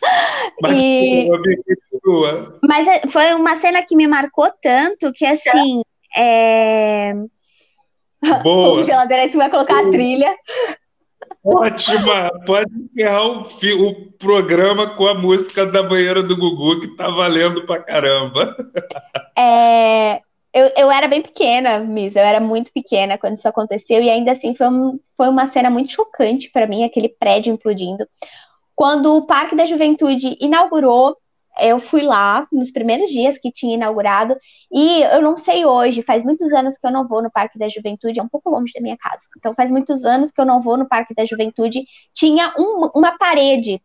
[0.62, 1.28] Mas, e...
[2.62, 5.82] Mas é, foi uma cena que me marcou tanto que assim.
[6.16, 7.12] É...
[8.42, 8.80] Boa.
[8.80, 10.34] o geladeira vai colocar a trilha.
[11.44, 12.30] Ótima!
[12.44, 17.64] Pode encerrar o, o, programa com a música da banheira do Gugu, que tá valendo
[17.64, 18.56] pra caramba.
[19.36, 20.20] É,
[20.52, 24.32] eu, eu era bem pequena, Miss, eu era muito pequena quando isso aconteceu, e ainda
[24.32, 28.06] assim foi, um, foi uma cena muito chocante para mim, aquele prédio implodindo.
[28.74, 31.16] Quando o Parque da Juventude inaugurou,
[31.60, 34.36] eu fui lá nos primeiros dias que tinha inaugurado,
[34.70, 37.68] e eu não sei hoje, faz muitos anos que eu não vou no Parque da
[37.68, 39.22] Juventude, é um pouco longe da minha casa.
[39.36, 41.84] Então faz muitos anos que eu não vou no Parque da Juventude.
[42.12, 43.80] Tinha um, uma parede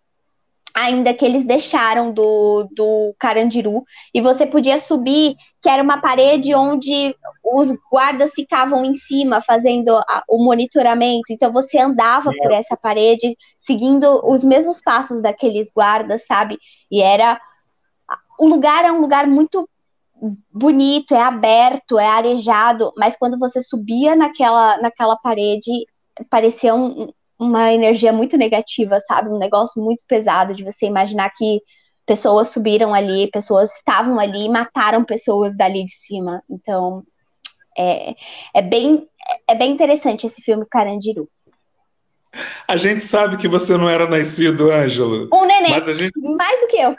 [0.73, 3.83] ainda que eles deixaram do, do Carandiru,
[4.13, 9.95] e você podia subir, que era uma parede onde os guardas ficavam em cima fazendo
[9.95, 16.25] a, o monitoramento, então você andava por essa parede, seguindo os mesmos passos daqueles guardas,
[16.25, 16.57] sabe?
[16.89, 17.39] E era.
[18.37, 19.67] O lugar é um lugar muito
[20.51, 25.85] bonito, é aberto, é arejado, mas quando você subia naquela, naquela parede,
[26.29, 29.29] parecia um, uma energia muito negativa, sabe?
[29.29, 31.61] Um negócio muito pesado de você imaginar que
[32.05, 36.41] pessoas subiram ali, pessoas estavam ali e mataram pessoas dali de cima.
[36.49, 37.03] Então,
[37.77, 38.15] é,
[38.53, 39.07] é, bem,
[39.47, 41.27] é bem interessante esse filme Carandiru.
[42.67, 45.29] A gente sabe que você não era nascido, Ângelo.
[45.31, 46.19] Um neném, gente...
[46.19, 46.95] mais do que eu.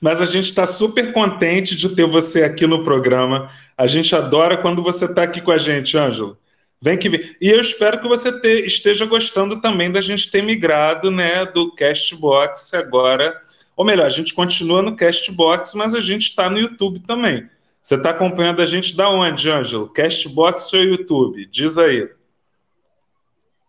[0.00, 3.50] Mas a gente está super contente de ter você aqui no programa.
[3.76, 6.38] A gente adora quando você está aqui com a gente, Ângelo.
[6.80, 7.20] Vem que vem.
[7.40, 11.74] E eu espero que você te, esteja gostando também da gente ter migrado né, do
[11.74, 13.40] Castbox agora.
[13.76, 17.48] Ou melhor, a gente continua no Castbox, mas a gente está no YouTube também.
[17.82, 19.88] Você está acompanhando a gente da onde, Ângelo?
[19.88, 21.46] Castbox ou YouTube?
[21.46, 22.08] Diz aí.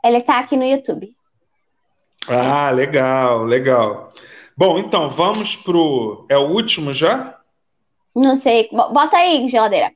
[0.03, 1.13] Ele está aqui no YouTube.
[2.27, 4.09] Ah, legal, legal.
[4.59, 6.25] Bom, então, vamos pro.
[6.27, 7.39] É o último já?
[8.13, 8.67] Não sei.
[8.73, 9.89] Bota aí, geladeira.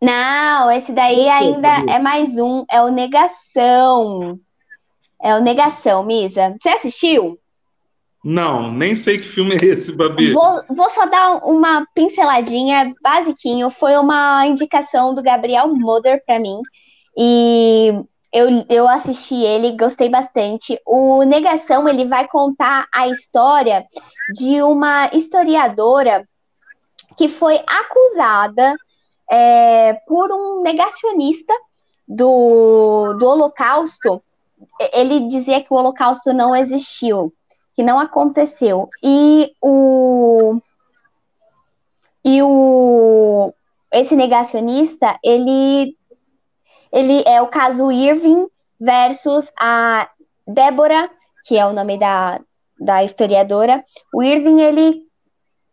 [0.00, 4.40] Não, esse daí ainda é mais um, é o Negação.
[5.22, 6.56] É o Negação, Misa.
[6.58, 7.38] Você assistiu?
[8.24, 10.32] Não, nem sei que filme é esse, Babi.
[10.32, 13.68] Vou, vou só dar uma pinceladinha, basiquinho.
[13.68, 16.56] Foi uma indicação do Gabriel Moder para mim.
[17.14, 17.92] E
[18.32, 20.80] eu, eu assisti ele, gostei bastante.
[20.86, 23.84] O Negação, ele vai contar a história
[24.34, 26.26] de uma historiadora
[27.16, 28.76] que foi acusada
[29.30, 31.52] é, por um negacionista
[32.06, 34.22] do, do Holocausto.
[34.92, 37.32] Ele dizia que o Holocausto não existiu,
[37.74, 38.88] que não aconteceu.
[39.02, 40.60] E o
[42.24, 43.52] e o
[43.92, 45.96] esse negacionista, ele
[46.92, 48.46] ele é o caso Irving
[48.80, 50.08] versus a
[50.46, 51.10] Débora,
[51.44, 52.40] que é o nome da,
[52.78, 53.84] da historiadora.
[54.12, 55.02] O Irving ele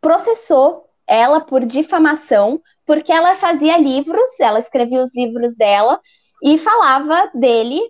[0.01, 5.99] processou ela por difamação porque ela fazia livros, ela escrevia os livros dela
[6.43, 7.81] e falava dele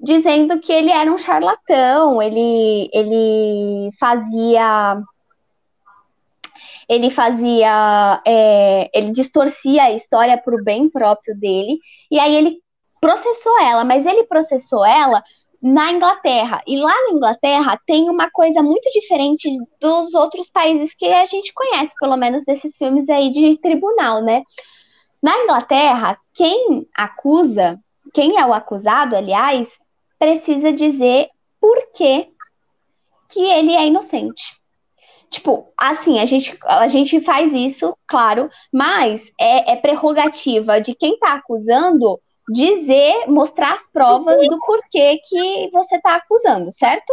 [0.00, 5.02] dizendo que ele era um charlatão, ele, ele fazia
[6.88, 11.78] ele fazia, é, ele distorcia a história para o bem próprio dele,
[12.10, 12.62] e aí ele
[13.00, 15.22] processou ela, mas ele processou ela
[15.60, 16.62] na Inglaterra.
[16.66, 19.50] E lá na Inglaterra tem uma coisa muito diferente
[19.80, 24.42] dos outros países que a gente conhece, pelo menos desses filmes aí de tribunal, né?
[25.22, 27.78] Na Inglaterra, quem acusa,
[28.14, 29.76] quem é o acusado, aliás,
[30.18, 31.28] precisa dizer
[31.60, 32.28] por que,
[33.28, 34.56] que ele é inocente.
[35.28, 41.14] Tipo, assim, a gente, a gente faz isso, claro, mas é, é prerrogativa de quem
[41.14, 42.18] está acusando
[42.48, 47.12] dizer, mostrar as provas do porquê que você está acusando, certo?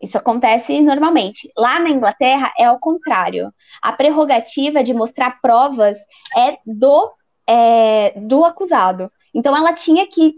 [0.00, 1.52] Isso acontece normalmente.
[1.56, 3.52] Lá na Inglaterra é ao contrário.
[3.82, 5.98] A prerrogativa de mostrar provas
[6.36, 7.12] é do,
[7.46, 9.12] é, do acusado.
[9.34, 10.36] Então ela tinha que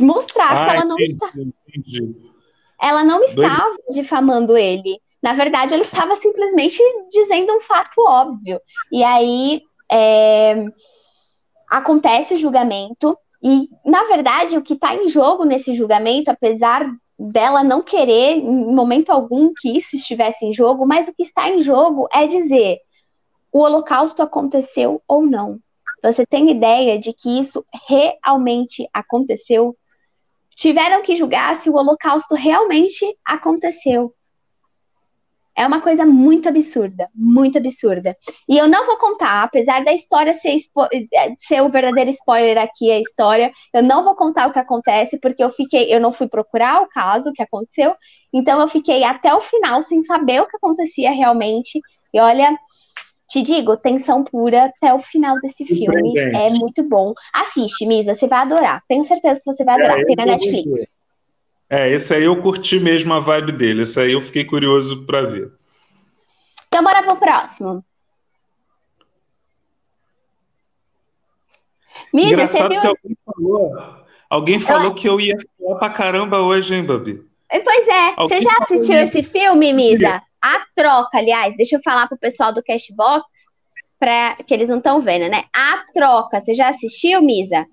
[0.00, 1.32] mostrar ah, que ela não estava.
[2.80, 4.98] Ela não estava difamando ele.
[5.22, 8.58] Na verdade, ela estava simplesmente dizendo um fato óbvio.
[8.90, 10.64] E aí é,
[11.70, 13.16] acontece o julgamento.
[13.42, 18.74] E, na verdade, o que está em jogo nesse julgamento, apesar dela não querer em
[18.74, 22.78] momento algum que isso estivesse em jogo, mas o que está em jogo é dizer
[23.52, 25.58] o holocausto aconteceu ou não.
[26.02, 29.76] Você tem ideia de que isso realmente aconteceu?
[30.56, 34.14] Tiveram que julgar se o holocausto realmente aconteceu.
[35.60, 38.16] É uma coisa muito absurda, muito absurda.
[38.48, 40.56] E eu não vou contar, apesar da história ser,
[41.12, 45.18] é, ser o verdadeiro spoiler aqui, a história, eu não vou contar o que acontece,
[45.18, 47.94] porque eu fiquei, eu não fui procurar o caso que aconteceu,
[48.32, 51.78] então eu fiquei até o final sem saber o que acontecia realmente.
[52.14, 52.58] E olha,
[53.28, 56.18] te digo, tensão pura até o final desse filme.
[56.18, 57.12] É muito bom.
[57.34, 58.82] Assiste, Misa, você vai adorar.
[58.88, 60.00] Tenho certeza que você vai adorar.
[60.00, 60.90] É, Tem na Netflix.
[61.70, 63.82] É, esse aí eu curti mesmo a vibe dele.
[63.82, 65.52] Esse aí eu fiquei curioso para ver.
[66.66, 67.84] Então, bora pro próximo.
[72.12, 72.80] Misa, Engraçado você viu...
[72.80, 74.94] que alguém falou, alguém falou eu...
[74.94, 77.24] que eu ia falar pra caramba hoje, hein, Babi?
[77.48, 78.14] Pois é.
[78.16, 80.22] Alguém você já assistiu esse filme, Misa?
[80.42, 83.24] A Troca, aliás, deixa eu falar pro pessoal do Cashbox,
[83.98, 85.44] pra, que eles não estão vendo, né?
[85.54, 87.64] A Troca, você já assistiu, Misa?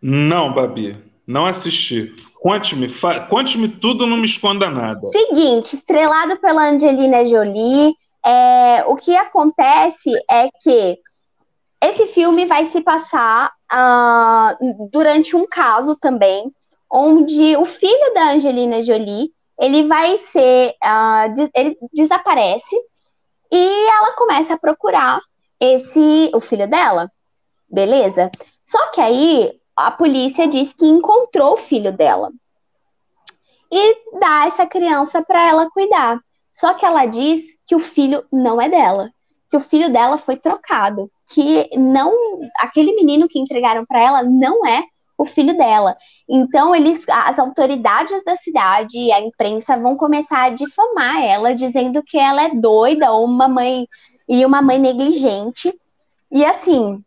[0.00, 0.94] Não, Babi,
[1.26, 2.14] não assisti.
[2.44, 2.88] Conte-me,
[3.30, 5.00] conte-me tudo, não me esconda nada.
[5.10, 10.98] Seguinte, estrelado pela Angelina Jolie, é, o que acontece é que
[11.82, 16.52] esse filme vai se passar uh, durante um caso também,
[16.92, 22.76] onde o filho da Angelina Jolie ele vai ser, uh, ele desaparece
[23.50, 25.18] e ela começa a procurar
[25.58, 27.10] esse o filho dela,
[27.70, 28.30] beleza?
[28.66, 32.30] Só que aí a polícia diz que encontrou o filho dela
[33.70, 36.20] e dá essa criança para ela cuidar.
[36.52, 39.10] Só que ela diz que o filho não é dela,
[39.50, 42.12] que o filho dela foi trocado, que não
[42.58, 44.84] aquele menino que entregaram para ela não é
[45.18, 45.96] o filho dela.
[46.28, 52.18] Então eles, as autoridades da cidade, a imprensa vão começar a difamar ela, dizendo que
[52.18, 53.88] ela é doida ou uma mãe
[54.28, 55.72] e uma mãe negligente.
[56.30, 57.02] E assim,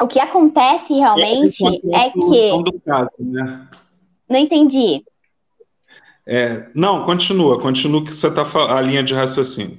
[0.00, 2.80] o que acontece realmente é, é que.
[2.84, 3.68] Caso, né?
[4.28, 5.04] Não entendi.
[6.26, 8.44] É, não, continua, continua que você está
[8.76, 9.78] a linha de raciocínio.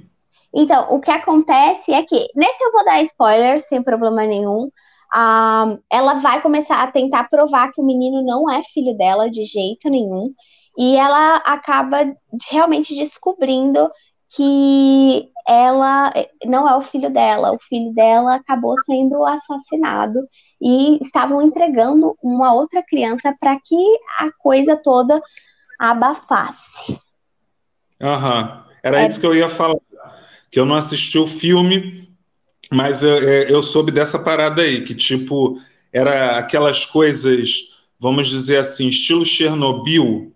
[0.52, 4.68] Então, o que acontece é que, nesse eu vou dar spoiler, sem problema nenhum.
[5.14, 9.44] Ah, ela vai começar a tentar provar que o menino não é filho dela de
[9.44, 10.32] jeito nenhum.
[10.76, 12.12] E ela acaba
[12.48, 13.88] realmente descobrindo
[14.30, 16.12] que ela
[16.44, 20.20] não é o filho dela, o filho dela acabou sendo assassinado
[20.60, 25.20] e estavam entregando uma outra criança para que a coisa toda
[25.78, 26.98] abafasse.
[28.00, 29.08] Aham, era é...
[29.08, 29.76] isso que eu ia falar,
[30.50, 32.08] que eu não assisti o filme,
[32.70, 35.58] mas eu, é, eu soube dessa parada aí, que tipo,
[35.92, 40.32] era aquelas coisas, vamos dizer assim, estilo Chernobyl,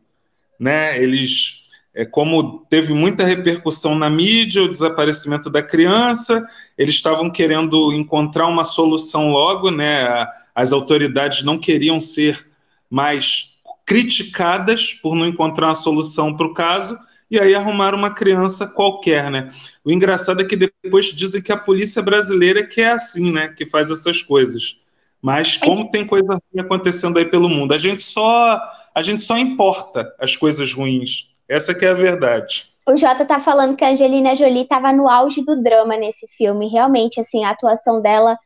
[0.59, 1.64] né, eles
[1.95, 6.45] é, como teve muita repercussão na mídia o desaparecimento da criança,
[6.77, 10.27] eles estavam querendo encontrar uma solução logo, né?
[10.55, 12.47] As autoridades não queriam ser
[12.91, 13.55] mais
[13.87, 16.99] criticadas por não encontrar uma solução para o caso,
[17.31, 19.53] e aí arrumaram uma criança qualquer, né?
[19.85, 23.49] O engraçado é que depois dizem que a polícia brasileira que é assim, né?
[23.49, 24.79] Que faz essas coisas.
[25.23, 28.61] Mas como tem coisa ruim acontecendo aí pelo mundo, a gente só
[28.95, 31.34] a gente só importa as coisas ruins.
[31.49, 32.73] Essa que é a verdade.
[32.87, 36.69] O Jota tá falando que a Angelina Jolie estava no auge do drama nesse filme.
[36.69, 38.39] Realmente, assim, a atuação dela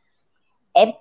[0.75, 0.93] é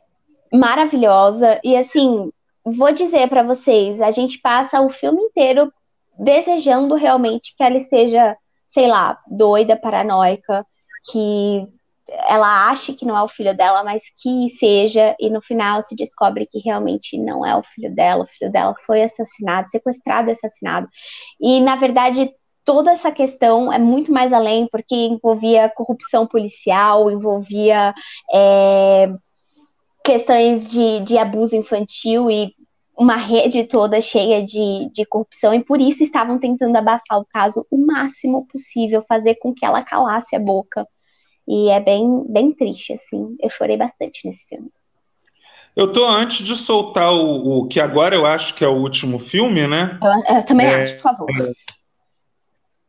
[0.52, 1.60] maravilhosa.
[1.62, 2.32] E, assim,
[2.64, 5.72] vou dizer para vocês, a gente passa o filme inteiro
[6.18, 10.66] desejando realmente que ela esteja, sei lá, doida, paranoica,
[11.10, 11.66] que
[12.08, 15.94] ela ache que não é o filho dela, mas que seja, e no final se
[15.94, 20.32] descobre que realmente não é o filho dela, o filho dela foi assassinado, sequestrado e
[20.32, 20.88] assassinado.
[21.40, 22.30] E, na verdade,
[22.64, 27.94] toda essa questão é muito mais além, porque envolvia corrupção policial, envolvia
[28.32, 29.12] é,
[30.02, 32.54] questões de, de abuso infantil e
[32.96, 37.64] uma rede toda cheia de, de corrupção, e por isso estavam tentando abafar o caso
[37.70, 40.84] o máximo possível, fazer com que ela calasse a boca
[41.48, 43.34] e é bem, bem triste, assim.
[43.40, 44.70] Eu chorei bastante nesse filme.
[45.74, 49.18] Eu tô antes de soltar o, o que agora eu acho que é o último
[49.18, 49.98] filme, né?
[50.02, 51.26] Eu, eu também é, acho, por favor.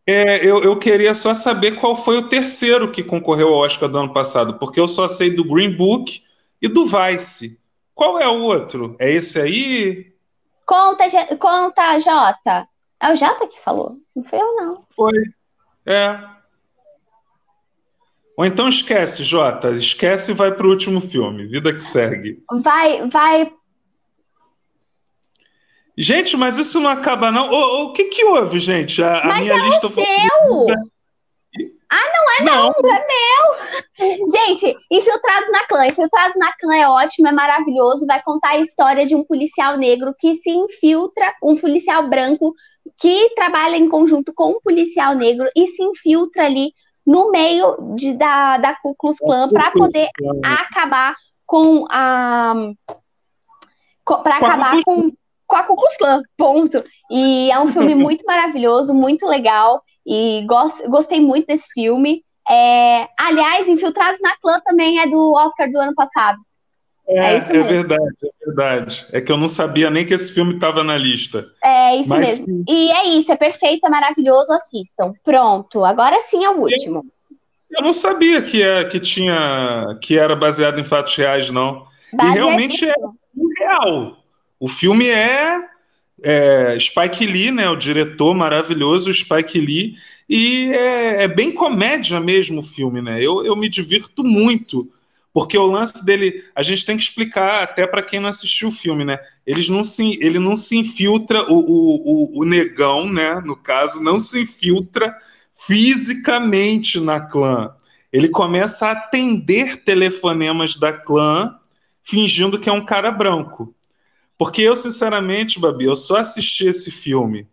[0.06, 3.88] É, é, eu, eu queria só saber qual foi o terceiro que concorreu ao Oscar
[3.88, 6.22] do ano passado, porque eu só sei do Green Book
[6.62, 7.62] e do Vice.
[7.96, 8.96] Qual é o outro?
[9.00, 10.12] É esse aí?
[10.66, 11.06] Conta,
[11.38, 12.68] conta, Jota.
[13.02, 14.78] É o Jota que falou, não foi eu, não.
[14.96, 15.14] Foi.
[15.86, 16.39] É.
[18.40, 22.42] Ou então esquece, Jota, esquece e vai pro último filme, vida que segue.
[22.64, 23.52] Vai, vai.
[25.98, 27.52] Gente, mas isso não acaba não.
[27.52, 29.04] O, o que que houve, gente?
[29.04, 30.04] A, mas a minha é lista o seu.
[31.92, 34.28] Ah, não é não, não, é meu.
[34.32, 35.88] Gente, Infiltrados na Clã.
[35.88, 38.06] Infiltrados na Clã é ótimo, é maravilhoso.
[38.06, 42.54] Vai contar a história de um policial negro que se infiltra, um policial branco
[42.98, 46.72] que trabalha em conjunto com um policial negro e se infiltra ali
[47.10, 50.08] no meio de, da, da Ku Klux Klan para poder
[50.46, 52.54] acabar com a.
[54.06, 55.12] para acabar com,
[55.48, 56.84] com a Ku Klux Klan, ponto.
[57.10, 59.82] E é um filme muito maravilhoso, muito legal.
[60.06, 62.24] E gost, gostei muito desse filme.
[62.48, 66.38] É, aliás, Infiltrados na Clã também é do Oscar do ano passado.
[67.10, 69.06] É, é, isso é verdade, é verdade.
[69.12, 71.50] É que eu não sabia nem que esse filme estava na lista.
[71.64, 72.64] É isso Mas, mesmo.
[72.68, 75.14] E é isso, é perfeito, é maravilhoso, assistam.
[75.24, 77.06] Pronto, agora sim é o último.
[77.72, 81.88] Eu não sabia que, é, que tinha que era baseado em fatos reais, não.
[82.14, 82.94] E realmente é
[83.60, 84.18] real.
[84.60, 85.68] O filme é,
[86.24, 87.70] é, Spike Lee, né?
[87.70, 89.96] O diretor maravilhoso, Spike Lee,
[90.28, 93.18] e é, é bem comédia mesmo o filme, né?
[93.20, 94.88] Eu, eu me divirto muito
[95.34, 98.74] porque o lance dele, a gente tem que explicar até para quem não assistiu o
[98.74, 99.20] filme, né?
[99.46, 103.40] Eles não se, ele não se infiltra, o, o, o, o negão, né?
[103.42, 105.16] No caso, não se infiltra
[105.56, 107.74] fisicamente na clã.
[108.12, 111.56] Ele começa a atender telefonemas da clã,
[112.04, 113.76] fingindo que é um cara branco.
[114.36, 117.48] Porque eu, sinceramente, Babi, eu só assisti esse filme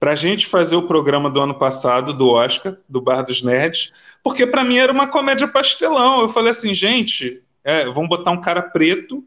[0.00, 3.92] para a gente fazer o programa do ano passado, do Oscar, do Bar dos Nerds,
[4.24, 6.22] porque para mim era uma comédia pastelão.
[6.22, 9.22] Eu falei assim, gente, é, vamos botar um cara preto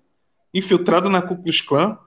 [0.52, 2.00] infiltrado na Ku Klux Klan.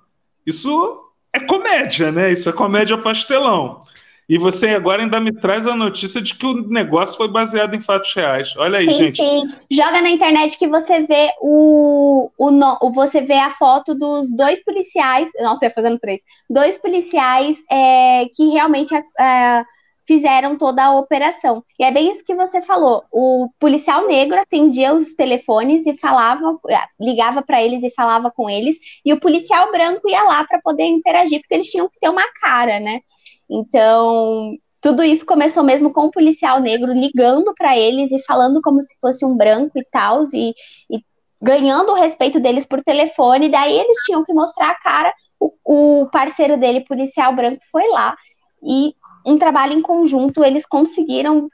[0.45, 1.01] Isso
[1.33, 2.33] é comédia, né?
[2.33, 3.81] Isso é comédia pastelão.
[4.29, 7.81] E você agora ainda me traz a notícia de que o negócio foi baseado em
[7.81, 8.57] fatos reais.
[8.57, 9.17] Olha aí, sim, gente.
[9.17, 12.49] Sim, joga na internet que você vê o, o,
[12.81, 15.31] o você vê a foto dos dois policiais.
[15.41, 16.21] Nossa, ia fazendo três.
[16.49, 19.65] Dois policiais é, que realmente é,
[20.07, 21.63] fizeram toda a operação.
[21.79, 23.05] E é bem isso que você falou.
[23.13, 26.59] O policial negro atendia os telefones e falava,
[27.01, 30.85] ligava para eles e falava com eles, e o policial branco ia lá para poder
[30.85, 33.01] interagir, porque eles tinham que ter uma cara, né?
[33.49, 38.83] Então, tudo isso começou mesmo com o policial negro ligando para eles e falando como
[38.83, 40.55] se fosse um branco e tal, e,
[40.91, 41.05] e,
[41.41, 43.51] ganhando o respeito deles por telefone.
[43.51, 45.13] Daí eles tinham que mostrar a cara.
[45.39, 48.15] O, o parceiro dele, policial branco, foi lá
[48.63, 48.95] e
[49.25, 51.49] um trabalho em conjunto eles conseguiram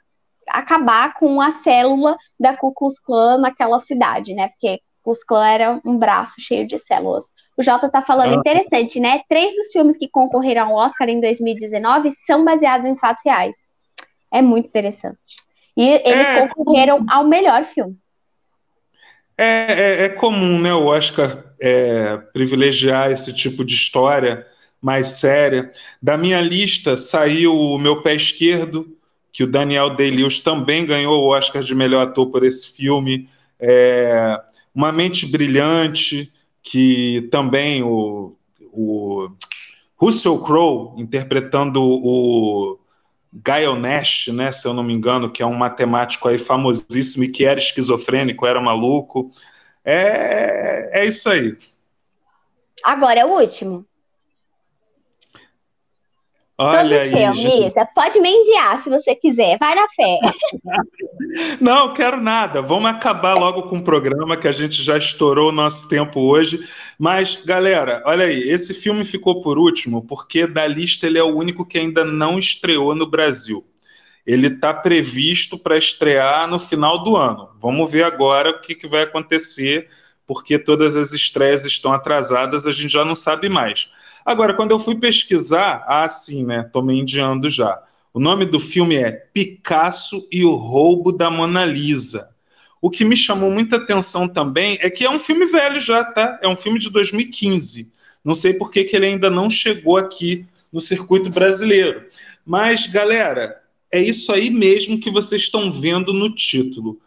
[0.47, 4.47] acabar com a célula da Ku Klux Klan naquela cidade, né?
[4.49, 7.25] Porque Klux Klan era um braço cheio de células.
[7.57, 8.35] O Jota tá falando ah.
[8.35, 9.21] interessante, né?
[9.29, 13.55] Três dos filmes que concorreram ao Oscar em 2019 são baseados em fatos reais.
[14.31, 15.37] É muito interessante.
[15.75, 17.95] E eles é, concorreram ao melhor filme.
[19.37, 24.45] É, é, é comum, né, o Oscar é, privilegiar esse tipo de história
[24.81, 25.71] mais séria.
[26.01, 28.95] Da minha lista saiu o Meu Pé Esquerdo,
[29.31, 33.29] que o Daniel Day-Lewis também ganhou o Oscar de melhor ator por esse filme.
[33.59, 34.39] É,
[34.73, 36.31] uma Mente Brilhante,
[36.61, 38.35] que também o,
[38.71, 39.29] o
[39.95, 42.79] Russell Crowe interpretando o
[43.33, 47.29] Gael Nash, né, se eu não me engano, que é um matemático aí famosíssimo e
[47.29, 49.31] que era esquizofrênico, era maluco.
[49.83, 51.57] É, é isso aí.
[52.83, 53.85] Agora é o último.
[56.59, 57.85] Olha Todo aí, seu, Missa.
[57.93, 59.59] Pode mendiar se você quiser.
[59.59, 60.19] Vai na fé.
[61.61, 62.63] Não, quero nada.
[62.63, 66.59] Vamos acabar logo com o programa, que a gente já estourou o nosso tempo hoje.
[66.97, 68.49] Mas, galera, olha aí.
[68.49, 72.39] Esse filme ficou por último, porque da lista ele é o único que ainda não
[72.39, 73.63] estreou no Brasil.
[74.25, 77.51] ele está previsto para estrear no final do ano.
[77.61, 79.87] Vamos ver agora o que, que vai acontecer,
[80.25, 83.89] porque todas as estreias estão atrasadas, a gente já não sabe mais.
[84.27, 86.61] Agora, quando eu fui pesquisar, ah, sim, né?
[86.61, 87.81] Tô me indiando já.
[88.13, 92.35] O nome do filme é Picasso e o Roubo da Mona Lisa.
[92.81, 96.37] O que me chamou muita atenção também é que é um filme velho já, tá?
[96.43, 97.93] É um filme de 2015.
[98.21, 102.03] Não sei por que, que ele ainda não chegou aqui no circuito brasileiro.
[102.45, 103.55] Mas, galera,
[103.89, 106.99] é isso aí mesmo que vocês estão vendo no título.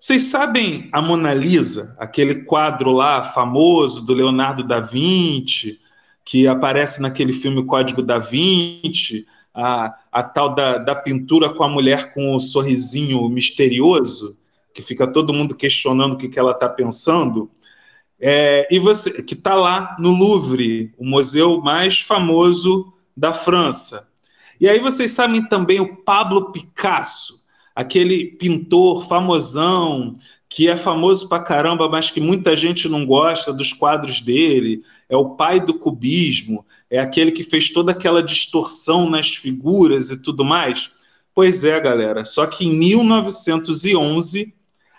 [0.00, 5.83] Vocês sabem a Mona Lisa, aquele quadro lá famoso do Leonardo da Vinci,
[6.24, 11.68] que aparece naquele filme Código da Vinci, a, a tal da, da pintura com a
[11.68, 14.36] mulher com o sorrisinho misterioso?
[14.74, 17.48] que fica todo mundo questionando o que, que ela está pensando,
[18.20, 24.08] é, e você que está lá no Louvre, o museu mais famoso da França.
[24.60, 27.44] E aí vocês sabem também o Pablo Picasso,
[27.74, 30.14] aquele pintor famosão
[30.54, 34.82] que é famoso pra caramba, mas que muita gente não gosta dos quadros dele.
[35.08, 40.22] É o pai do cubismo, é aquele que fez toda aquela distorção nas figuras e
[40.22, 40.92] tudo mais.
[41.34, 42.24] Pois é, galera.
[42.24, 44.54] Só que em 1911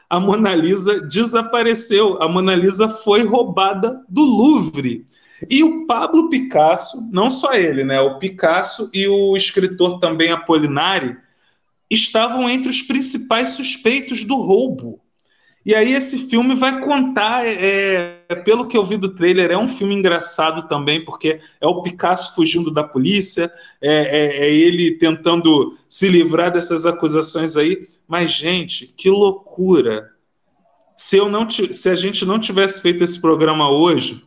[0.10, 5.06] a Mona Lisa desapareceu, a Mona Lisa foi roubada do Louvre.
[5.50, 8.02] E o Pablo Picasso, não só ele, né?
[8.02, 11.16] O Picasso e o escritor também Apolinari
[11.90, 15.00] estavam entre os principais suspeitos do roubo.
[15.66, 19.68] E aí esse filme vai contar, é, pelo que eu vi do trailer, é um
[19.68, 23.52] filme engraçado também, porque é o Picasso fugindo da polícia,
[23.82, 27.88] é, é, é ele tentando se livrar dessas acusações aí.
[28.08, 30.12] Mas, gente, que loucura!
[30.96, 34.24] Se, eu não se a gente não tivesse feito esse programa hoje,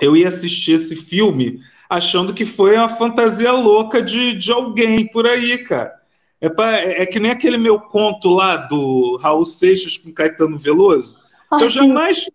[0.00, 1.60] eu ia assistir esse filme
[1.90, 5.95] achando que foi uma fantasia louca de, de alguém por aí, cara.
[6.40, 11.18] É, pra, é, que nem aquele meu conto lá do Raul Seixas com Caetano Veloso.
[11.52, 12.26] Eu jamais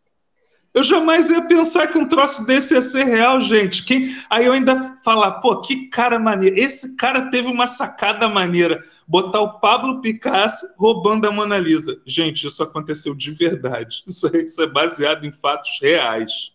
[0.74, 3.84] eu jamais ia pensar que um troço desse ia ser real, gente.
[3.84, 4.10] Quem...
[4.30, 6.58] Aí eu ainda falar, pô, que cara maneiro.
[6.58, 8.82] Esse cara teve uma sacada maneira.
[9.06, 12.00] Botar o Pablo Picasso roubando a Mona Lisa.
[12.06, 14.04] Gente, isso aconteceu de verdade.
[14.08, 16.52] Isso, é, isso é baseado em fatos reais.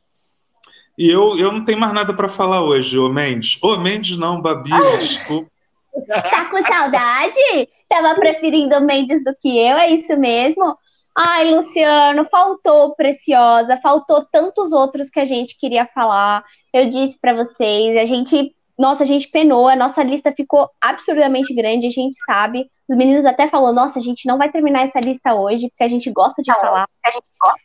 [0.97, 3.59] E eu, eu não tenho mais nada para falar hoje, ô Mendes.
[3.62, 5.51] Ô Mendes não, Babi, desculpa.
[6.31, 7.68] Tá com saudade?
[7.89, 10.77] Tava preferindo o Mendes do que eu, é isso mesmo?
[11.16, 16.44] Ai, Luciano, faltou Preciosa, faltou tantos outros que a gente queria falar.
[16.73, 21.55] Eu disse para vocês, a gente, nossa, a gente penou, a nossa lista ficou absurdamente
[21.55, 22.70] grande, a gente sabe.
[22.89, 25.89] Os meninos até falou, nossa, a gente não vai terminar essa lista hoje, porque a
[25.89, 26.86] gente gosta de não, falar.
[27.05, 27.60] A gente gosta.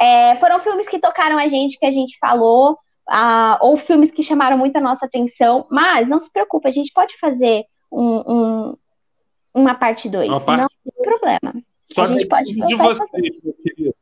[0.00, 2.78] É, foram filmes que tocaram a gente, que a gente falou,
[3.08, 6.92] ah, ou filmes que chamaram muito a nossa atenção, mas não se preocupe, a gente
[6.92, 8.76] pode fazer um, um,
[9.54, 10.66] uma parte 2, não tem
[11.02, 11.54] problema.
[11.84, 13.94] Só depende de vocês, meu querido.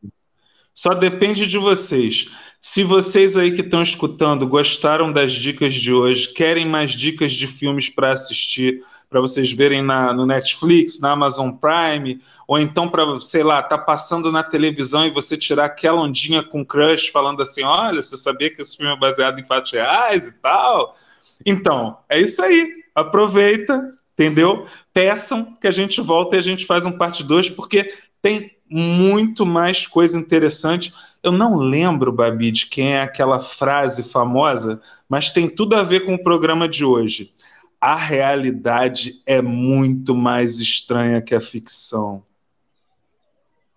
[0.72, 2.30] Só depende de vocês.
[2.60, 7.46] Se vocês aí que estão escutando gostaram das dicas de hoje, querem mais dicas de
[7.46, 13.20] filmes para assistir, para vocês verem na, no Netflix, na Amazon Prime, ou então para,
[13.20, 17.62] sei lá, tá passando na televisão e você tirar aquela ondinha com crush falando assim:
[17.62, 20.96] olha, você sabia que esse filme é baseado em fatos reais e tal?
[21.44, 22.79] Então, é isso aí.
[22.94, 24.66] Aproveita, entendeu?
[24.92, 27.92] Peçam que a gente volta e a gente faz um parte 2, porque
[28.22, 30.92] tem muito mais coisa interessante.
[31.22, 36.04] Eu não lembro, Babi, de quem é aquela frase famosa, mas tem tudo a ver
[36.04, 37.34] com o programa de hoje.
[37.80, 42.22] A realidade é muito mais estranha que a ficção.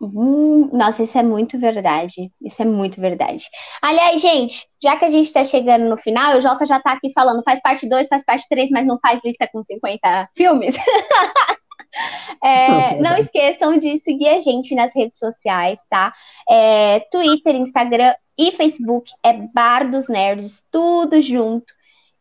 [0.06, 2.32] Hum, nossa, isso é muito verdade.
[2.42, 3.46] Isso é muito verdade.
[3.82, 7.12] Aliás, gente, já que a gente está chegando no final, o Jota já está aqui
[7.14, 10.76] falando, faz parte 2, faz parte 3, mas não faz lista com 50 filmes.
[12.44, 16.14] é, não esqueçam de seguir a gente nas redes sociais, tá?
[16.50, 21.74] É, Twitter, Instagram e Facebook é Bar dos Nerds, tudo junto.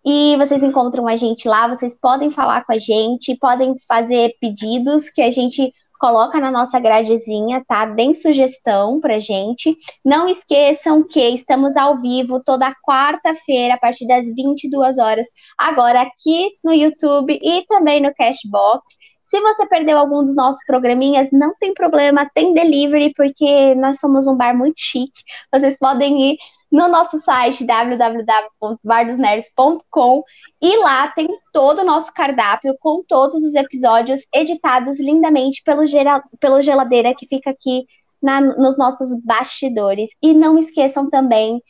[0.04, 5.08] E vocês encontram a gente lá, vocês podem falar com a gente, podem fazer pedidos
[5.08, 5.72] que a gente
[6.02, 7.84] coloca na nossa gradezinha, tá?
[7.84, 9.76] Deem sugestão pra gente.
[10.04, 16.50] Não esqueçam que estamos ao vivo toda quarta-feira, a partir das 22 horas, agora aqui
[16.64, 18.82] no YouTube e também no Cashbox.
[19.22, 24.26] Se você perdeu algum dos nossos programinhas, não tem problema, tem delivery, porque nós somos
[24.26, 25.22] um bar muito chique.
[25.52, 26.36] Vocês podem ir
[26.72, 30.22] no nosso site www.bardosnerds.com
[30.60, 36.24] e lá tem todo o nosso cardápio com todos os episódios editados lindamente pelo, gera,
[36.40, 37.84] pelo geladeira que fica aqui
[38.22, 40.08] na, nos nossos bastidores.
[40.22, 41.62] E não esqueçam também,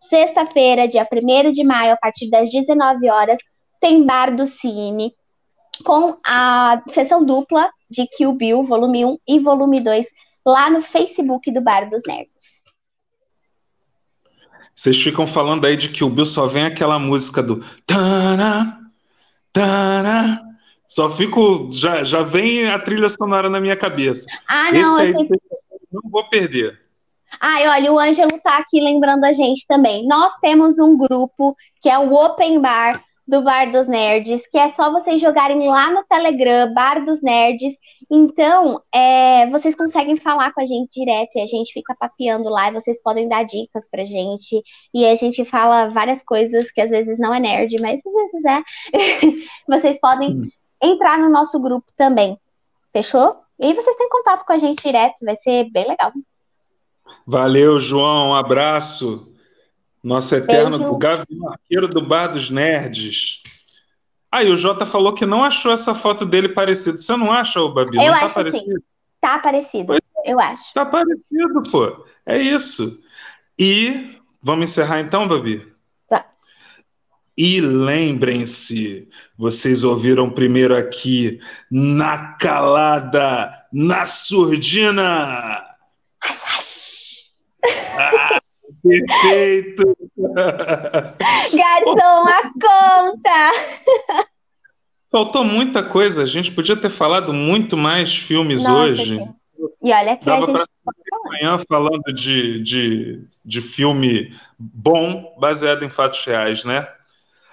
[0.00, 3.40] sexta-feira, dia 1 de maio, a partir das 19 horas,
[3.80, 5.12] tem Bar do Cine.
[5.84, 10.06] com a sessão dupla de Kill Bill, volume 1 e volume 2,
[10.46, 12.63] lá no Facebook do Bar dos Nerds.
[14.74, 18.80] Vocês ficam falando aí de Kill Bill, só vem aquela música do Tana,
[19.52, 20.42] Tana.
[20.88, 21.68] Só fico.
[21.72, 24.26] Já, já vem a trilha sonora na minha cabeça.
[24.48, 25.40] Ah, não, Esse aí, sempre...
[25.92, 26.80] não vou perder.
[27.40, 30.06] Ai, olha, o Ângelo tá aqui lembrando a gente também.
[30.06, 34.68] Nós temos um grupo que é o Open Bar do Bar dos Nerds, que é
[34.68, 37.72] só vocês jogarem lá no Telegram, Bar dos Nerds.
[38.10, 42.68] Então, é, vocês conseguem falar com a gente direto e a gente fica papeando lá
[42.68, 44.62] e vocês podem dar dicas pra gente.
[44.92, 48.44] E a gente fala várias coisas que às vezes não é nerd, mas às vezes
[48.44, 48.62] é.
[49.66, 50.48] vocês podem hum.
[50.82, 52.38] entrar no nosso grupo também.
[52.92, 53.38] Fechou?
[53.58, 56.12] E aí vocês têm contato com a gente direto, vai ser bem legal.
[57.26, 58.30] Valeu, João.
[58.30, 59.33] Um abraço.
[60.04, 60.98] Nosso eterno Beijo.
[60.98, 63.42] Gavião Arqueiro do Bar dos Nerds.
[64.30, 66.98] Aí, ah, o Jota falou que não achou essa foto dele parecido.
[66.98, 67.96] Você não acha, ô Babi?
[67.96, 68.72] Eu não tá acho parecido?
[68.72, 68.82] Sim.
[69.18, 70.74] Tá parecido, pois, eu acho.
[70.74, 72.04] Tá parecido, pô.
[72.26, 73.02] É isso.
[73.58, 75.66] E vamos encerrar então, Babi?
[76.06, 76.26] Tá.
[77.38, 79.08] E lembrem-se,
[79.38, 81.40] vocês ouviram primeiro aqui
[81.70, 85.64] na calada, na surdina.
[87.96, 88.33] Ah,
[88.84, 89.96] perfeito!
[91.52, 93.52] Garçom, a conta!
[95.10, 99.18] Faltou muita coisa, a gente podia ter falado muito mais filmes Nossa, hoje.
[99.18, 99.34] Sim.
[99.82, 100.68] E olha que Dava a gente.
[101.26, 106.86] Amanhã falando de, de, de filme bom, baseado em fatos reais, né?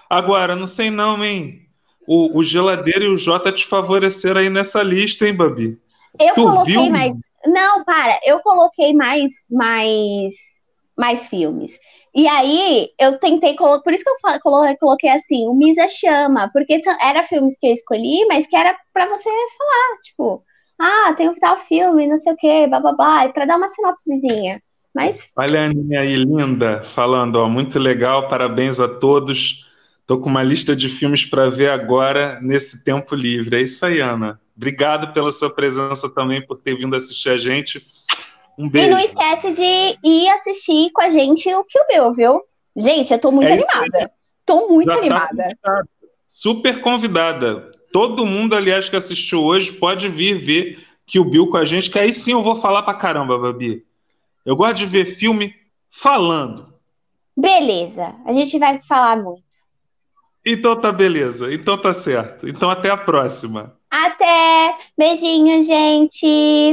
[0.09, 1.67] Agora, não sei não, hein?
[2.05, 5.79] O, o Geladeira e o Jota te favoreceram aí nessa lista, hein, Babi?
[6.19, 6.89] Eu tu coloquei viu?
[6.89, 7.15] mais.
[7.45, 10.33] Não, para, eu coloquei mais, mais,
[11.01, 11.79] mais filmes.
[12.13, 17.23] E aí, eu tentei, por isso que eu coloquei assim, o Misa Chama, porque era
[17.23, 20.43] filmes que eu escolhi, mas que era para você falar, tipo,
[20.79, 24.61] ah, tem um tal filme, não sei o quê, bababá, para dar uma sinopsezinha.
[24.93, 25.29] Mas...
[25.35, 29.67] Olha a Aninha aí, linda, falando, ó, muito legal, parabéns a todos.
[30.05, 33.55] Tô com uma lista de filmes para ver agora nesse tempo livre.
[33.55, 34.39] É isso aí, Ana.
[34.55, 37.83] Obrigado pela sua presença também, por ter vindo assistir a gente.
[38.57, 38.87] Um beijo.
[38.87, 42.41] E não esquece de ir assistir com a gente o Kill Bill, viu?
[42.75, 44.11] Gente, eu tô muito é animada.
[44.45, 45.57] Tô muito Já tá animada.
[45.61, 45.83] Tá
[46.27, 47.71] Super convidada.
[47.91, 51.99] Todo mundo, aliás, que assistiu hoje, pode vir ver Kill Bill com a gente, que
[51.99, 53.85] aí sim eu vou falar pra caramba, Babi.
[54.45, 55.53] Eu gosto de ver filme
[55.89, 56.73] falando.
[57.35, 59.43] Beleza, a gente vai falar muito.
[60.45, 62.47] Então tá beleza, então tá certo.
[62.47, 63.77] Então até a próxima.
[63.89, 64.75] Até!
[64.97, 66.71] Beijinho, gente!